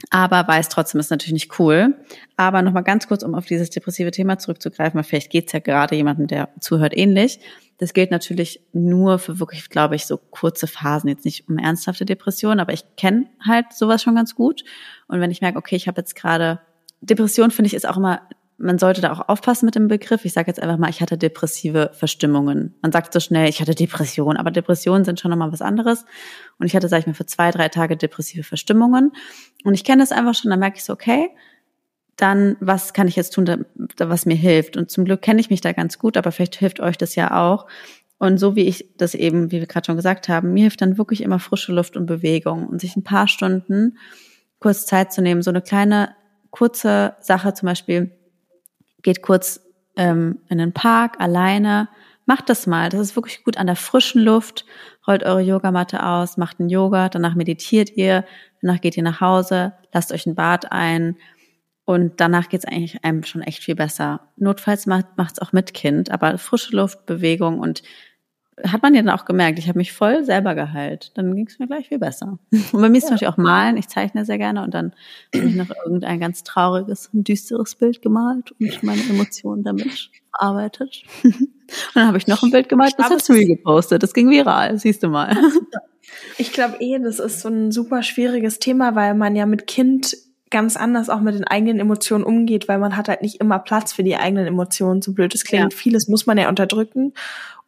aber 0.10 0.48
weiß 0.48 0.70
trotzdem, 0.70 1.00
ist 1.00 1.12
natürlich 1.12 1.34
nicht 1.34 1.60
cool. 1.60 1.96
Aber 2.38 2.62
nochmal 2.62 2.84
ganz 2.84 3.08
kurz, 3.08 3.24
um 3.24 3.36
auf 3.36 3.46
dieses 3.46 3.70
depressive 3.70 4.12
Thema 4.12 4.38
zurückzugreifen, 4.40 4.98
weil 4.98 5.04
vielleicht 5.04 5.30
geht's 5.30 5.52
ja 5.52 5.60
gerade 5.60 5.96
jemandem, 5.96 6.28
der 6.28 6.50
zuhört, 6.60 6.98
ähnlich. 6.98 7.40
Das 7.78 7.94
gilt 7.94 8.12
natürlich 8.12 8.62
nur 8.74 9.20
für 9.20 9.40
wirklich, 9.40 9.70
glaube 9.70 9.96
ich, 9.96 10.06
so 10.06 10.18
kurze 10.18 10.68
Phasen, 10.68 11.10
jetzt 11.10 11.26
nicht 11.26 11.50
um 11.50 11.58
ernsthafte 11.58 12.06
Depressionen, 12.06 12.60
aber 12.60 12.74
ich 12.74 12.84
kenne 12.96 13.26
halt 13.46 13.74
sowas 13.74 14.04
schon 14.04 14.16
ganz 14.16 14.36
gut. 14.36 14.64
Und 15.08 15.20
wenn 15.20 15.32
ich 15.32 15.42
merke, 15.42 15.58
okay, 15.58 15.76
ich 15.76 15.88
habe 15.88 16.02
jetzt 16.02 16.16
gerade 16.16 16.62
Depression, 17.02 17.52
finde 17.52 17.68
ich, 17.68 17.74
ist 17.74 17.88
auch 17.88 17.98
immer 17.98 18.22
man 18.62 18.78
sollte 18.78 19.02
da 19.02 19.12
auch 19.12 19.28
aufpassen 19.28 19.65
mit 19.65 19.76
dem 19.76 19.88
Begriff. 19.88 20.26
Ich 20.26 20.34
sage 20.34 20.47
jetzt 20.47 20.62
einfach 20.62 20.78
mal, 20.78 20.89
ich 20.89 21.02
hatte 21.02 21.17
depressive 21.17 21.91
Verstimmungen. 21.93 22.76
Man 22.82 22.91
sagt 22.91 23.13
so 23.13 23.19
schnell, 23.19 23.50
ich 23.50 23.62
hatte 23.62 23.76
Depression, 23.76 24.38
aber 24.38 24.52
Depressionen 24.52 25.04
sind 25.04 25.19
schon 25.19 25.32
nochmal 25.32 25.52
was 25.52 25.62
anderes. 25.62 26.06
Und 26.60 26.67
ich 26.67 26.76
hatte, 26.76 26.88
sage 26.88 27.02
ich 27.02 27.08
mal, 27.08 27.13
für 27.13 27.26
zwei, 27.26 27.52
drei 27.52 27.69
Tage 27.69 27.97
depressive 27.97 28.43
Verstimmungen. 28.43 29.12
Und 29.63 29.74
ich 29.74 29.84
kenne 29.84 30.04
das 30.04 30.12
einfach 30.12 30.36
schon, 30.36 30.52
dann 30.52 30.60
merke 30.60 30.78
ich 30.78 30.84
so, 30.84 30.93
okay, 30.93 31.30
dann 32.17 32.56
was 32.60 32.93
kann 32.93 33.08
ich 33.08 33.15
jetzt 33.15 33.32
tun, 33.32 33.65
was 33.97 34.26
mir 34.26 34.36
hilft? 34.36 34.78
Und 34.78 34.91
zum 34.91 35.06
Glück 35.06 35.21
kenne 35.21 35.41
ich 35.41 35.50
mich 35.50 35.62
da 35.62 35.71
ganz 35.71 35.97
gut, 35.97 36.17
aber 36.17 36.32
vielleicht 36.32 36.56
hilft 36.56 36.80
euch 36.80 36.97
das 36.97 37.15
ja 37.15 37.41
auch. 37.41 37.67
Und 38.19 38.38
so 38.38 38.56
wie 38.56 38.67
ich 38.67 38.93
das 38.97 39.15
eben, 39.15 39.52
wie 39.52 39.60
wir 39.60 39.65
gerade 39.65 39.88
schon 39.88 39.95
gesagt 39.95 40.30
haben, 40.30 40.54
mir 40.54 40.62
hilft 40.62 40.82
dann 40.82 41.00
wirklich 41.00 41.21
immer 41.21 41.39
frische 41.39 41.74
Luft 41.74 41.97
und 41.97 42.06
Bewegung 42.06 42.67
und 42.67 42.80
sich 42.80 42.95
ein 42.95 43.04
paar 43.04 43.28
Stunden 43.28 43.97
kurz 44.60 44.86
Zeit 44.86 45.12
zu 45.12 45.24
nehmen. 45.24 45.41
So 45.41 45.50
eine 45.50 45.63
kleine, 45.63 46.15
kurze 46.52 47.15
Sache 47.21 47.56
zum 47.56 47.65
Beispiel, 47.65 48.12
geht 49.02 49.22
kurz 49.22 49.62
ähm, 49.96 50.40
in 50.50 50.58
den 50.58 50.74
Park 50.74 51.20
alleine. 51.20 51.90
Macht 52.26 52.50
das 52.50 52.68
mal. 52.68 52.90
Das 52.90 53.02
ist 53.02 53.16
wirklich 53.16 53.44
gut 53.44 53.58
an 53.58 53.68
der 53.68 53.76
frischen 53.76 54.22
Luft. 54.24 54.66
Rollt 55.08 55.24
eure 55.24 55.42
Yogamatte 55.42 56.06
aus, 56.06 56.38
macht 56.38 56.60
einen 56.60 56.70
Yoga, 56.70 57.10
danach 57.10 57.36
meditiert 57.36 57.98
ihr, 57.98 58.24
danach 58.62 58.80
geht 58.82 58.96
ihr 58.96 59.04
nach 59.04 59.20
Hause, 59.20 59.74
lasst 59.92 60.14
euch 60.14 60.28
ein 60.28 60.36
Bad 60.36 60.72
ein 60.72 61.18
und 61.86 62.22
danach 62.22 62.48
geht's 62.48 62.66
eigentlich 62.66 63.04
einem 63.04 63.24
schon 63.24 63.42
echt 63.42 63.64
viel 63.64 63.76
besser. 63.76 64.22
Notfalls 64.38 64.86
macht 64.86 65.08
es 65.18 65.40
auch 65.40 65.52
mit 65.52 65.74
Kind, 65.74 66.12
aber 66.12 66.38
frische 66.38 66.76
Luft, 66.76 67.06
Bewegung 67.08 67.60
und 67.60 67.82
hat 68.63 68.82
man 68.82 68.93
ja 68.93 69.02
dann 69.02 69.17
auch 69.17 69.26
gemerkt, 69.26 69.60
ich 69.60 69.67
habe 69.67 69.78
mich 69.78 69.93
voll 69.93 70.24
selber 70.24 70.56
geheilt. 70.56 71.12
Dann 71.15 71.36
ging 71.36 71.47
es 71.47 71.60
mir 71.60 71.67
gleich 71.67 71.88
viel 71.89 72.00
besser. 72.00 72.39
Und 72.52 72.82
bei 72.82 72.89
mir 72.89 72.97
ist 72.97 73.04
ja. 73.04 73.10
zum 73.10 73.13
Beispiel 73.15 73.28
auch 73.30 73.38
Malen. 73.38 73.78
Ich 73.78 73.88
zeichne 73.88 74.26
sehr 74.26 74.38
gerne 74.38 74.63
und 74.63 74.74
dann 74.74 74.93
habe 75.36 75.45
ich 75.45 75.56
noch 75.56 75.69
irgendein 75.86 76.19
ganz 76.19 76.43
trauriges, 76.43 77.10
düsteres 77.13 77.76
Bild 77.76 78.02
gemalt 78.02 78.52
und 78.60 78.84
meine 78.84 79.02
Emotionen 79.10 79.63
damit 79.63 80.10
verarbeitet. 80.32 81.04
Und 81.24 81.95
dann 81.95 82.08
habe 82.08 82.17
ich 82.17 82.28
noch 82.28 82.43
ein 82.43 82.52
Bild 82.52 82.67
gemalt, 82.67 82.95
das 82.97 83.10
hast 83.10 83.30
du 83.30 83.34
mir 83.34 83.45
gepostet. 83.45 84.04
Das 84.04 84.13
ging 84.13 84.30
viral, 84.30 84.78
siehst 84.78 85.04
du 85.04 85.08
mal. 85.08 85.38
Ich 86.38 86.52
glaube 86.52 86.78
eh, 86.82 87.00
das 87.00 87.19
ist 87.19 87.39
so 87.39 87.47
ein 87.47 87.71
super 87.71 88.04
schwieriges 88.04 88.60
Thema, 88.60 88.95
weil 88.95 89.13
man 89.13 89.36
ja 89.36 89.45
mit 89.45 89.65
Kind 89.65 90.17
ganz 90.52 90.76
anders 90.76 91.10
auch 91.10 91.21
mit 91.21 91.34
den 91.34 91.45
eigenen 91.45 91.80
Emotionen 91.80 92.24
umgeht, 92.24 92.67
weil 92.67 92.78
man 92.78 92.97
hat 92.97 93.08
halt 93.08 93.21
nicht 93.21 93.38
immer 93.38 93.58
Platz 93.58 93.93
für 93.93 94.04
die 94.04 94.17
eigenen 94.17 94.45
Emotionen, 94.45 95.02
so 95.02 95.13
blöd 95.13 95.34
es 95.34 95.45
klingt. 95.45 95.74
Ja. 95.74 95.78
Vieles 95.78 96.08
muss 96.08 96.28
man 96.28 96.38
ja 96.38 96.50
unterdrücken. 96.50 97.13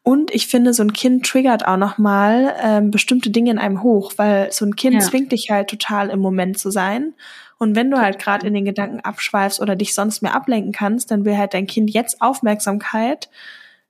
Und 0.03 0.31
ich 0.31 0.47
finde, 0.47 0.73
so 0.73 0.83
ein 0.83 0.91
Kind 0.91 1.25
triggert 1.25 1.65
auch 1.65 1.77
nochmal 1.77 2.53
ähm, 2.61 2.91
bestimmte 2.91 3.29
Dinge 3.29 3.51
in 3.51 3.57
einem 3.57 3.83
hoch, 3.83 4.11
weil 4.17 4.51
so 4.51 4.65
ein 4.65 4.75
Kind 4.75 4.95
ja. 4.95 4.99
zwingt 4.99 5.31
dich 5.31 5.49
halt 5.49 5.69
total 5.69 6.09
im 6.09 6.19
Moment 6.19 6.59
zu 6.59 6.71
sein. 6.71 7.13
Und 7.57 7.77
wenn 7.77 7.89
du 7.89 7.97
halt 7.97 8.19
gerade 8.19 8.45
in 8.45 8.53
den 8.53 8.65
Gedanken 8.65 8.99
abschweifst 8.99 9.61
oder 9.61 9.77
dich 9.77 9.93
sonst 9.93 10.21
mehr 10.21 10.35
ablenken 10.35 10.73
kannst, 10.73 11.09
dann 11.09 11.23
will 11.23 11.37
halt 11.37 11.53
dein 11.53 11.67
Kind 11.67 11.89
jetzt 11.89 12.21
Aufmerksamkeit. 12.21 13.29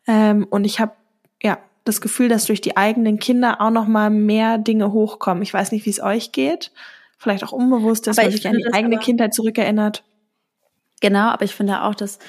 Ähm, 0.06 0.46
und 0.52 0.66
ich 0.66 0.80
habe 0.80 0.92
ja 1.42 1.58
das 1.84 2.00
Gefühl, 2.00 2.30
dass 2.30 2.46
durch 2.46 2.62
die 2.62 2.78
eigenen 2.78 3.18
Kinder 3.18 3.60
auch 3.60 3.72
nochmal 3.72 4.12
mehr 4.12 4.60
Dinge 4.60 4.92
hochkommen. 4.92 5.42
Ich 5.42 5.54
weiß 5.54 5.72
nicht, 5.72 5.88
wie 5.88 5.90
es 5.90 6.02
euch 6.02 6.32
geht. 6.32 6.72
Vielleicht 7.18 7.44
auch 7.44 7.52
unbewusst, 7.54 8.06
dass 8.06 8.18
man 8.18 8.30
sich 8.30 8.48
an 8.48 8.58
die 8.58 8.74
eigene 8.74 9.00
Kindheit 9.00 9.34
zurückerinnert. 9.34 10.04
Genau, 11.02 11.30
aber 11.30 11.44
ich 11.44 11.56
finde 11.56 11.82
auch, 11.82 11.96
dass 11.96 12.20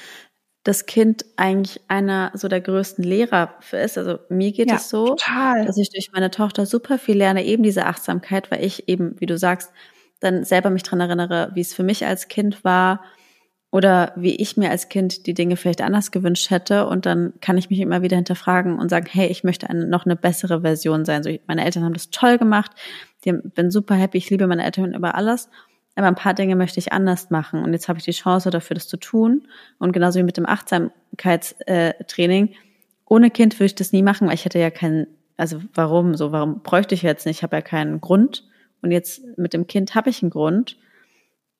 das 0.65 0.87
Kind 0.87 1.25
eigentlich 1.37 1.79
einer 1.87 2.31
so 2.33 2.47
der 2.47 2.59
größten 2.59 3.03
Lehrer 3.03 3.53
für 3.59 3.77
ist. 3.77 3.99
Also 3.99 4.17
mir 4.29 4.51
geht 4.51 4.69
ja, 4.69 4.77
es 4.77 4.89
so, 4.89 5.09
total. 5.09 5.63
dass 5.63 5.77
ich 5.77 5.91
durch 5.91 6.11
meine 6.11 6.31
Tochter 6.31 6.65
super 6.65 6.97
viel 6.97 7.17
lerne, 7.17 7.45
eben 7.45 7.61
diese 7.61 7.85
Achtsamkeit, 7.85 8.49
weil 8.49 8.65
ich 8.65 8.89
eben, 8.89 9.15
wie 9.21 9.27
du 9.27 9.37
sagst, 9.37 9.71
dann 10.19 10.43
selber 10.43 10.71
mich 10.71 10.81
dran 10.81 10.99
erinnere, 10.99 11.51
wie 11.53 11.61
es 11.61 11.75
für 11.75 11.83
mich 11.83 12.07
als 12.07 12.29
Kind 12.29 12.63
war 12.63 13.03
oder 13.69 14.11
wie 14.15 14.35
ich 14.35 14.57
mir 14.57 14.71
als 14.71 14.89
Kind 14.89 15.27
die 15.27 15.35
Dinge 15.35 15.55
vielleicht 15.55 15.81
anders 15.81 16.09
gewünscht 16.09 16.49
hätte. 16.49 16.87
Und 16.87 17.05
dann 17.05 17.33
kann 17.41 17.59
ich 17.59 17.69
mich 17.69 17.79
immer 17.79 18.01
wieder 18.01 18.15
hinterfragen 18.15 18.79
und 18.79 18.89
sagen, 18.89 19.05
hey, 19.07 19.27
ich 19.27 19.43
möchte 19.43 19.69
eine, 19.69 19.85
noch 19.85 20.05
eine 20.05 20.15
bessere 20.15 20.61
Version 20.61 21.05
sein. 21.05 21.21
So, 21.21 21.29
meine 21.45 21.63
Eltern 21.63 21.83
haben 21.83 21.93
das 21.93 22.09
toll 22.09 22.39
gemacht. 22.39 22.71
Ich 23.23 23.33
bin 23.53 23.69
super 23.69 23.93
happy. 23.93 24.17
Ich 24.17 24.31
liebe 24.31 24.47
meine 24.47 24.63
Eltern 24.63 24.95
über 24.95 25.13
alles. 25.13 25.47
Aber 25.95 26.07
ein 26.07 26.15
paar 26.15 26.33
Dinge 26.33 26.55
möchte 26.55 26.79
ich 26.79 26.93
anders 26.93 27.29
machen. 27.29 27.63
Und 27.63 27.73
jetzt 27.73 27.87
habe 27.87 27.99
ich 27.99 28.05
die 28.05 28.11
Chance 28.11 28.49
dafür, 28.49 28.75
das 28.75 28.87
zu 28.87 28.97
tun. 28.97 29.47
Und 29.79 29.93
genauso 29.93 30.19
wie 30.19 30.23
mit 30.23 30.37
dem 30.37 30.45
Achtsamkeitstraining. 30.45 32.53
Ohne 33.07 33.29
Kind 33.29 33.55
würde 33.55 33.65
ich 33.65 33.75
das 33.75 33.93
nie 33.93 34.03
machen, 34.03 34.27
weil 34.27 34.35
ich 34.35 34.45
hätte 34.45 34.59
ja 34.59 34.71
keinen, 34.71 35.07
also 35.37 35.61
warum? 35.73 36.15
So, 36.15 36.31
warum 36.31 36.61
bräuchte 36.61 36.95
ich 36.95 37.01
jetzt 37.01 37.25
nicht? 37.25 37.37
Ich 37.37 37.43
habe 37.43 37.55
ja 37.55 37.61
keinen 37.61 38.01
Grund. 38.01 38.43
Und 38.81 38.91
jetzt 38.91 39.37
mit 39.37 39.53
dem 39.53 39.67
Kind 39.67 39.95
habe 39.95 40.09
ich 40.09 40.21
einen 40.21 40.31
Grund. 40.31 40.77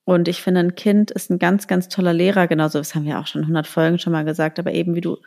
Und 0.05 0.27
ich 0.27 0.41
finde, 0.41 0.59
ein 0.59 0.75
Kind 0.75 1.11
ist 1.11 1.31
ein 1.31 1.39
ganz, 1.39 1.67
ganz 1.67 1.89
toller 1.89 2.13
Lehrer, 2.13 2.47
genauso, 2.47 2.77
das 2.77 2.93
haben 2.93 3.05
wir 3.05 3.19
auch 3.19 3.25
schon 3.25 3.41
100 3.41 3.65
Folgen 3.65 3.97
schon 3.97 4.13
mal 4.13 4.23
gesagt, 4.23 4.59
aber 4.59 4.71
eben 4.71 4.93
wie 4.93 5.01
du, 5.01 5.17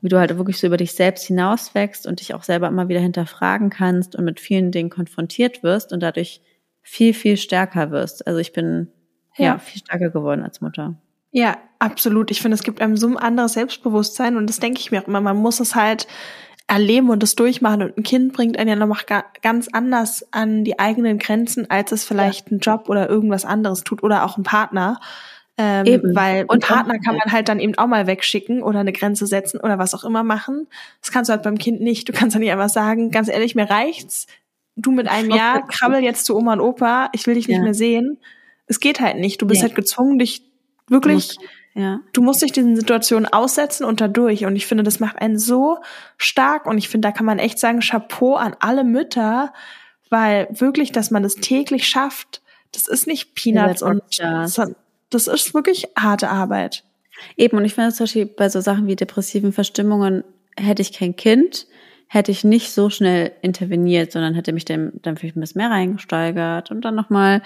wie 0.00 0.08
du 0.08 0.18
halt 0.18 0.36
wirklich 0.36 0.58
so 0.58 0.66
über 0.66 0.76
dich 0.76 0.92
selbst 0.92 1.24
hinauswächst 1.24 2.08
und 2.08 2.18
dich 2.18 2.34
auch 2.34 2.42
selber 2.42 2.66
immer 2.66 2.88
wieder 2.88 2.98
hinterfragen 2.98 3.70
kannst 3.70 4.16
und 4.16 4.24
mit 4.24 4.40
vielen 4.40 4.72
Dingen 4.72 4.90
konfrontiert 4.90 5.62
wirst 5.62 5.92
und 5.92 6.00
dadurch 6.00 6.40
viel, 6.82 7.14
viel 7.14 7.36
stärker 7.36 7.90
wirst. 7.90 8.26
Also 8.26 8.38
ich 8.38 8.52
bin 8.52 8.88
ja, 9.36 9.44
ja 9.44 9.58
viel 9.58 9.80
stärker 9.80 10.10
geworden 10.10 10.42
als 10.42 10.60
Mutter. 10.60 10.96
Ja, 11.30 11.56
absolut. 11.78 12.30
Ich 12.30 12.42
finde, 12.42 12.56
es 12.56 12.62
gibt 12.62 12.80
einem 12.82 12.96
so 12.96 13.06
ein 13.06 13.16
anderes 13.16 13.54
Selbstbewusstsein 13.54 14.36
und 14.36 14.48
das 14.48 14.60
denke 14.60 14.80
ich 14.80 14.90
mir 14.90 15.02
auch 15.02 15.08
immer. 15.08 15.20
Man 15.20 15.38
muss 15.38 15.60
es 15.60 15.74
halt 15.74 16.06
erleben 16.66 17.10
und 17.10 17.22
das 17.22 17.34
durchmachen. 17.34 17.82
Und 17.82 17.98
ein 17.98 18.02
Kind 18.02 18.32
bringt 18.32 18.58
einen 18.58 18.68
ja 18.68 18.86
noch 18.86 19.04
ganz 19.42 19.68
anders 19.72 20.26
an 20.32 20.64
die 20.64 20.78
eigenen 20.78 21.18
Grenzen, 21.18 21.70
als 21.70 21.92
es 21.92 22.04
vielleicht 22.04 22.50
ja. 22.50 22.56
ein 22.56 22.60
Job 22.60 22.88
oder 22.88 23.08
irgendwas 23.08 23.44
anderes 23.44 23.84
tut 23.84 24.02
oder 24.02 24.24
auch 24.24 24.36
ein 24.36 24.42
Partner. 24.42 25.00
Ähm, 25.58 25.84
eben. 25.86 26.14
Weil 26.14 26.46
und 26.46 26.64
Partner 26.64 26.98
kann 26.98 27.16
man 27.16 27.30
halt 27.30 27.48
dann 27.48 27.60
eben 27.60 27.76
auch 27.76 27.86
mal 27.86 28.06
wegschicken 28.06 28.62
oder 28.62 28.80
eine 28.80 28.92
Grenze 28.92 29.26
setzen 29.26 29.60
oder 29.60 29.78
was 29.78 29.94
auch 29.94 30.04
immer 30.04 30.22
machen. 30.22 30.66
Das 31.00 31.12
kannst 31.12 31.28
du 31.28 31.32
halt 31.32 31.42
beim 31.42 31.58
Kind 31.58 31.80
nicht. 31.80 32.08
Du 32.08 32.12
kannst 32.12 32.34
dann 32.34 32.40
nicht 32.40 32.52
einfach 32.52 32.70
sagen, 32.70 33.10
ganz 33.10 33.28
ehrlich, 33.28 33.54
mir 33.54 33.68
reicht's. 33.68 34.26
Du 34.76 34.90
mit 34.90 35.08
einem 35.08 35.30
Jahr, 35.30 35.66
krabbel 35.66 36.02
jetzt 36.02 36.24
zu 36.24 36.36
Oma 36.36 36.54
und 36.54 36.60
Opa, 36.60 37.10
ich 37.12 37.26
will 37.26 37.34
dich 37.34 37.48
nicht 37.48 37.58
ja. 37.58 37.62
mehr 37.62 37.74
sehen. 37.74 38.18
Es 38.66 38.80
geht 38.80 39.00
halt 39.00 39.18
nicht. 39.18 39.42
Du 39.42 39.46
bist 39.46 39.60
nee. 39.60 39.68
halt 39.68 39.74
gezwungen, 39.74 40.18
dich 40.18 40.42
wirklich 40.88 41.36
ja. 41.74 42.00
Du 42.12 42.22
musst 42.22 42.42
dich 42.42 42.52
diesen 42.52 42.76
Situationen 42.76 43.26
aussetzen 43.26 43.84
und 43.84 44.00
dadurch. 44.00 44.44
Und 44.44 44.56
ich 44.56 44.66
finde, 44.66 44.84
das 44.84 45.00
macht 45.00 45.16
einen 45.20 45.38
so 45.38 45.78
stark. 46.18 46.66
Und 46.66 46.78
ich 46.78 46.88
finde, 46.88 47.08
da 47.08 47.12
kann 47.12 47.26
man 47.26 47.38
echt 47.38 47.58
sagen, 47.58 47.80
Chapeau 47.80 48.34
an 48.34 48.54
alle 48.60 48.84
Mütter, 48.84 49.52
weil 50.10 50.48
wirklich, 50.50 50.92
dass 50.92 51.10
man 51.10 51.22
das 51.22 51.36
täglich 51.36 51.88
schafft, 51.88 52.42
das 52.72 52.88
ist 52.88 53.06
nicht 53.06 53.34
Peanuts 53.34 53.80
ja, 53.80 53.86
und 53.86 54.02
das. 54.18 54.60
das 55.10 55.26
ist 55.26 55.54
wirklich 55.54 55.88
harte 55.96 56.28
Arbeit. 56.28 56.84
Eben, 57.36 57.56
und 57.56 57.64
ich 57.64 57.74
finde 57.74 57.92
zum 57.92 58.04
Beispiel 58.04 58.26
bei 58.26 58.48
so 58.48 58.60
Sachen 58.60 58.86
wie 58.86 58.96
depressiven 58.96 59.52
Verstimmungen, 59.52 60.24
hätte 60.56 60.82
ich 60.82 60.92
kein 60.92 61.16
Kind, 61.16 61.66
hätte 62.12 62.30
ich 62.30 62.44
nicht 62.44 62.72
so 62.72 62.90
schnell 62.90 63.32
interveniert, 63.40 64.12
sondern 64.12 64.34
hätte 64.34 64.52
mich 64.52 64.66
dann, 64.66 64.92
dann 65.00 65.16
vielleicht 65.16 65.34
ein 65.34 65.40
bisschen 65.40 65.60
mehr 65.60 65.70
reingesteigert 65.70 66.70
und 66.70 66.82
dann 66.82 66.94
nochmal 66.94 67.40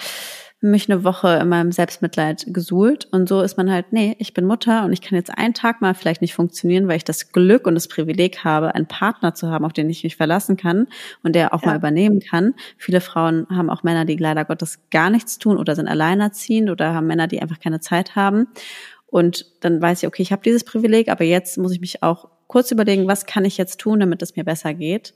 mich 0.61 0.91
eine 0.91 1.05
Woche 1.05 1.39
in 1.41 1.49
meinem 1.49 1.71
Selbstmitleid 1.71 2.47
gesuhlt. 2.49 3.07
Und 3.13 3.29
so 3.29 3.43
ist 3.43 3.57
man 3.57 3.71
halt, 3.71 3.93
nee, 3.93 4.17
ich 4.19 4.35
bin 4.35 4.45
Mutter 4.45 4.85
und 4.85 4.93
ich 4.93 5.03
kann 5.03 5.15
jetzt 5.15 5.31
einen 5.39 5.55
Tag 5.55 5.81
mal 5.83 5.95
vielleicht 5.95 6.21
nicht 6.21 6.35
funktionieren, 6.35 6.89
weil 6.89 6.97
ich 6.97 7.05
das 7.05 7.31
Glück 7.31 7.69
und 7.69 7.77
das 7.77 7.87
Privileg 7.87 8.43
habe, 8.43 8.75
einen 8.75 8.89
Partner 8.89 9.35
zu 9.35 9.49
haben, 9.49 9.65
auf 9.65 9.73
den 9.73 9.89
ich 9.89 10.03
mich 10.03 10.17
verlassen 10.17 10.57
kann 10.57 10.89
und 11.23 11.37
der 11.37 11.55
auch 11.55 11.63
ja. 11.63 11.69
mal 11.69 11.77
übernehmen 11.77 12.19
kann. 12.19 12.55
Viele 12.77 13.01
Frauen 13.01 13.47
haben 13.49 13.71
auch 13.71 13.85
Männer, 13.85 14.05
die 14.05 14.17
leider 14.17 14.45
Gottes 14.45 14.81
gar 14.91 15.11
nichts 15.11 15.39
tun 15.39 15.59
oder 15.59 15.77
sind 15.77 15.87
alleinerziehend 15.87 16.71
oder 16.71 16.93
haben 16.93 17.07
Männer, 17.07 17.29
die 17.29 17.41
einfach 17.41 17.61
keine 17.61 17.79
Zeit 17.79 18.17
haben. 18.17 18.49
Und 19.07 19.47
dann 19.61 19.81
weiß 19.81 20.03
ich, 20.03 20.09
okay, 20.09 20.23
ich 20.23 20.33
habe 20.33 20.43
dieses 20.43 20.65
Privileg, 20.65 21.09
aber 21.09 21.23
jetzt 21.23 21.57
muss 21.57 21.73
ich 21.73 21.81
mich 21.81 22.03
auch 22.03 22.31
kurz 22.47 22.71
überlegen, 22.71 23.09
was 23.09 23.27
kann 23.27 23.45
ich 23.45 23.57
jetzt 23.57 23.81
tun, 23.81 24.01
damit 24.01 24.23
es 24.23 24.37
mir 24.37 24.45
besser 24.45 24.73
geht. 24.75 25.15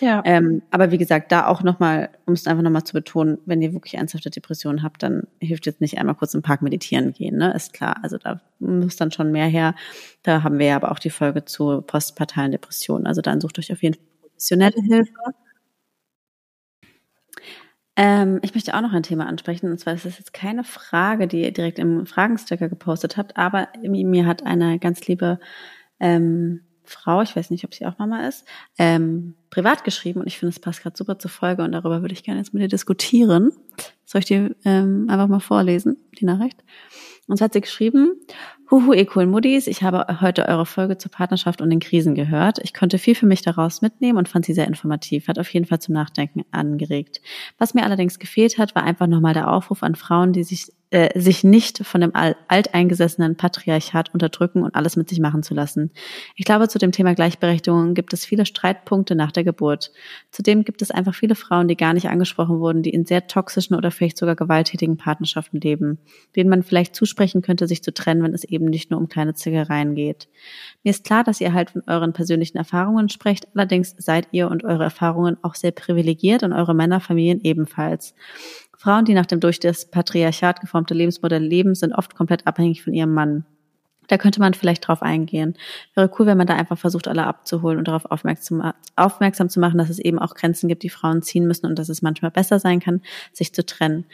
Ja. 0.00 0.22
Ähm, 0.24 0.62
aber 0.70 0.90
wie 0.90 0.98
gesagt, 0.98 1.30
da 1.30 1.46
auch 1.46 1.62
nochmal, 1.62 2.10
um 2.26 2.34
es 2.34 2.46
einfach 2.46 2.62
nochmal 2.62 2.84
zu 2.84 2.92
betonen, 2.92 3.38
wenn 3.46 3.62
ihr 3.62 3.72
wirklich 3.72 3.94
ernsthafte 3.94 4.30
Depressionen 4.30 4.82
habt, 4.82 5.02
dann 5.02 5.28
hilft 5.40 5.66
jetzt 5.66 5.80
nicht 5.80 5.98
einmal 5.98 6.16
kurz 6.16 6.34
im 6.34 6.42
Park 6.42 6.62
meditieren 6.62 7.12
gehen, 7.12 7.36
ne? 7.36 7.54
Ist 7.54 7.72
klar. 7.72 7.96
Also 8.02 8.18
da 8.18 8.40
muss 8.58 8.96
dann 8.96 9.12
schon 9.12 9.30
mehr 9.30 9.46
her. 9.46 9.74
Da 10.22 10.42
haben 10.42 10.58
wir 10.58 10.66
ja 10.66 10.76
aber 10.76 10.90
auch 10.90 10.98
die 10.98 11.10
Folge 11.10 11.44
zu 11.44 11.82
postpartalen 11.82 12.52
Depressionen. 12.52 13.06
Also 13.06 13.22
dann 13.22 13.40
sucht 13.40 13.58
euch 13.58 13.72
auf 13.72 13.82
jeden 13.82 13.94
Fall 13.94 14.04
professionelle 14.22 14.82
Hilfe. 14.82 15.12
Ähm, 17.94 18.40
ich 18.42 18.54
möchte 18.54 18.74
auch 18.74 18.80
noch 18.80 18.94
ein 18.94 19.02
Thema 19.02 19.26
ansprechen, 19.26 19.70
und 19.70 19.78
zwar 19.78 19.92
ist 19.92 20.06
es 20.06 20.18
jetzt 20.18 20.32
keine 20.32 20.64
Frage, 20.64 21.28
die 21.28 21.42
ihr 21.42 21.52
direkt 21.52 21.78
im 21.78 22.06
Fragensticker 22.06 22.70
gepostet 22.70 23.18
habt, 23.18 23.36
aber 23.36 23.68
mir 23.82 24.24
hat 24.24 24.44
eine 24.46 24.78
ganz 24.78 25.06
liebe 25.06 25.38
ähm, 26.00 26.62
Frau, 26.84 27.22
ich 27.22 27.34
weiß 27.36 27.50
nicht, 27.50 27.64
ob 27.64 27.74
sie 27.74 27.86
auch 27.86 27.98
Mama 27.98 28.26
ist, 28.26 28.44
ähm, 28.78 29.34
privat 29.50 29.84
geschrieben 29.84 30.20
und 30.20 30.26
ich 30.26 30.38
finde, 30.38 30.50
es 30.50 30.60
passt 30.60 30.82
gerade 30.82 30.96
super 30.96 31.18
zur 31.18 31.30
Folge 31.30 31.62
und 31.62 31.72
darüber 31.72 32.02
würde 32.02 32.14
ich 32.14 32.24
gerne 32.24 32.40
jetzt 32.40 32.52
mit 32.52 32.62
dir 32.62 32.68
diskutieren. 32.68 33.52
Soll 34.04 34.20
ich 34.20 34.24
dir 34.26 34.54
ähm, 34.64 35.06
einfach 35.08 35.28
mal 35.28 35.40
vorlesen, 35.40 35.96
die 36.18 36.24
Nachricht? 36.24 36.62
Und 37.28 37.38
so 37.38 37.44
hat 37.44 37.52
sie 37.52 37.60
geschrieben, 37.60 38.12
Huhu, 38.70 38.92
ihr 38.92 39.06
coolen 39.06 39.30
Muddis, 39.30 39.66
ich 39.66 39.82
habe 39.82 40.20
heute 40.20 40.48
eure 40.48 40.66
Folge 40.66 40.98
zur 40.98 41.10
Partnerschaft 41.10 41.60
und 41.60 41.70
den 41.70 41.78
Krisen 41.78 42.14
gehört. 42.14 42.58
Ich 42.62 42.74
konnte 42.74 42.98
viel 42.98 43.14
für 43.14 43.26
mich 43.26 43.42
daraus 43.42 43.80
mitnehmen 43.80 44.18
und 44.18 44.28
fand 44.28 44.44
sie 44.44 44.54
sehr 44.54 44.66
informativ, 44.66 45.28
hat 45.28 45.38
auf 45.38 45.48
jeden 45.52 45.66
Fall 45.66 45.78
zum 45.78 45.94
Nachdenken 45.94 46.44
angeregt. 46.50 47.20
Was 47.58 47.74
mir 47.74 47.84
allerdings 47.84 48.18
gefehlt 48.18 48.58
hat, 48.58 48.74
war 48.74 48.82
einfach 48.82 49.06
nochmal 49.06 49.34
der 49.34 49.50
Aufruf 49.52 49.82
an 49.82 49.94
Frauen, 49.94 50.32
die 50.32 50.42
sich 50.42 50.72
äh, 50.92 51.18
sich 51.18 51.42
nicht 51.42 51.86
von 51.86 52.02
dem 52.02 52.12
alteingesessenen 52.14 53.36
Patriarchat 53.36 54.12
unterdrücken 54.12 54.62
und 54.62 54.74
alles 54.74 54.96
mit 54.96 55.08
sich 55.08 55.20
machen 55.20 55.42
zu 55.42 55.54
lassen. 55.54 55.90
Ich 56.36 56.44
glaube, 56.44 56.68
zu 56.68 56.78
dem 56.78 56.92
Thema 56.92 57.14
Gleichberechtigung 57.14 57.94
gibt 57.94 58.12
es 58.12 58.26
viele 58.26 58.44
Streitpunkte 58.44 59.14
nach 59.14 59.32
der 59.32 59.42
Geburt. 59.42 59.90
Zudem 60.30 60.64
gibt 60.64 60.82
es 60.82 60.90
einfach 60.90 61.14
viele 61.14 61.34
Frauen, 61.34 61.66
die 61.66 61.76
gar 61.76 61.94
nicht 61.94 62.10
angesprochen 62.10 62.60
wurden, 62.60 62.82
die 62.82 62.90
in 62.90 63.06
sehr 63.06 63.26
toxischen 63.26 63.74
oder 63.74 63.90
vielleicht 63.90 64.18
sogar 64.18 64.36
gewalttätigen 64.36 64.98
Partnerschaften 64.98 65.60
leben, 65.60 65.98
denen 66.36 66.50
man 66.50 66.62
vielleicht 66.62 66.94
zusprechen 66.94 67.40
könnte, 67.40 67.66
sich 67.66 67.82
zu 67.82 67.94
trennen, 67.94 68.22
wenn 68.22 68.34
es 68.34 68.44
eben 68.44 68.66
nicht 68.66 68.90
nur 68.90 69.00
um 69.00 69.08
kleine 69.08 69.32
Zickereien 69.32 69.94
geht. 69.94 70.28
Mir 70.84 70.90
ist 70.90 71.04
klar, 71.04 71.24
dass 71.24 71.40
ihr 71.40 71.54
halt 71.54 71.70
von 71.70 71.82
euren 71.86 72.12
persönlichen 72.12 72.58
Erfahrungen 72.58 73.08
sprecht, 73.08 73.48
allerdings 73.54 73.94
seid 73.96 74.28
ihr 74.32 74.50
und 74.50 74.62
eure 74.62 74.84
Erfahrungen 74.84 75.38
auch 75.40 75.54
sehr 75.54 75.72
privilegiert 75.72 76.42
und 76.42 76.52
eure 76.52 76.74
Männerfamilien 76.74 77.40
ebenfalls. 77.40 78.14
Frauen, 78.76 79.04
die 79.04 79.14
nach 79.14 79.26
dem 79.26 79.40
durch 79.40 79.60
das 79.60 79.90
Patriarchat 79.90 80.60
geformte 80.60 80.94
Lebensmodell 80.94 81.42
leben, 81.42 81.74
sind 81.74 81.92
oft 81.92 82.14
komplett 82.14 82.46
abhängig 82.46 82.82
von 82.82 82.94
ihrem 82.94 83.14
Mann. 83.14 83.44
Da 84.08 84.18
könnte 84.18 84.40
man 84.40 84.54
vielleicht 84.54 84.86
drauf 84.86 85.02
eingehen. 85.02 85.54
Wäre 85.94 86.10
cool, 86.18 86.26
wenn 86.26 86.36
man 86.36 86.46
da 86.46 86.54
einfach 86.54 86.76
versucht, 86.76 87.06
alle 87.06 87.26
abzuholen 87.26 87.78
und 87.78 87.88
darauf 87.88 88.04
aufmerksam, 88.06 88.72
aufmerksam 88.96 89.48
zu 89.48 89.60
machen, 89.60 89.78
dass 89.78 89.90
es 89.90 89.98
eben 89.98 90.18
auch 90.18 90.34
Grenzen 90.34 90.68
gibt, 90.68 90.82
die 90.82 90.90
Frauen 90.90 91.22
ziehen 91.22 91.46
müssen 91.46 91.66
und 91.66 91.78
dass 91.78 91.88
es 91.88 92.02
manchmal 92.02 92.30
besser 92.30 92.58
sein 92.58 92.80
kann, 92.80 93.02
sich 93.32 93.54
zu 93.54 93.64
trennen. 93.64 94.06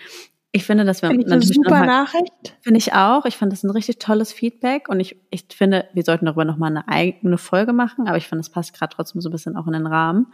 Ich 0.50 0.64
finde, 0.64 0.84
dass 0.84 1.02
wir 1.02 1.10
finde 1.10 1.26
ich 1.26 1.32
eine 1.32 1.42
super 1.42 1.84
Nachricht. 1.84 2.56
Finde 2.60 2.78
ich 2.78 2.94
auch. 2.94 3.26
Ich 3.26 3.36
fand 3.36 3.52
das 3.52 3.64
ein 3.64 3.70
richtig 3.70 3.98
tolles 3.98 4.32
Feedback 4.32 4.88
und 4.88 4.98
ich, 4.98 5.16
ich 5.30 5.44
finde, 5.50 5.88
wir 5.92 6.02
sollten 6.04 6.26
darüber 6.26 6.44
nochmal 6.44 6.70
eine 6.70 6.88
eigene 6.88 7.36
Folge 7.36 7.72
machen, 7.72 8.08
aber 8.08 8.16
ich 8.16 8.26
finde, 8.26 8.40
es 8.40 8.50
passt 8.50 8.74
gerade 8.74 8.94
trotzdem 8.94 9.20
so 9.20 9.28
ein 9.28 9.32
bisschen 9.32 9.56
auch 9.56 9.66
in 9.66 9.74
den 9.74 9.86
Rahmen. 9.86 10.32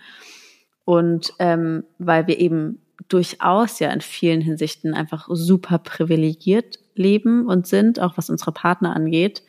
Und 0.84 1.32
ähm, 1.38 1.84
weil 1.98 2.26
wir 2.26 2.38
eben 2.38 2.80
durchaus 3.14 3.79
ja 3.79 3.92
in 3.92 4.00
vielen 4.00 4.40
Hinsichten 4.40 4.92
einfach 4.92 5.29
super 5.31 5.79
privilegiert 5.79 6.81
leben 6.96 7.46
und 7.46 7.68
sind, 7.68 8.00
auch 8.00 8.16
was 8.16 8.29
unsere 8.29 8.50
Partner 8.50 8.94
angeht. 8.96 9.44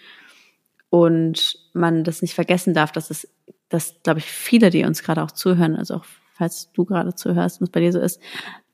Und 0.92 1.58
man 1.74 2.04
das 2.04 2.22
nicht 2.22 2.36
vergessen 2.36 2.76
darf, 2.76 2.92
dass 2.92 3.10
es, 3.10 3.28
dass, 3.70 3.96
glaube 4.04 4.20
ich, 4.20 4.26
viele, 4.26 4.70
die 4.70 4.86
uns 4.86 5.02
gerade 5.02 5.24
auch 5.24 5.32
zuhören, 5.32 5.76
also 5.76 5.96
auch 5.96 6.06
falls 6.36 6.72
du 6.74 6.86
gerade 6.86 7.16
zuhörst, 7.16 7.60
was 7.60 7.72
bei 7.72 7.80
dir 7.80 7.92
so 7.92 8.00
ist, 8.00 8.22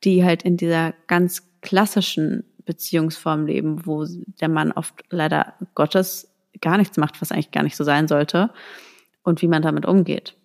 die 0.03 0.25
halt 0.25 0.43
in 0.43 0.57
dieser 0.57 0.93
ganz 1.07 1.47
klassischen 1.61 2.43
Beziehungsform 2.65 3.45
leben, 3.45 3.85
wo 3.85 4.05
der 4.41 4.49
Mann 4.49 4.73
oft 4.73 5.05
leider 5.09 5.53
Gottes 5.73 6.33
gar 6.59 6.77
nichts 6.77 6.97
macht, 6.97 7.21
was 7.21 7.31
eigentlich 7.31 7.51
gar 7.51 7.63
nicht 7.63 7.77
so 7.77 7.85
sein 7.85 8.09
sollte 8.09 8.49
und 9.23 9.41
wie 9.41 9.47
man 9.47 9.61
damit 9.61 9.85
umgeht. 9.85 10.35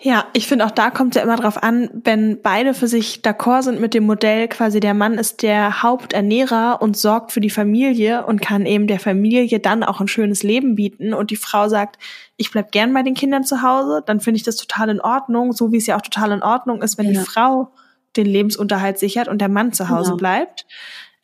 Ja, 0.00 0.26
ich 0.32 0.46
finde 0.46 0.66
auch 0.66 0.70
da 0.70 0.90
kommt 0.90 1.16
es 1.16 1.20
ja 1.20 1.24
immer 1.24 1.36
drauf 1.36 1.62
an, 1.62 1.90
wenn 2.04 2.40
beide 2.42 2.74
für 2.74 2.86
sich 2.86 3.20
d'accord 3.22 3.62
sind 3.62 3.80
mit 3.80 3.94
dem 3.94 4.04
Modell, 4.04 4.46
quasi 4.46 4.78
der 4.78 4.94
Mann 4.94 5.14
ist 5.14 5.42
der 5.42 5.82
Haupternährer 5.82 6.80
und 6.80 6.96
sorgt 6.96 7.32
für 7.32 7.40
die 7.40 7.50
Familie 7.50 8.24
und 8.26 8.40
kann 8.40 8.66
eben 8.66 8.86
der 8.86 9.00
Familie 9.00 9.58
dann 9.58 9.82
auch 9.82 10.00
ein 10.00 10.08
schönes 10.08 10.42
Leben 10.42 10.76
bieten 10.76 11.14
und 11.14 11.30
die 11.30 11.36
Frau 11.36 11.68
sagt, 11.68 11.98
ich 12.36 12.52
bleib 12.52 12.70
gern 12.70 12.94
bei 12.94 13.02
den 13.02 13.14
Kindern 13.14 13.42
zu 13.42 13.62
Hause, 13.62 14.02
dann 14.06 14.20
finde 14.20 14.36
ich 14.36 14.44
das 14.44 14.56
total 14.56 14.90
in 14.90 15.00
Ordnung, 15.00 15.52
so 15.52 15.72
wie 15.72 15.78
es 15.78 15.86
ja 15.86 15.96
auch 15.96 16.02
total 16.02 16.30
in 16.32 16.42
Ordnung 16.42 16.82
ist, 16.82 16.98
wenn 16.98 17.06
ja. 17.06 17.20
die 17.20 17.26
Frau 17.26 17.72
den 18.16 18.26
Lebensunterhalt 18.26 18.98
sichert 18.98 19.28
und 19.28 19.40
der 19.40 19.48
Mann 19.48 19.72
zu 19.72 19.88
Hause 19.88 20.10
genau. 20.10 20.18
bleibt. 20.18 20.66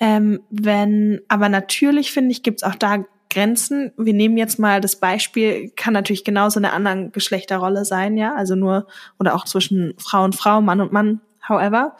Ähm, 0.01 0.41
wenn, 0.51 1.21
aber 1.29 1.49
natürlich 1.49 2.11
finde 2.11 2.33
ich, 2.33 2.43
gibt's 2.43 2.65
auch 2.65 2.75
da 2.75 3.05
Grenzen. 3.35 3.93
Wir 3.97 4.15
nehmen 4.15 4.37
jetzt 4.37 4.59
mal 4.59 4.81
das 4.81 4.97
Beispiel, 4.97 5.71
kann 5.77 5.93
natürlich 5.93 6.25
genauso 6.25 6.61
eine 6.61 6.73
andere 6.73 7.11
Geschlechterrolle 7.11 7.85
sein, 7.85 8.17
ja, 8.17 8.35
also 8.35 8.55
nur 8.55 8.87
oder 9.19 9.35
auch 9.35 9.45
zwischen 9.45 9.95
Frau 9.99 10.25
und 10.25 10.37
Frau, 10.37 10.61
Mann 10.61 10.81
und 10.81 10.93
Mann, 10.93 11.21
however. 11.49 11.97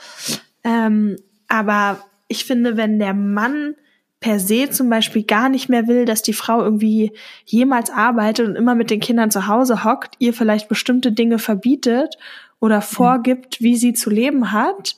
Ähm, 0.63 1.17
aber 1.49 1.99
ich 2.29 2.45
finde, 2.45 2.77
wenn 2.77 2.99
der 2.99 3.15
Mann 3.15 3.75
per 4.21 4.41
se 4.41 4.71
zum 4.71 4.89
Beispiel 4.89 5.25
gar 5.25 5.51
nicht 5.51 5.69
mehr 5.69 5.87
will, 5.87 6.07
dass 6.07 6.23
die 6.23 6.33
Frau 6.33 6.63
irgendwie 6.63 7.13
jemals 7.45 7.91
arbeitet 7.91 8.49
und 8.49 8.57
immer 8.57 8.75
mit 8.75 8.91
den 8.91 9.01
Kindern 9.01 9.31
zu 9.31 9.49
Hause 9.49 9.85
hockt, 9.85 10.15
ihr 10.19 10.33
vielleicht 10.33 10.69
bestimmte 10.69 11.13
Dinge 11.13 11.39
verbietet 11.39 12.17
oder 12.59 12.81
vorgibt, 12.81 13.61
wie 13.61 13.77
sie 13.77 13.93
zu 13.93 14.09
leben 14.09 14.53
hat, 14.53 14.97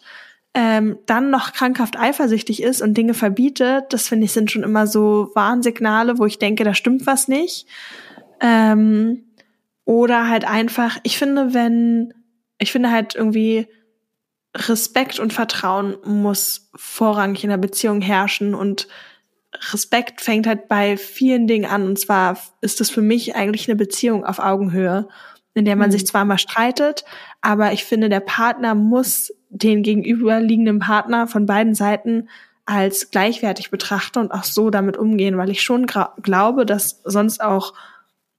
ähm, 0.59 0.99
dann 1.05 1.29
noch 1.29 1.53
krankhaft 1.53 1.99
eifersüchtig 1.99 2.63
ist 2.63 2.81
und 2.81 2.95
Dinge 2.95 3.13
verbietet, 3.13 3.93
das 3.93 4.09
finde 4.09 4.25
ich 4.25 4.33
sind 4.33 4.51
schon 4.51 4.63
immer 4.63 4.87
so 4.87 5.31
Warnsignale, 5.35 6.19
wo 6.19 6.25
ich 6.25 6.39
denke, 6.39 6.65
da 6.65 6.73
stimmt 6.73 7.07
was 7.07 7.29
nicht. 7.29 7.67
Ähm, 8.41 9.25
oder 9.85 10.31
halt 10.31 10.47
einfach, 10.47 10.97
ich 11.03 11.19
finde, 11.19 11.53
wenn, 11.53 12.15
ich 12.57 12.73
finde 12.73 12.91
halt 12.91 13.15
irgendwie 13.15 13.67
Respekt 14.57 15.21
und 15.21 15.35
Vertrauen 15.35 15.99
muss 16.07 16.71
vorrangig 16.75 17.45
in 17.45 17.51
der 17.51 17.59
Beziehung 17.59 18.01
herrschen 18.01 18.55
und 18.55 18.89
Respekt 19.73 20.23
fängt 20.23 20.47
halt 20.47 20.69
bei 20.69 20.97
vielen 20.97 21.47
Dingen 21.47 21.71
an. 21.71 21.87
Und 21.87 21.99
zwar 21.99 22.39
ist 22.63 22.81
es 22.81 22.89
für 22.89 23.03
mich 23.03 23.37
eigentlich 23.37 23.69
eine 23.69 23.77
Beziehung 23.77 24.25
auf 24.25 24.39
Augenhöhe, 24.39 25.07
in 25.57 25.65
der 25.65 25.77
man 25.77 25.89
mhm. 25.89 25.93
sich 25.93 26.07
zwar 26.07 26.25
mal 26.25 26.39
streitet, 26.39 27.05
aber 27.41 27.73
ich 27.73 27.85
finde, 27.85 28.09
der 28.09 28.21
Partner 28.21 28.75
muss 28.75 29.33
den 29.49 29.83
gegenüberliegenden 29.83 30.81
Partner 30.81 31.27
von 31.27 31.47
beiden 31.47 31.75
Seiten 31.75 32.29
als 32.67 33.11
gleichwertig 33.11 33.71
betrachten 33.71 34.19
und 34.19 34.33
auch 34.33 34.45
so 34.45 34.71
damit 34.71 34.97
umgehen, 34.97 35.39
weil 35.39 35.51
ich 35.51 35.63
schon 35.63 35.87
glaube, 35.87 36.67
dass 36.67 37.01
sonst 37.05 37.41
auch 37.41 37.73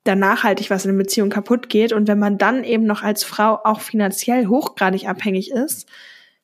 da 0.03 0.15
nachhaltig 0.15 0.69
was 0.69 0.85
in 0.85 0.91
der 0.91 1.03
Beziehung 1.03 1.29
kaputt 1.29 1.69
geht. 1.69 1.91
Und 1.91 2.07
wenn 2.07 2.19
man 2.19 2.37
dann 2.37 2.63
eben 2.63 2.85
noch 2.85 3.03
als 3.03 3.23
Frau 3.23 3.59
auch 3.63 3.81
finanziell 3.81 4.47
hochgradig 4.47 5.07
abhängig 5.07 5.51
ist, 5.51 5.87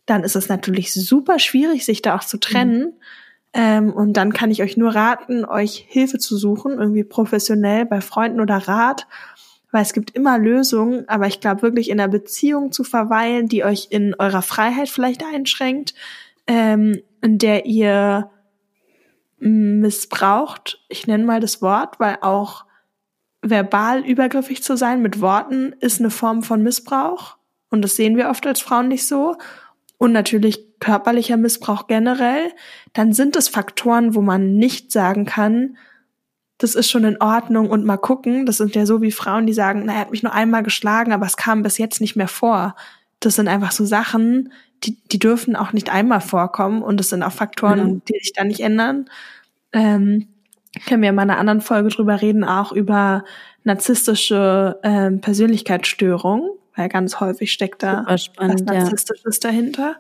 dann 0.06 0.24
ist 0.24 0.36
es 0.36 0.50
natürlich 0.50 0.94
super 0.94 1.40
schwierig, 1.40 1.86
sich 1.86 2.02
da 2.02 2.16
auch 2.16 2.24
zu 2.24 2.40
trennen. 2.40 2.82
Mhm. 2.82 2.94
Ähm, 3.54 3.94
und 3.94 4.14
dann 4.14 4.34
kann 4.34 4.50
ich 4.50 4.64
euch 4.64 4.76
nur 4.76 4.96
raten, 4.96 5.46
euch 5.46 5.86
Hilfe 5.88 6.18
zu 6.18 6.38
suchen, 6.38 6.80
irgendwie 6.80 7.04
professionell 7.04 7.86
bei 7.86 8.02
Freunden 8.02 8.42
oder 8.42 8.58
Rat, 8.58 9.08
weil 9.74 9.82
es 9.82 9.94
gibt 9.94 10.12
immer 10.12 10.38
Lösungen, 10.38 11.10
aber 11.10 11.26
ich 11.26 11.42
glaube 11.42 11.64
wirklich 11.64 11.90
in 11.90 12.00
einer 12.00 12.08
Beziehung 12.08 12.72
zu 12.72 12.84
verweilen, 12.84 13.48
die 13.48 13.66
euch 13.66 13.88
in 13.90 14.14
eurer 14.14 14.44
Freiheit 14.44 14.88
vielleicht 14.88 15.24
einschränkt, 15.26 15.96
ähm, 16.46 17.02
in 17.22 17.40
der 17.40 17.66
ihr 17.66 18.30
missbraucht, 19.40 20.80
ich 20.90 21.08
nenne 21.08 21.26
mal 21.26 21.40
das 21.40 21.62
Wort, 21.64 22.00
weil 22.00 22.20
auch 22.22 22.66
verbal 23.42 24.06
übergriffig 24.06 24.62
zu 24.62 24.78
sein 24.78 25.02
mit 25.02 25.20
Worten 25.22 25.74
ist 25.80 26.00
eine 26.00 26.12
Form 26.12 26.44
von 26.44 26.62
Missbrauch. 26.62 27.38
Und 27.70 27.82
das 27.82 27.96
sehen 27.96 28.16
wir 28.16 28.30
oft 28.30 28.46
als 28.46 28.62
Frauen 28.62 28.88
nicht 28.88 29.08
so. 29.08 29.36
Und 29.98 30.12
natürlich 30.12 30.80
körperlicher 30.80 31.38
Missbrauch 31.38 31.88
generell. 31.88 32.52
Dann 32.94 33.12
sind 33.12 33.36
es 33.36 33.50
Faktoren, 33.50 34.14
wo 34.14 34.22
man 34.22 34.54
nicht 34.54 34.92
sagen 34.92 35.26
kann, 35.26 35.78
das 36.58 36.76
ist 36.76 36.90
schon 36.90 37.04
in 37.04 37.22
Ordnung 37.22 37.70
und 37.70 37.86
mal 37.86 37.98
gucken. 37.98 38.46
Das 38.46 38.58
sind 38.58 38.76
ja 38.76 38.86
so 38.86 39.02
wie 39.02 39.12
Frauen, 39.12 39.46
die 39.46 39.54
sagen, 39.54 39.84
na, 39.86 39.94
er 39.94 40.00
hat 40.00 40.12
mich 40.12 40.24
nur 40.24 40.34
einmal 40.34 40.64
geschlagen, 40.64 41.12
aber 41.12 41.26
es 41.26 41.38
kam 41.38 41.64
bis 41.64 41.78
jetzt 41.78 42.00
nicht 42.00 42.16
mehr 42.16 42.28
vor. 42.28 42.76
Das 43.20 43.36
sind 43.36 43.48
einfach 43.48 43.72
so 43.72 43.86
Sachen, 43.86 44.54
die, 44.84 44.98
die 45.12 45.20
dürfen 45.20 45.56
auch 45.56 45.74
nicht 45.74 45.90
einmal 45.92 46.22
vorkommen 46.22 46.82
und 46.82 47.00
das 47.00 47.10
sind 47.10 47.24
auch 47.24 47.32
Faktoren, 47.32 47.86
mhm. 47.86 48.02
die 48.06 48.20
sich 48.20 48.34
da 48.34 48.44
nicht 48.44 48.60
ändern. 48.60 49.10
Ähm, 49.72 50.28
können 50.88 51.02
wir 51.02 51.10
in 51.10 51.20
einer 51.20 51.38
anderen 51.38 51.62
Folge 51.62 51.90
drüber 51.90 52.22
reden, 52.22 52.44
auch 52.44 52.72
über 52.72 53.24
narzisstische 53.64 54.80
ähm, 54.84 55.22
Persönlichkeitsstörung, 55.22 56.50
weil 56.76 56.90
ganz 56.90 57.20
häufig 57.20 57.52
steckt 57.52 57.84
da 57.84 58.04
was 58.08 58.32
Narzisstisches 58.40 59.40
ja. 59.42 59.50
dahinter. 59.50 59.96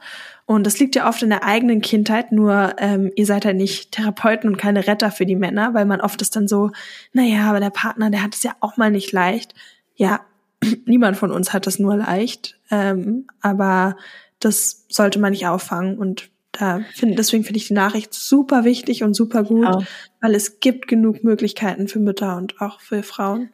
Und 0.45 0.65
das 0.65 0.77
liegt 0.79 0.95
ja 0.95 1.07
oft 1.07 1.23
in 1.23 1.29
der 1.29 1.45
eigenen 1.45 1.81
Kindheit, 1.81 2.31
nur 2.31 2.75
ähm, 2.77 3.11
ihr 3.15 3.25
seid 3.25 3.45
ja 3.45 3.53
nicht 3.53 3.93
Therapeuten 3.93 4.49
und 4.49 4.57
keine 4.57 4.87
Retter 4.87 5.09
für 5.09 5.25
die 5.25 5.37
Männer, 5.37 5.73
weil 5.73 5.85
man 5.85 6.01
oft 6.01 6.21
ist 6.21 6.35
dann 6.35 6.47
so, 6.49 6.71
naja, 7.13 7.49
aber 7.49 7.61
der 7.61 7.69
Partner, 7.69 8.09
der 8.09 8.23
hat 8.23 8.35
es 8.35 8.43
ja 8.43 8.53
auch 8.59 8.75
mal 8.75 8.91
nicht 8.91 9.11
leicht. 9.13 9.55
Ja, 9.95 10.21
niemand 10.85 11.17
von 11.17 11.31
uns 11.31 11.53
hat 11.53 11.65
es 11.65 11.79
nur 11.79 11.95
leicht, 11.95 12.57
ähm, 12.71 13.27
aber 13.41 13.95
das 14.39 14.85
sollte 14.89 15.19
man 15.19 15.31
nicht 15.31 15.47
auffangen 15.47 15.97
und 15.97 16.29
da 16.51 16.81
find, 16.93 17.17
deswegen 17.17 17.43
finde 17.43 17.57
ich 17.57 17.67
die 17.67 17.73
Nachricht 17.73 18.13
super 18.13 18.63
wichtig 18.63 19.03
und 19.03 19.15
super 19.15 19.43
gut, 19.43 19.63
ja. 19.63 19.79
weil 20.21 20.35
es 20.35 20.59
gibt 20.59 20.87
genug 20.87 21.23
Möglichkeiten 21.23 21.87
für 21.87 21.99
Mütter 21.99 22.37
und 22.37 22.61
auch 22.61 22.79
für 22.79 23.01
Frauen. 23.01 23.49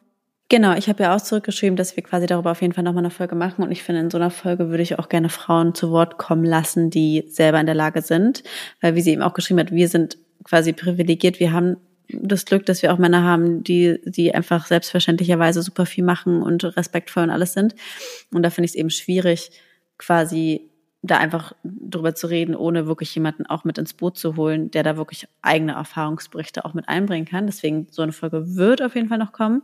Genau, 0.50 0.74
ich 0.74 0.88
habe 0.88 1.04
ja 1.04 1.14
auch 1.14 1.20
zurückgeschrieben, 1.20 1.76
dass 1.76 1.94
wir 1.94 2.02
quasi 2.02 2.26
darüber 2.26 2.50
auf 2.50 2.60
jeden 2.60 2.72
Fall 2.72 2.82
nochmal 2.82 3.04
eine 3.04 3.12
Folge 3.12 3.36
machen. 3.36 3.62
Und 3.62 3.70
ich 3.70 3.84
finde, 3.84 4.00
in 4.00 4.10
so 4.10 4.18
einer 4.18 4.32
Folge 4.32 4.68
würde 4.68 4.82
ich 4.82 4.98
auch 4.98 5.08
gerne 5.08 5.28
Frauen 5.28 5.76
zu 5.76 5.92
Wort 5.92 6.18
kommen 6.18 6.44
lassen, 6.44 6.90
die 6.90 7.22
selber 7.28 7.60
in 7.60 7.66
der 7.66 7.76
Lage 7.76 8.02
sind. 8.02 8.42
Weil, 8.80 8.96
wie 8.96 9.00
sie 9.00 9.12
eben 9.12 9.22
auch 9.22 9.32
geschrieben 9.32 9.60
hat, 9.60 9.70
wir 9.70 9.88
sind 9.88 10.18
quasi 10.42 10.72
privilegiert. 10.72 11.38
Wir 11.38 11.52
haben 11.52 11.76
das 12.08 12.46
Glück, 12.46 12.66
dass 12.66 12.82
wir 12.82 12.92
auch 12.92 12.98
Männer 12.98 13.22
haben, 13.22 13.62
die, 13.62 14.00
die 14.04 14.34
einfach 14.34 14.66
selbstverständlicherweise 14.66 15.62
super 15.62 15.86
viel 15.86 16.02
machen 16.02 16.42
und 16.42 16.64
respektvoll 16.76 17.22
und 17.22 17.30
alles 17.30 17.52
sind. 17.52 17.76
Und 18.32 18.42
da 18.42 18.50
finde 18.50 18.64
ich 18.64 18.72
es 18.72 18.76
eben 18.76 18.90
schwierig, 18.90 19.52
quasi 19.98 20.68
da 21.02 21.18
einfach 21.18 21.52
drüber 21.62 22.16
zu 22.16 22.26
reden, 22.26 22.56
ohne 22.56 22.88
wirklich 22.88 23.14
jemanden 23.14 23.46
auch 23.46 23.62
mit 23.62 23.78
ins 23.78 23.94
Boot 23.94 24.18
zu 24.18 24.34
holen, 24.34 24.72
der 24.72 24.82
da 24.82 24.96
wirklich 24.96 25.28
eigene 25.42 25.74
Erfahrungsberichte 25.74 26.64
auch 26.64 26.74
mit 26.74 26.88
einbringen 26.88 27.24
kann. 27.24 27.46
Deswegen 27.46 27.86
so 27.92 28.02
eine 28.02 28.12
Folge 28.12 28.56
wird 28.56 28.82
auf 28.82 28.96
jeden 28.96 29.08
Fall 29.08 29.18
noch 29.18 29.32
kommen. 29.32 29.62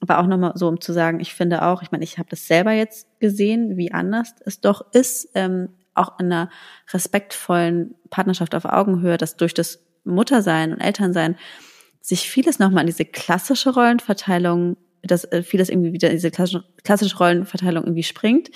Aber 0.00 0.18
auch 0.18 0.26
nochmal 0.26 0.52
so, 0.54 0.66
um 0.68 0.80
zu 0.80 0.92
sagen, 0.92 1.20
ich 1.20 1.34
finde 1.34 1.62
auch, 1.62 1.82
ich 1.82 1.90
meine, 1.92 2.04
ich 2.04 2.18
habe 2.18 2.28
das 2.30 2.46
selber 2.46 2.72
jetzt 2.72 3.06
gesehen, 3.20 3.76
wie 3.76 3.92
anders 3.92 4.34
es 4.44 4.60
doch 4.60 4.92
ist, 4.92 5.28
ähm, 5.34 5.68
auch 5.94 6.18
in 6.18 6.26
einer 6.26 6.50
respektvollen 6.92 7.94
Partnerschaft 8.08 8.54
auf 8.54 8.64
Augenhöhe, 8.64 9.16
dass 9.16 9.36
durch 9.36 9.54
das 9.54 9.84
Muttersein 10.04 10.72
und 10.72 10.80
Elternsein 10.80 11.36
sich 12.00 12.30
vieles 12.30 12.58
nochmal 12.58 12.82
in 12.82 12.86
diese 12.86 13.04
klassische 13.04 13.74
Rollenverteilung, 13.74 14.76
dass 15.02 15.24
äh, 15.24 15.42
vieles 15.42 15.68
irgendwie 15.68 15.92
wieder 15.92 16.08
in 16.08 16.16
diese 16.16 16.30
klassische, 16.30 16.64
klassische 16.82 17.18
Rollenverteilung 17.18 17.84
irgendwie 17.84 18.02
springt. 18.02 18.50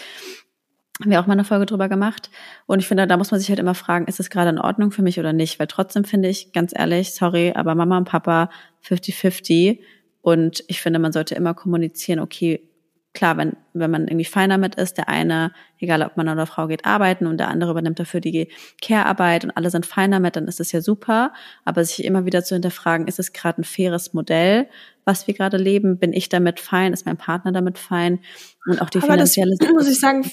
Haben 1.00 1.10
wir 1.10 1.20
auch 1.20 1.26
mal 1.26 1.32
eine 1.32 1.44
Folge 1.44 1.66
drüber 1.66 1.88
gemacht. 1.88 2.30
Und 2.66 2.78
ich 2.78 2.86
finde, 2.86 3.06
da 3.06 3.16
muss 3.16 3.32
man 3.32 3.40
sich 3.40 3.48
halt 3.48 3.58
immer 3.58 3.74
fragen, 3.74 4.06
ist 4.06 4.20
es 4.20 4.30
gerade 4.30 4.50
in 4.50 4.60
Ordnung 4.60 4.92
für 4.92 5.02
mich 5.02 5.18
oder 5.18 5.32
nicht? 5.32 5.58
Weil 5.58 5.66
trotzdem 5.66 6.04
finde 6.04 6.28
ich, 6.28 6.52
ganz 6.52 6.72
ehrlich, 6.74 7.14
sorry, 7.14 7.52
aber 7.54 7.74
Mama 7.74 7.98
und 7.98 8.08
Papa 8.08 8.48
50-50 8.86 9.80
und 10.24 10.64
ich 10.68 10.80
finde, 10.80 10.98
man 10.98 11.12
sollte 11.12 11.34
immer 11.34 11.52
kommunizieren, 11.52 12.18
okay, 12.18 12.66
klar, 13.12 13.36
wenn, 13.36 13.58
wenn 13.74 13.90
man 13.90 14.08
irgendwie 14.08 14.24
fein 14.24 14.48
damit 14.48 14.74
ist, 14.76 14.96
der 14.96 15.10
eine, 15.10 15.52
egal 15.78 16.00
ob 16.00 16.16
Mann 16.16 16.30
oder 16.30 16.46
Frau, 16.46 16.66
geht 16.66 16.86
arbeiten 16.86 17.26
und 17.26 17.36
der 17.36 17.48
andere 17.48 17.72
übernimmt 17.72 17.98
dafür 17.98 18.22
die 18.22 18.48
Care-Arbeit 18.80 19.44
und 19.44 19.50
alle 19.50 19.68
sind 19.68 19.84
fein 19.84 20.12
damit, 20.12 20.36
dann 20.36 20.48
ist 20.48 20.60
das 20.60 20.72
ja 20.72 20.80
super. 20.80 21.34
Aber 21.66 21.84
sich 21.84 22.06
immer 22.06 22.24
wieder 22.24 22.42
zu 22.42 22.54
hinterfragen, 22.54 23.06
ist 23.06 23.18
es 23.18 23.34
gerade 23.34 23.60
ein 23.60 23.64
faires 23.64 24.14
Modell, 24.14 24.66
was 25.04 25.26
wir 25.26 25.34
gerade 25.34 25.58
leben? 25.58 25.98
Bin 25.98 26.14
ich 26.14 26.30
damit 26.30 26.58
fein? 26.58 26.94
Ist 26.94 27.04
mein 27.04 27.18
Partner 27.18 27.52
damit 27.52 27.76
fein? 27.76 28.20
Und 28.64 28.80
auch 28.80 28.88
die 28.88 29.00
Aber 29.00 29.08
finanzielle 29.08 29.54
das, 29.58 29.68
muss 29.72 29.90
ich 29.90 30.00
sagen, 30.00 30.24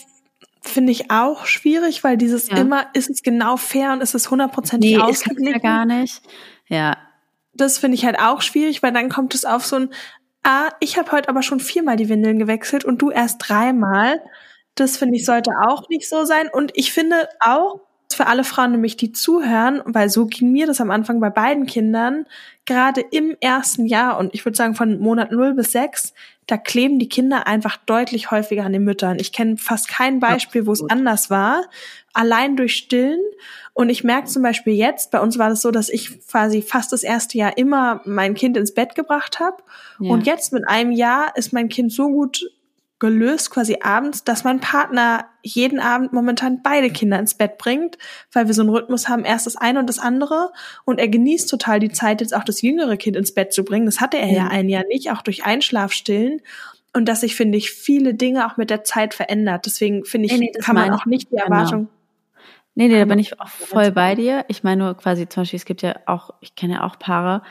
finde 0.62 0.94
ich 0.94 1.12
auch 1.12 1.46
schwierig, 1.46 2.06
weil 2.06 2.16
dieses 2.16 2.48
ja. 2.48 2.56
immer, 2.60 2.86
ist 2.94 3.10
es 3.10 3.24
genau 3.24 3.58
fair 3.58 3.92
und 3.92 4.02
ist 4.02 4.16
es 4.16 4.32
hundertprozentig 4.32 4.96
nee, 4.96 5.02
ausgeglichen? 5.02 5.52
ja 5.52 5.60
gar 5.60 5.86
nicht. 5.86 6.22
Ja, 6.70 6.96
das 7.54 7.78
finde 7.78 7.95
ich 7.95 8.06
halt 8.06 8.20
auch 8.20 8.41
schwierig, 8.41 8.82
weil 8.84 8.93
dann 8.93 9.10
kommt 9.10 9.36
es 9.36 9.45
auf 9.45 9.66
so 9.66 9.78
ein, 9.78 9.89
ah, 10.43 10.70
ich 10.80 10.97
habe 10.97 11.12
heute 11.12 11.30
aber 11.30 11.43
schon 11.43 11.60
viermal 11.60 11.97
die 11.97 12.10
Windeln 12.10 12.39
gewechselt 12.39 12.86
und 12.86 13.02
du 13.02 13.12
erst 13.12 13.38
dreimal. 13.39 14.22
Das 14.76 14.97
finde 14.97 15.18
ich 15.18 15.26
sollte 15.26 15.52
auch 15.68 15.89
nicht 15.89 16.08
so 16.08 16.24
sein. 16.26 16.49
Und 16.52 16.72
ich 16.76 16.93
finde 16.93 17.30
auch, 17.39 17.82
für 18.14 18.28
alle 18.28 18.43
Frauen 18.43 18.72
nämlich, 18.72 18.97
die 18.97 19.12
zuhören, 19.12 19.82
weil 19.86 20.10
so 20.10 20.26
ging 20.26 20.52
mir 20.52 20.68
das 20.68 20.82
am 20.82 20.91
Anfang 20.91 21.20
bei 21.20 21.30
beiden 21.30 21.66
Kindern, 21.66 22.26
gerade 22.66 23.02
im 23.02 23.36
ersten 23.39 23.86
Jahr 23.86 24.18
und 24.18 24.34
ich 24.34 24.45
würde 24.45 24.58
sagen 24.58 24.76
von 24.76 24.99
Monat 24.99 25.32
0 25.32 25.54
bis 25.54 25.72
6, 25.72 26.14
da 26.47 26.58
kleben 26.58 26.99
die 26.99 27.10
Kinder 27.10 27.47
einfach 27.47 27.78
deutlich 27.78 28.32
häufiger 28.32 28.66
an 28.66 28.74
den 28.74 28.84
Müttern. 28.84 29.18
Ich 29.20 29.32
kenne 29.32 29.58
fast 29.58 29.88
kein 29.88 30.20
Beispiel, 30.20 30.66
wo 30.66 30.72
es 30.72 30.84
anders 30.89 31.30
war, 31.30 31.64
allein 32.14 32.58
durch 32.58 32.76
Stillen. 32.76 33.22
Und 33.74 33.90
ich 33.90 34.04
merke 34.04 34.28
zum 34.28 34.44
Beispiel 34.44 34.74
jetzt, 34.74 35.12
bei 35.12 35.20
uns 35.20 35.38
war 35.38 35.50
das 35.50 35.62
so, 35.62 35.72
dass 35.72 35.90
ich 35.90 36.28
quasi 36.28 36.62
fast 36.62 36.92
das 36.92 37.04
erste 37.04 37.38
Jahr 37.38 37.58
immer 37.58 38.02
mein 38.06 38.34
Kind 38.34 38.58
ins 38.58 38.74
Bett 38.74 38.96
gebracht 38.96 39.40
habe. 39.40 39.58
Ja. 40.00 40.12
Und 40.12 40.26
jetzt 40.28 40.52
mit 40.52 40.68
einem 40.68 40.92
Jahr 40.92 41.36
ist 41.38 41.54
mein 41.54 41.70
Kind 41.70 41.92
so 41.94 42.10
gut 42.10 42.46
gelöst 43.02 43.50
quasi 43.50 43.80
abends, 43.82 44.24
dass 44.24 44.44
mein 44.44 44.60
Partner 44.60 45.26
jeden 45.42 45.80
Abend 45.80 46.14
momentan 46.14 46.62
beide 46.62 46.92
Kinder 46.92 47.18
ins 47.18 47.34
Bett 47.34 47.58
bringt, 47.58 47.98
weil 48.32 48.46
wir 48.46 48.54
so 48.54 48.62
einen 48.62 48.70
Rhythmus 48.70 49.10
haben, 49.10 49.26
erst 49.26 49.48
das 49.48 49.58
eine 49.58 49.80
und 49.80 49.88
das 49.90 49.98
andere. 49.98 50.52
Und 50.86 51.00
er 51.00 51.08
genießt 51.08 51.50
total 51.50 51.80
die 51.80 51.90
Zeit, 51.90 52.22
jetzt 52.22 52.36
auch 52.36 52.44
das 52.44 52.62
jüngere 52.62 52.98
Kind 52.98 53.18
ins 53.18 53.34
Bett 53.34 53.54
zu 53.54 53.64
bringen. 53.66 53.88
Das 53.88 54.02
hatte 54.02 54.18
er 54.18 54.28
ja, 54.28 54.34
ja 54.34 54.48
ein 54.50 54.70
Jahr 54.70 54.86
nicht, 54.88 55.12
auch 55.12 55.24
durch 55.24 55.44
Einschlafstillen. 55.46 56.42
Und 56.94 57.06
dass 57.06 57.22
sich, 57.22 57.36
finde 57.36 57.58
ich, 57.58 57.72
viele 57.72 58.14
Dinge 58.14 58.46
auch 58.46 58.58
mit 58.58 58.70
der 58.70 58.84
Zeit 58.84 59.16
verändert. 59.16 59.66
Deswegen 59.66 60.06
finde 60.06 60.28
ich, 60.28 60.34
nee, 60.34 60.52
nee, 60.54 60.62
kann 60.62 60.76
man 60.76 60.92
auch 60.92 61.08
nicht 61.08 61.32
die 61.32 61.38
genau. 61.38 61.46
Erwartung. 61.46 61.80
Genau. 61.80 62.01
Nee, 62.76 62.88
nee, 62.88 62.98
da 62.98 63.06
bin 63.06 63.20
ich 63.20 63.40
auch 63.40 63.50
voll 63.50 63.92
bei 63.92 64.16
dir. 64.16 64.46
Ich 64.48 64.64
meine 64.64 64.84
nur 64.84 64.96
quasi 64.96 65.28
zum 65.28 65.42
Beispiel, 65.42 65.58
es 65.58 65.66
gibt 65.66 65.82
ja 65.82 65.96
auch, 66.06 66.32
ich 66.40 66.56
kenne 66.56 66.76
ja 66.76 66.84
auch 66.84 66.98
Paare, 66.98 67.42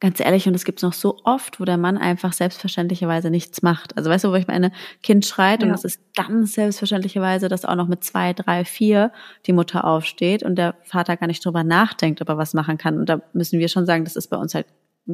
ganz 0.00 0.20
ehrlich, 0.20 0.46
und 0.46 0.54
es 0.54 0.64
gibt 0.64 0.82
noch 0.82 0.92
so 0.92 1.18
oft, 1.24 1.58
wo 1.58 1.64
der 1.64 1.76
Mann 1.76 1.98
einfach 1.98 2.32
selbstverständlicherweise 2.32 3.30
nichts 3.30 3.62
macht. 3.62 3.96
Also 3.96 4.08
weißt 4.10 4.24
du, 4.24 4.30
wo 4.30 4.36
ich 4.36 4.46
meine, 4.46 4.70
Kind 5.02 5.26
schreit 5.26 5.62
ja. 5.62 5.68
und 5.68 5.74
es 5.74 5.84
ist 5.84 6.00
ganz 6.14 6.52
selbstverständlicherweise, 6.52 7.48
dass 7.48 7.64
auch 7.64 7.74
noch 7.74 7.88
mit 7.88 8.04
zwei, 8.04 8.32
drei, 8.32 8.64
vier 8.64 9.12
die 9.46 9.52
Mutter 9.52 9.84
aufsteht 9.84 10.44
und 10.44 10.54
der 10.54 10.76
Vater 10.84 11.16
gar 11.16 11.26
nicht 11.26 11.44
drüber 11.44 11.64
nachdenkt, 11.64 12.22
ob 12.22 12.28
er 12.28 12.38
was 12.38 12.54
machen 12.54 12.78
kann. 12.78 12.98
Und 12.98 13.08
da 13.08 13.20
müssen 13.32 13.58
wir 13.58 13.68
schon 13.68 13.86
sagen, 13.86 14.04
das 14.04 14.14
ist 14.14 14.28
bei 14.28 14.36
uns 14.36 14.54
halt 14.54 14.66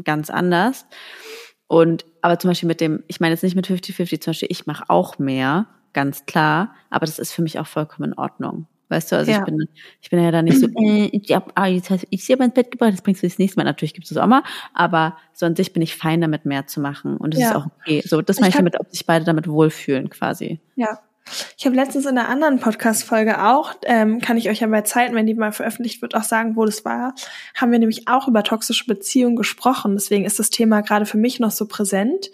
ganz 0.05 0.29
anders. 0.29 0.87
Und 1.67 2.05
aber 2.21 2.39
zum 2.39 2.51
Beispiel 2.51 2.67
mit 2.67 2.83
dem, 2.83 3.03
ich 3.07 3.21
meine 3.21 3.33
jetzt 3.33 3.43
nicht 3.43 3.57
mit 3.57 3.67
50-50, 3.67 4.21
zum 4.21 4.31
Beispiel, 4.33 4.49
ich 4.51 4.67
mache 4.67 4.85
auch 4.89 5.19
mehr, 5.19 5.67
ganz 5.95 6.27
klar, 6.27 6.75
aber 6.91 7.07
das 7.07 7.19
ist 7.19 7.33
für 7.33 7.43
mich 7.43 7.59
auch 7.59 7.67
vollkommen 7.67 8.12
in 8.12 8.19
Ordnung. 8.19 8.67
Weißt 8.95 9.11
du, 9.11 9.16
also 9.16 9.32
ja. 9.32 9.38
ich 9.38 9.45
bin, 9.45 9.68
ich 10.01 10.11
bin 10.11 10.22
ja 10.22 10.30
da 10.30 10.40
nicht 10.40 10.61
so, 10.61 10.66
äh, 10.76 11.07
ich 11.07 11.34
hab, 11.34 11.51
ah, 11.57 11.66
jetzt 11.66 11.90
hast 11.90 12.07
ich 12.11 12.24
sie 12.24 12.32
aber 12.32 12.45
ins 12.45 12.55
Bett 12.55 12.70
gebracht, 12.70 12.92
das 12.92 13.03
bringst 13.03 13.24
du 13.24 13.26
das 13.26 13.38
nächste 13.38 13.59
Mal. 13.59 13.64
Natürlich 13.64 13.92
gibt 13.92 14.05
es 14.05 14.11
das 14.11 14.18
auch 14.18 14.28
mal, 14.28 14.45
aber 14.72 15.16
so 15.32 15.47
an 15.47 15.57
sich 15.57 15.72
bin 15.72 15.82
ich 15.82 15.97
fein 15.97 16.20
damit 16.20 16.45
mehr 16.45 16.68
zu 16.68 16.80
machen 16.80 17.16
und 17.16 17.34
das 17.34 17.40
ja. 17.40 17.51
ist 17.51 17.57
auch 17.57 17.66
okay. 17.80 18.03
So, 18.07 18.22
das 18.22 18.38
meine 18.38 18.51
ich, 18.51 18.55
ich 18.55 18.59
damit, 18.59 18.78
ob 18.78 18.88
sich 18.90 19.05
beide 19.05 19.24
damit 19.24 19.49
wohlfühlen 19.49 20.11
quasi. 20.11 20.61
Ja. 20.76 21.01
Ich 21.57 21.64
habe 21.64 21.74
letztens 21.74 22.05
in 22.05 22.18
einer 22.18 22.28
anderen 22.28 22.61
Podcast-Folge 22.61 23.42
auch, 23.42 23.74
ähm, 23.84 24.20
kann 24.20 24.36
ich 24.36 24.51
euch 24.51 24.61
ja 24.61 24.66
bei 24.66 24.82
Zeiten, 24.82 25.14
wenn 25.14 25.26
die 25.26 25.34
mal 25.34 25.53
veröffentlicht 25.53 26.03
wird, 26.03 26.14
auch 26.14 26.22
sagen, 26.22 26.55
wo 26.55 26.66
das 26.66 26.84
war, 26.84 27.14
haben 27.57 27.72
wir 27.72 27.78
nämlich 27.78 28.09
auch 28.09 28.28
über 28.28 28.42
toxische 28.42 28.84
Beziehungen 28.84 29.34
gesprochen. 29.34 29.95
Deswegen 29.95 30.26
ist 30.26 30.38
das 30.38 30.51
Thema 30.51 30.82
gerade 30.82 31.07
für 31.07 31.16
mich 31.16 31.40
noch 31.40 31.51
so 31.51 31.66
präsent 31.66 32.30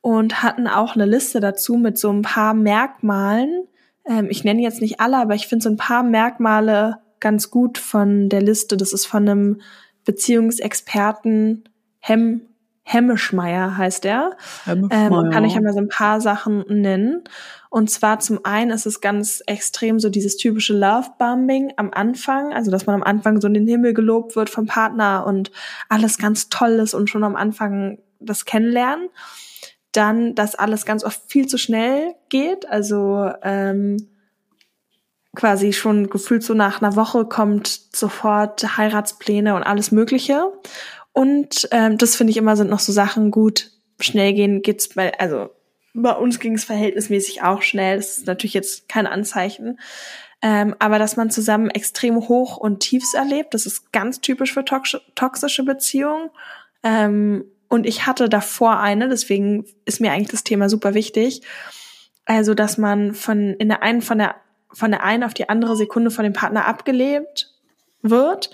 und 0.00 0.42
hatten 0.42 0.66
auch 0.66 0.96
eine 0.96 1.06
Liste 1.06 1.38
dazu 1.38 1.76
mit 1.76 1.96
so 1.96 2.12
ein 2.12 2.22
paar 2.22 2.52
Merkmalen, 2.52 3.68
ähm, 4.04 4.28
ich 4.30 4.44
nenne 4.44 4.62
jetzt 4.62 4.80
nicht 4.80 5.00
alle, 5.00 5.18
aber 5.18 5.34
ich 5.34 5.46
finde 5.46 5.62
so 5.62 5.70
ein 5.70 5.76
paar 5.76 6.02
Merkmale 6.02 6.98
ganz 7.20 7.50
gut 7.50 7.78
von 7.78 8.28
der 8.28 8.42
Liste. 8.42 8.76
Das 8.76 8.92
ist 8.92 9.06
von 9.06 9.28
einem 9.28 9.60
Beziehungsexperten 10.04 11.64
Hem 12.00 12.42
Hemmeschmeier 12.84 13.76
heißt 13.76 14.04
er. 14.04 14.36
Ähm, 14.66 15.30
kann 15.30 15.44
ich 15.44 15.54
ja 15.54 15.60
mal 15.60 15.72
so 15.72 15.78
ein 15.78 15.88
paar 15.88 16.20
Sachen 16.20 16.64
nennen. 16.68 17.22
Und 17.70 17.90
zwar 17.90 18.18
zum 18.18 18.44
einen 18.44 18.72
ist 18.72 18.86
es 18.86 19.00
ganz 19.00 19.40
extrem 19.46 20.00
so 20.00 20.08
dieses 20.08 20.36
typische 20.36 20.76
Love-Bombing 20.76 21.74
am 21.76 21.92
Anfang, 21.92 22.52
also 22.52 22.72
dass 22.72 22.86
man 22.86 22.96
am 22.96 23.04
Anfang 23.04 23.40
so 23.40 23.46
in 23.46 23.54
den 23.54 23.68
Himmel 23.68 23.94
gelobt 23.94 24.34
wird 24.34 24.50
vom 24.50 24.66
Partner 24.66 25.24
und 25.26 25.52
alles 25.88 26.18
ganz 26.18 26.48
toll 26.48 26.72
ist 26.72 26.94
und 26.94 27.08
schon 27.08 27.22
am 27.22 27.36
Anfang 27.36 27.98
das 28.18 28.44
Kennenlernen 28.44 29.08
dann, 29.92 30.34
dass 30.34 30.54
alles 30.54 30.84
ganz 30.86 31.04
oft 31.04 31.20
viel 31.28 31.46
zu 31.46 31.58
schnell 31.58 32.14
geht. 32.28 32.68
Also 32.68 33.30
ähm, 33.42 34.08
quasi 35.34 35.72
schon 35.72 36.10
gefühlt 36.10 36.42
so 36.42 36.54
nach 36.54 36.82
einer 36.82 36.96
Woche 36.96 37.24
kommt 37.24 37.68
sofort 37.94 38.76
Heiratspläne 38.76 39.54
und 39.54 39.62
alles 39.62 39.92
Mögliche. 39.92 40.44
Und 41.12 41.68
ähm, 41.70 41.98
das 41.98 42.16
finde 42.16 42.30
ich 42.30 42.36
immer 42.36 42.56
sind 42.56 42.70
noch 42.70 42.80
so 42.80 42.92
Sachen 42.92 43.30
gut. 43.30 43.70
Schnell 44.00 44.32
gehen 44.32 44.62
geht's 44.62 44.88
bei, 44.88 45.18
also 45.18 45.50
bei 45.94 46.12
uns 46.12 46.40
ging 46.40 46.54
es 46.54 46.64
verhältnismäßig 46.64 47.42
auch 47.42 47.62
schnell. 47.62 47.96
Das 47.96 48.18
ist 48.18 48.26
natürlich 48.26 48.54
jetzt 48.54 48.88
kein 48.88 49.06
Anzeichen. 49.06 49.78
Ähm, 50.40 50.74
aber 50.78 50.98
dass 50.98 51.16
man 51.16 51.30
zusammen 51.30 51.70
extrem 51.70 52.16
hoch 52.16 52.56
und 52.56 52.80
tiefs 52.80 53.14
erlebt, 53.14 53.54
das 53.54 53.66
ist 53.66 53.92
ganz 53.92 54.20
typisch 54.20 54.54
für 54.54 54.64
toxische 54.64 55.62
Beziehungen. 55.62 56.30
Ähm, 56.82 57.44
und 57.72 57.86
ich 57.86 58.06
hatte 58.06 58.28
davor 58.28 58.80
eine, 58.80 59.08
deswegen 59.08 59.64
ist 59.86 59.98
mir 59.98 60.12
eigentlich 60.12 60.28
das 60.28 60.44
Thema 60.44 60.68
super 60.68 60.92
wichtig. 60.92 61.40
Also, 62.26 62.52
dass 62.52 62.76
man 62.76 63.14
von 63.14 63.54
in 63.54 63.70
der 63.70 63.82
einen 63.82 64.02
von 64.02 64.18
der 64.18 64.34
von 64.70 64.90
der 64.90 65.02
einen 65.02 65.22
auf 65.22 65.32
die 65.32 65.48
andere 65.48 65.74
Sekunde 65.74 66.10
von 66.10 66.24
dem 66.24 66.34
Partner 66.34 66.66
abgelebt 66.66 67.50
wird 68.02 68.50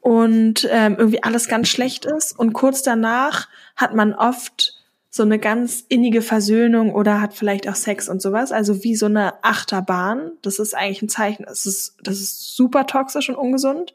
und 0.00 0.68
ähm, 0.70 0.94
irgendwie 0.96 1.24
alles 1.24 1.48
ganz 1.48 1.66
schlecht 1.66 2.04
ist 2.04 2.38
und 2.38 2.52
kurz 2.52 2.84
danach 2.84 3.48
hat 3.74 3.92
man 3.92 4.14
oft 4.14 4.80
so 5.10 5.24
eine 5.24 5.40
ganz 5.40 5.84
innige 5.88 6.22
Versöhnung 6.22 6.94
oder 6.94 7.20
hat 7.20 7.34
vielleicht 7.34 7.68
auch 7.68 7.74
Sex 7.74 8.08
und 8.08 8.22
sowas, 8.22 8.52
also 8.52 8.84
wie 8.84 8.94
so 8.94 9.06
eine 9.06 9.42
Achterbahn. 9.42 10.30
Das 10.42 10.60
ist 10.60 10.76
eigentlich 10.76 11.02
ein 11.02 11.08
Zeichen, 11.08 11.44
das 11.48 11.66
ist 11.66 11.96
das 12.04 12.20
ist 12.20 12.54
super 12.54 12.86
toxisch 12.86 13.28
und 13.28 13.34
ungesund. 13.34 13.94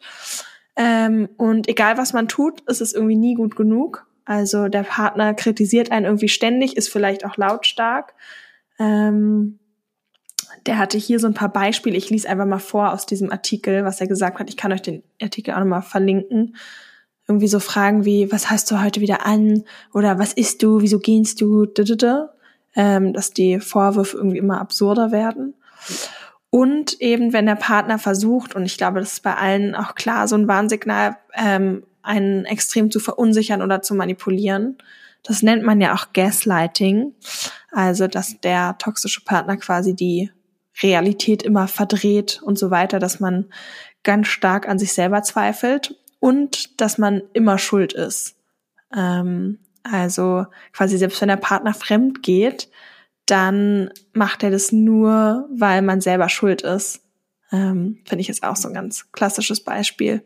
Ähm, 0.75 1.29
und 1.37 1.69
egal 1.69 1.97
was 1.97 2.11
man 2.11 2.27
tut, 2.27 2.59
ist 2.67 2.81
es 2.81 2.91
irgendwie 2.91 3.15
nie 3.15 3.35
gut 3.35 3.55
genug. 3.55 4.08
Also 4.29 4.67
der 4.67 4.83
Partner 4.83 5.33
kritisiert 5.33 5.91
einen 5.91 6.05
irgendwie 6.05 6.29
ständig, 6.29 6.77
ist 6.77 6.87
vielleicht 6.87 7.25
auch 7.25 7.37
lautstark. 7.37 8.13
Ähm, 8.77 9.57
der 10.67 10.77
hatte 10.77 10.99
hier 10.99 11.19
so 11.19 11.25
ein 11.25 11.33
paar 11.33 11.51
Beispiele. 11.51 11.97
Ich 11.97 12.11
lese 12.11 12.29
einfach 12.29 12.45
mal 12.45 12.59
vor 12.59 12.93
aus 12.93 13.07
diesem 13.07 13.31
Artikel, 13.31 13.85
was 13.85 13.99
er 14.01 14.05
gesagt 14.05 14.37
hat. 14.37 14.47
Ich 14.47 14.55
kann 14.55 14.71
euch 14.71 14.83
den 14.83 15.01
Artikel 15.19 15.55
auch 15.55 15.59
nochmal 15.59 15.81
verlinken. 15.81 16.55
Irgendwie 17.27 17.47
so 17.47 17.59
Fragen 17.59 18.05
wie, 18.05 18.31
was 18.31 18.51
hast 18.51 18.69
du 18.69 18.79
heute 18.79 19.01
wieder 19.01 19.25
an? 19.25 19.63
Oder 19.95 20.19
was 20.19 20.33
isst 20.33 20.61
du? 20.61 20.79
Wieso 20.79 20.99
gehst 20.99 21.41
du? 21.41 21.65
Ähm, 22.75 23.13
dass 23.13 23.31
die 23.31 23.59
Vorwürfe 23.59 24.15
irgendwie 24.15 24.37
immer 24.37 24.61
absurder 24.61 25.11
werden. 25.11 25.55
Und 26.51 27.01
eben, 27.01 27.33
wenn 27.33 27.47
der 27.47 27.55
Partner 27.55 27.97
versucht, 27.97 28.53
und 28.53 28.67
ich 28.67 28.77
glaube, 28.77 28.99
das 28.99 29.13
ist 29.13 29.23
bei 29.23 29.33
allen 29.33 29.73
auch 29.73 29.95
klar, 29.95 30.27
so 30.27 30.35
ein 30.35 30.47
Warnsignal, 30.47 31.17
ähm, 31.33 31.81
einen 32.09 32.45
extrem 32.45 32.89
zu 32.89 32.99
verunsichern 32.99 33.61
oder 33.61 33.83
zu 33.83 33.93
manipulieren. 33.93 34.79
Das 35.23 35.43
nennt 35.43 35.63
man 35.63 35.79
ja 35.79 35.93
auch 35.93 36.11
Gaslighting. 36.11 37.13
Also, 37.71 38.07
dass 38.07 38.41
der 38.41 38.77
toxische 38.79 39.23
Partner 39.23 39.57
quasi 39.57 39.95
die 39.95 40.31
Realität 40.81 41.43
immer 41.43 41.67
verdreht 41.67 42.41
und 42.43 42.57
so 42.57 42.71
weiter, 42.71 42.97
dass 42.99 43.19
man 43.19 43.45
ganz 44.03 44.27
stark 44.27 44.67
an 44.67 44.79
sich 44.79 44.93
selber 44.93 45.21
zweifelt 45.21 45.95
und 46.19 46.81
dass 46.81 46.97
man 46.97 47.21
immer 47.33 47.59
schuld 47.59 47.93
ist. 47.93 48.35
Ähm, 48.95 49.59
also 49.83 50.47
quasi 50.73 50.97
selbst 50.97 51.21
wenn 51.21 51.29
der 51.29 51.35
Partner 51.37 51.75
fremd 51.75 52.23
geht, 52.23 52.69
dann 53.27 53.91
macht 54.13 54.41
er 54.41 54.49
das 54.49 54.71
nur, 54.71 55.47
weil 55.55 55.83
man 55.83 56.01
selber 56.01 56.29
schuld 56.29 56.63
ist. 56.63 57.01
Ähm, 57.51 57.99
Finde 58.05 58.21
ich 58.21 58.27
jetzt 58.27 58.43
auch 58.43 58.55
so 58.55 58.67
ein 58.67 58.73
ganz 58.73 59.11
klassisches 59.11 59.63
Beispiel 59.63 60.23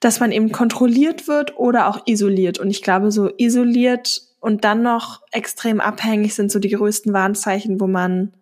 dass 0.00 0.18
man 0.18 0.32
eben 0.32 0.50
kontrolliert 0.50 1.28
wird 1.28 1.56
oder 1.58 1.86
auch 1.88 2.06
isoliert. 2.06 2.58
Und 2.58 2.70
ich 2.70 2.82
glaube, 2.82 3.12
so 3.12 3.30
isoliert 3.36 4.22
und 4.40 4.64
dann 4.64 4.82
noch 4.82 5.22
extrem 5.30 5.80
abhängig 5.80 6.34
sind 6.34 6.50
so 6.50 6.58
die 6.58 6.70
größten 6.70 7.12
Warnzeichen, 7.12 7.80
wo 7.80 7.86
man 7.86 8.32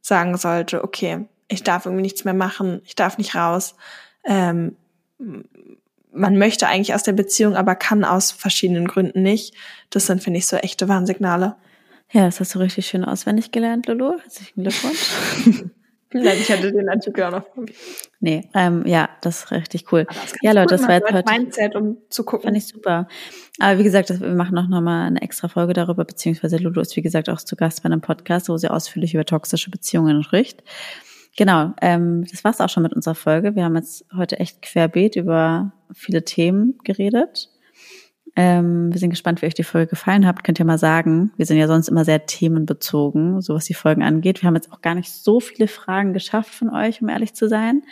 sagen 0.00 0.36
sollte, 0.36 0.82
okay, 0.82 1.26
ich 1.48 1.62
darf 1.62 1.86
irgendwie 1.86 2.02
nichts 2.02 2.24
mehr 2.24 2.34
machen, 2.34 2.82
ich 2.84 2.96
darf 2.96 3.16
nicht 3.16 3.34
raus. 3.34 3.76
Ähm, 4.24 4.76
man 6.12 6.36
möchte 6.36 6.66
eigentlich 6.66 6.94
aus 6.94 7.04
der 7.04 7.12
Beziehung, 7.12 7.56
aber 7.56 7.76
kann 7.76 8.04
aus 8.04 8.32
verschiedenen 8.32 8.86
Gründen 8.86 9.22
nicht. 9.22 9.54
Das 9.90 10.06
sind, 10.06 10.22
finde 10.22 10.38
ich, 10.38 10.46
so 10.46 10.56
echte 10.56 10.88
Warnsignale. 10.88 11.56
Ja, 12.12 12.26
das 12.26 12.40
hast 12.40 12.54
du 12.54 12.58
richtig 12.58 12.86
schön 12.86 13.04
auswendig 13.04 13.50
gelernt, 13.52 13.86
Lulu. 13.86 14.18
Herzlichen 14.20 14.62
Glückwunsch. 14.62 15.70
Nein, 16.14 16.36
ich 16.40 16.50
hatte 16.50 16.72
den 16.72 16.88
Artikel 16.88 17.24
auch 17.24 17.32
noch. 17.32 17.44
Nee, 18.20 18.48
ähm, 18.54 18.86
ja, 18.86 19.08
das 19.20 19.44
ist 19.44 19.50
richtig 19.50 19.92
cool. 19.92 20.06
Ja, 20.42 20.52
Leute, 20.52 20.76
das 20.76 20.82
war 20.82 20.94
jetzt 20.94 21.12
heute. 21.12 21.30
Mindset, 21.30 21.74
um 21.74 21.98
zu 22.08 22.24
gucken. 22.24 22.44
Fand 22.44 22.56
ich 22.56 22.68
super. 22.68 23.08
Aber 23.58 23.78
wie 23.78 23.82
gesagt, 23.82 24.08
wir 24.08 24.34
machen 24.34 24.56
auch 24.56 24.68
nochmal 24.68 25.08
eine 25.08 25.20
extra 25.22 25.48
Folge 25.48 25.72
darüber, 25.72 26.04
beziehungsweise 26.04 26.56
Lulu 26.58 26.80
ist, 26.80 26.94
wie 26.96 27.02
gesagt, 27.02 27.28
auch 27.28 27.38
zu 27.38 27.56
Gast 27.56 27.82
bei 27.82 27.86
einem 27.86 28.00
Podcast, 28.00 28.48
wo 28.48 28.56
sie 28.56 28.70
ausführlich 28.70 29.12
über 29.14 29.24
toxische 29.24 29.70
Beziehungen 29.70 30.22
spricht. 30.22 30.62
Genau, 31.36 31.72
ähm, 31.82 32.24
das 32.30 32.44
war's 32.44 32.60
auch 32.60 32.68
schon 32.68 32.84
mit 32.84 32.92
unserer 32.92 33.16
Folge. 33.16 33.56
Wir 33.56 33.64
haben 33.64 33.74
jetzt 33.74 34.04
heute 34.16 34.38
echt 34.38 34.62
querbeet 34.62 35.16
über 35.16 35.72
viele 35.92 36.24
Themen 36.24 36.78
geredet. 36.84 37.50
Ähm, 38.36 38.92
wir 38.92 38.98
sind 38.98 39.10
gespannt, 39.10 39.40
wie 39.40 39.46
euch 39.46 39.54
die 39.54 39.62
Folge 39.62 39.90
gefallen 39.90 40.26
hat. 40.26 40.42
Könnt 40.42 40.58
ihr 40.58 40.64
mal 40.64 40.78
sagen. 40.78 41.32
Wir 41.36 41.46
sind 41.46 41.56
ja 41.56 41.68
sonst 41.68 41.88
immer 41.88 42.04
sehr 42.04 42.26
themenbezogen, 42.26 43.40
so 43.40 43.54
was 43.54 43.66
die 43.66 43.74
Folgen 43.74 44.02
angeht. 44.02 44.42
Wir 44.42 44.48
haben 44.48 44.56
jetzt 44.56 44.72
auch 44.72 44.80
gar 44.80 44.96
nicht 44.96 45.12
so 45.12 45.38
viele 45.38 45.68
Fragen 45.68 46.12
geschafft 46.12 46.52
von 46.52 46.70
euch, 46.70 47.00
um 47.00 47.08
ehrlich 47.08 47.34
zu 47.34 47.48
sein. 47.48 47.82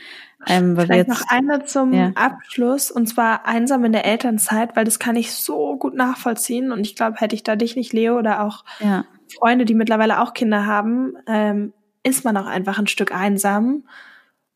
Ähm, 0.48 0.76
weil 0.76 0.86
Vielleicht 0.86 1.08
wir 1.08 1.14
jetzt, 1.14 1.20
noch 1.20 1.30
eine 1.30 1.64
zum 1.64 1.92
ja. 1.92 2.10
Abschluss 2.16 2.90
und 2.90 3.06
zwar 3.06 3.46
einsam 3.46 3.84
in 3.84 3.92
der 3.92 4.04
Elternzeit, 4.04 4.74
weil 4.74 4.84
das 4.84 4.98
kann 4.98 5.14
ich 5.14 5.32
so 5.32 5.76
gut 5.76 5.94
nachvollziehen 5.94 6.72
und 6.72 6.80
ich 6.80 6.96
glaube, 6.96 7.18
hätte 7.18 7.36
ich 7.36 7.44
da 7.44 7.54
dich 7.54 7.76
nicht, 7.76 7.92
Leo, 7.92 8.18
oder 8.18 8.42
auch 8.42 8.64
ja. 8.80 9.04
Freunde, 9.38 9.64
die 9.64 9.74
mittlerweile 9.74 10.20
auch 10.20 10.34
Kinder 10.34 10.66
haben, 10.66 11.14
ähm, 11.28 11.72
ist 12.02 12.24
man 12.24 12.36
auch 12.36 12.46
einfach 12.46 12.80
ein 12.80 12.88
Stück 12.88 13.14
einsam. 13.14 13.84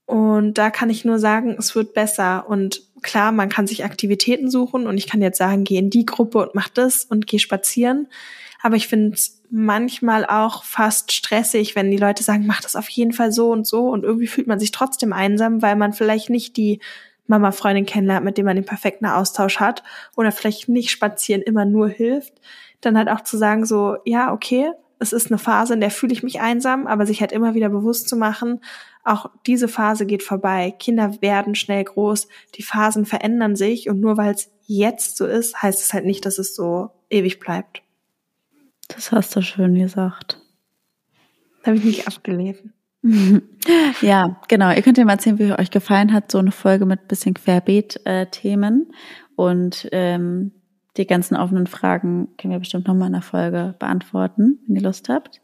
Und 0.07 0.55
da 0.55 0.71
kann 0.71 0.91
ich 0.91 1.05
nur 1.05 1.19
sagen, 1.19 1.57
es 1.59 1.75
wird 1.75 1.95
besser. 1.95 2.49
Und 2.49 2.83
klar, 3.03 3.33
man 3.33 3.49
kann 3.49 3.67
sich 3.67 3.85
Aktivitäten 3.85 4.51
suchen 4.51 4.87
und 4.87 4.99
ich 4.99 5.07
kann 5.07 5.23
jetzt 5.23 5.39
sagen, 5.39 5.65
geh 5.65 5.77
in 5.77 5.91
die 5.91 6.07
Gruppe 6.07 6.39
und 6.39 6.55
mach 6.55 6.69
das 6.69 7.05
und 7.05 7.27
geh 7.27 7.39
spazieren. 7.39 8.09
Aber 8.63 8.77
ich 8.77 8.89
finde 8.89 9.15
es 9.15 9.43
manchmal 9.51 10.27
auch 10.27 10.65
fast 10.65 11.13
stressig, 11.13 11.77
wenn 11.77 11.91
die 11.91 11.99
Leute 11.99 12.23
sagen, 12.23 12.47
mach 12.47 12.61
das 12.61 12.75
auf 12.75 12.89
jeden 12.89 13.13
Fall 13.13 13.33
so 13.33 13.51
und 13.51 13.67
so. 13.67 13.89
Und 13.89 14.05
irgendwie 14.05 14.27
fühlt 14.27 14.47
man 14.47 14.59
sich 14.59 14.73
trotzdem 14.73 15.13
einsam, 15.13 15.63
weil 15.63 15.77
man 15.77 15.93
vielleicht 15.93 16.31
nicht 16.31 16.57
die 16.57 16.81
Mama-Freundin 17.27 17.87
kennenlernt, 17.87 18.25
mit 18.25 18.39
dem 18.39 18.47
man 18.47 18.57
den 18.57 18.65
perfekten 18.65 19.07
Austausch 19.07 19.61
hat 19.61 19.83
oder 20.17 20.33
vielleicht 20.33 20.69
nicht 20.69 20.91
spazieren 20.91 21.43
immer 21.43 21.65
nur 21.65 21.89
hilft. 21.89 22.35
Dann 22.81 22.97
halt 22.97 23.09
auch 23.09 23.23
zu 23.23 23.37
sagen 23.37 23.67
so, 23.67 23.97
ja, 24.05 24.33
okay, 24.33 24.71
es 24.99 25.13
ist 25.13 25.31
eine 25.31 25.39
Phase, 25.39 25.75
in 25.75 25.81
der 25.81 25.91
fühle 25.91 26.13
ich 26.13 26.23
mich 26.23 26.41
einsam, 26.41 26.87
aber 26.87 27.07
sich 27.07 27.21
halt 27.21 27.33
immer 27.33 27.55
wieder 27.55 27.69
bewusst 27.69 28.09
zu 28.09 28.17
machen, 28.17 28.61
auch 29.05 29.31
diese 29.47 29.69
Phase 29.69 30.07
geht 30.07 30.23
vorbei. 30.23 30.75
Kinder 30.79 31.21
werden 31.21 31.55
schnell 31.55 31.85
groß, 31.85 32.29
die 32.57 32.63
Phasen 32.63 33.05
verändern 33.05 33.57
sich 33.57 33.89
und 33.89 34.01
nur 34.01 34.17
weil 34.17 34.35
es 34.35 34.51
jetzt 34.67 35.17
so 35.17 35.27
ist, 35.27 35.63
heißt 35.63 35.81
es 35.81 35.93
halt 35.93 36.07
nicht, 36.07 36.27
dass 36.27 36.39
es 36.39 36.55
so 36.55 36.91
ewig 37.11 37.39
bleibt. 37.39 37.83
Das 38.89 39.13
hast 39.13 39.35
du 39.37 39.43
schön 39.43 39.75
gesagt. 39.75 40.41
Das 41.59 41.69
habe 41.69 41.77
ich 41.77 41.85
nicht 41.85 42.09
abgelesen. 42.09 42.73
Ja, 44.01 44.41
genau. 44.49 44.71
Ihr 44.73 44.83
könnt 44.83 44.99
ja 44.99 45.05
mal 45.05 45.13
erzählen, 45.13 45.39
wie 45.39 45.53
euch 45.53 45.71
gefallen 45.71 46.13
hat, 46.13 46.31
so 46.31 46.39
eine 46.39 46.53
Folge 46.53 46.87
mit 46.87 47.09
bisschen 47.09 47.35
Querbeet-Themen. 47.35 48.87
Äh, 48.89 48.95
und 49.37 49.89
ähm, 49.93 50.53
die 50.97 51.07
ganzen 51.07 51.37
offenen 51.37 51.67
Fragen 51.67 52.29
können 52.39 52.53
wir 52.53 52.59
bestimmt 52.59 52.87
nochmal 52.87 53.09
in 53.09 53.15
der 53.15 53.23
Folge 53.23 53.75
beantworten, 53.79 54.59
wenn 54.67 54.77
ihr 54.77 54.83
Lust 54.83 55.09
habt. 55.09 55.41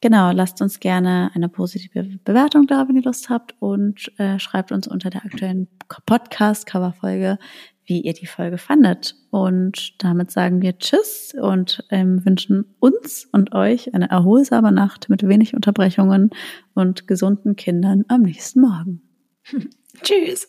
Genau, 0.00 0.32
lasst 0.32 0.60
uns 0.60 0.80
gerne 0.80 1.30
eine 1.34 1.48
positive 1.48 2.18
Bewertung 2.24 2.66
da, 2.66 2.88
wenn 2.88 2.96
ihr 2.96 3.04
Lust 3.04 3.28
habt 3.30 3.54
und 3.60 4.12
äh, 4.18 4.38
schreibt 4.40 4.72
uns 4.72 4.88
unter 4.88 5.10
der 5.10 5.24
aktuellen 5.24 5.68
Podcast-Cover-Folge, 6.06 7.38
wie 7.84 8.00
ihr 8.00 8.12
die 8.12 8.26
Folge 8.26 8.58
fandet. 8.58 9.14
Und 9.30 10.02
damit 10.02 10.32
sagen 10.32 10.60
wir 10.60 10.76
Tschüss 10.78 11.34
und 11.40 11.84
ähm, 11.90 12.24
wünschen 12.24 12.74
uns 12.80 13.28
und 13.30 13.54
euch 13.54 13.94
eine 13.94 14.10
erholsame 14.10 14.72
Nacht 14.72 15.08
mit 15.08 15.26
wenig 15.26 15.54
Unterbrechungen 15.54 16.30
und 16.74 17.06
gesunden 17.06 17.54
Kindern 17.54 18.04
am 18.08 18.22
nächsten 18.22 18.60
Morgen. 18.60 19.02
Tschüss. 20.02 20.48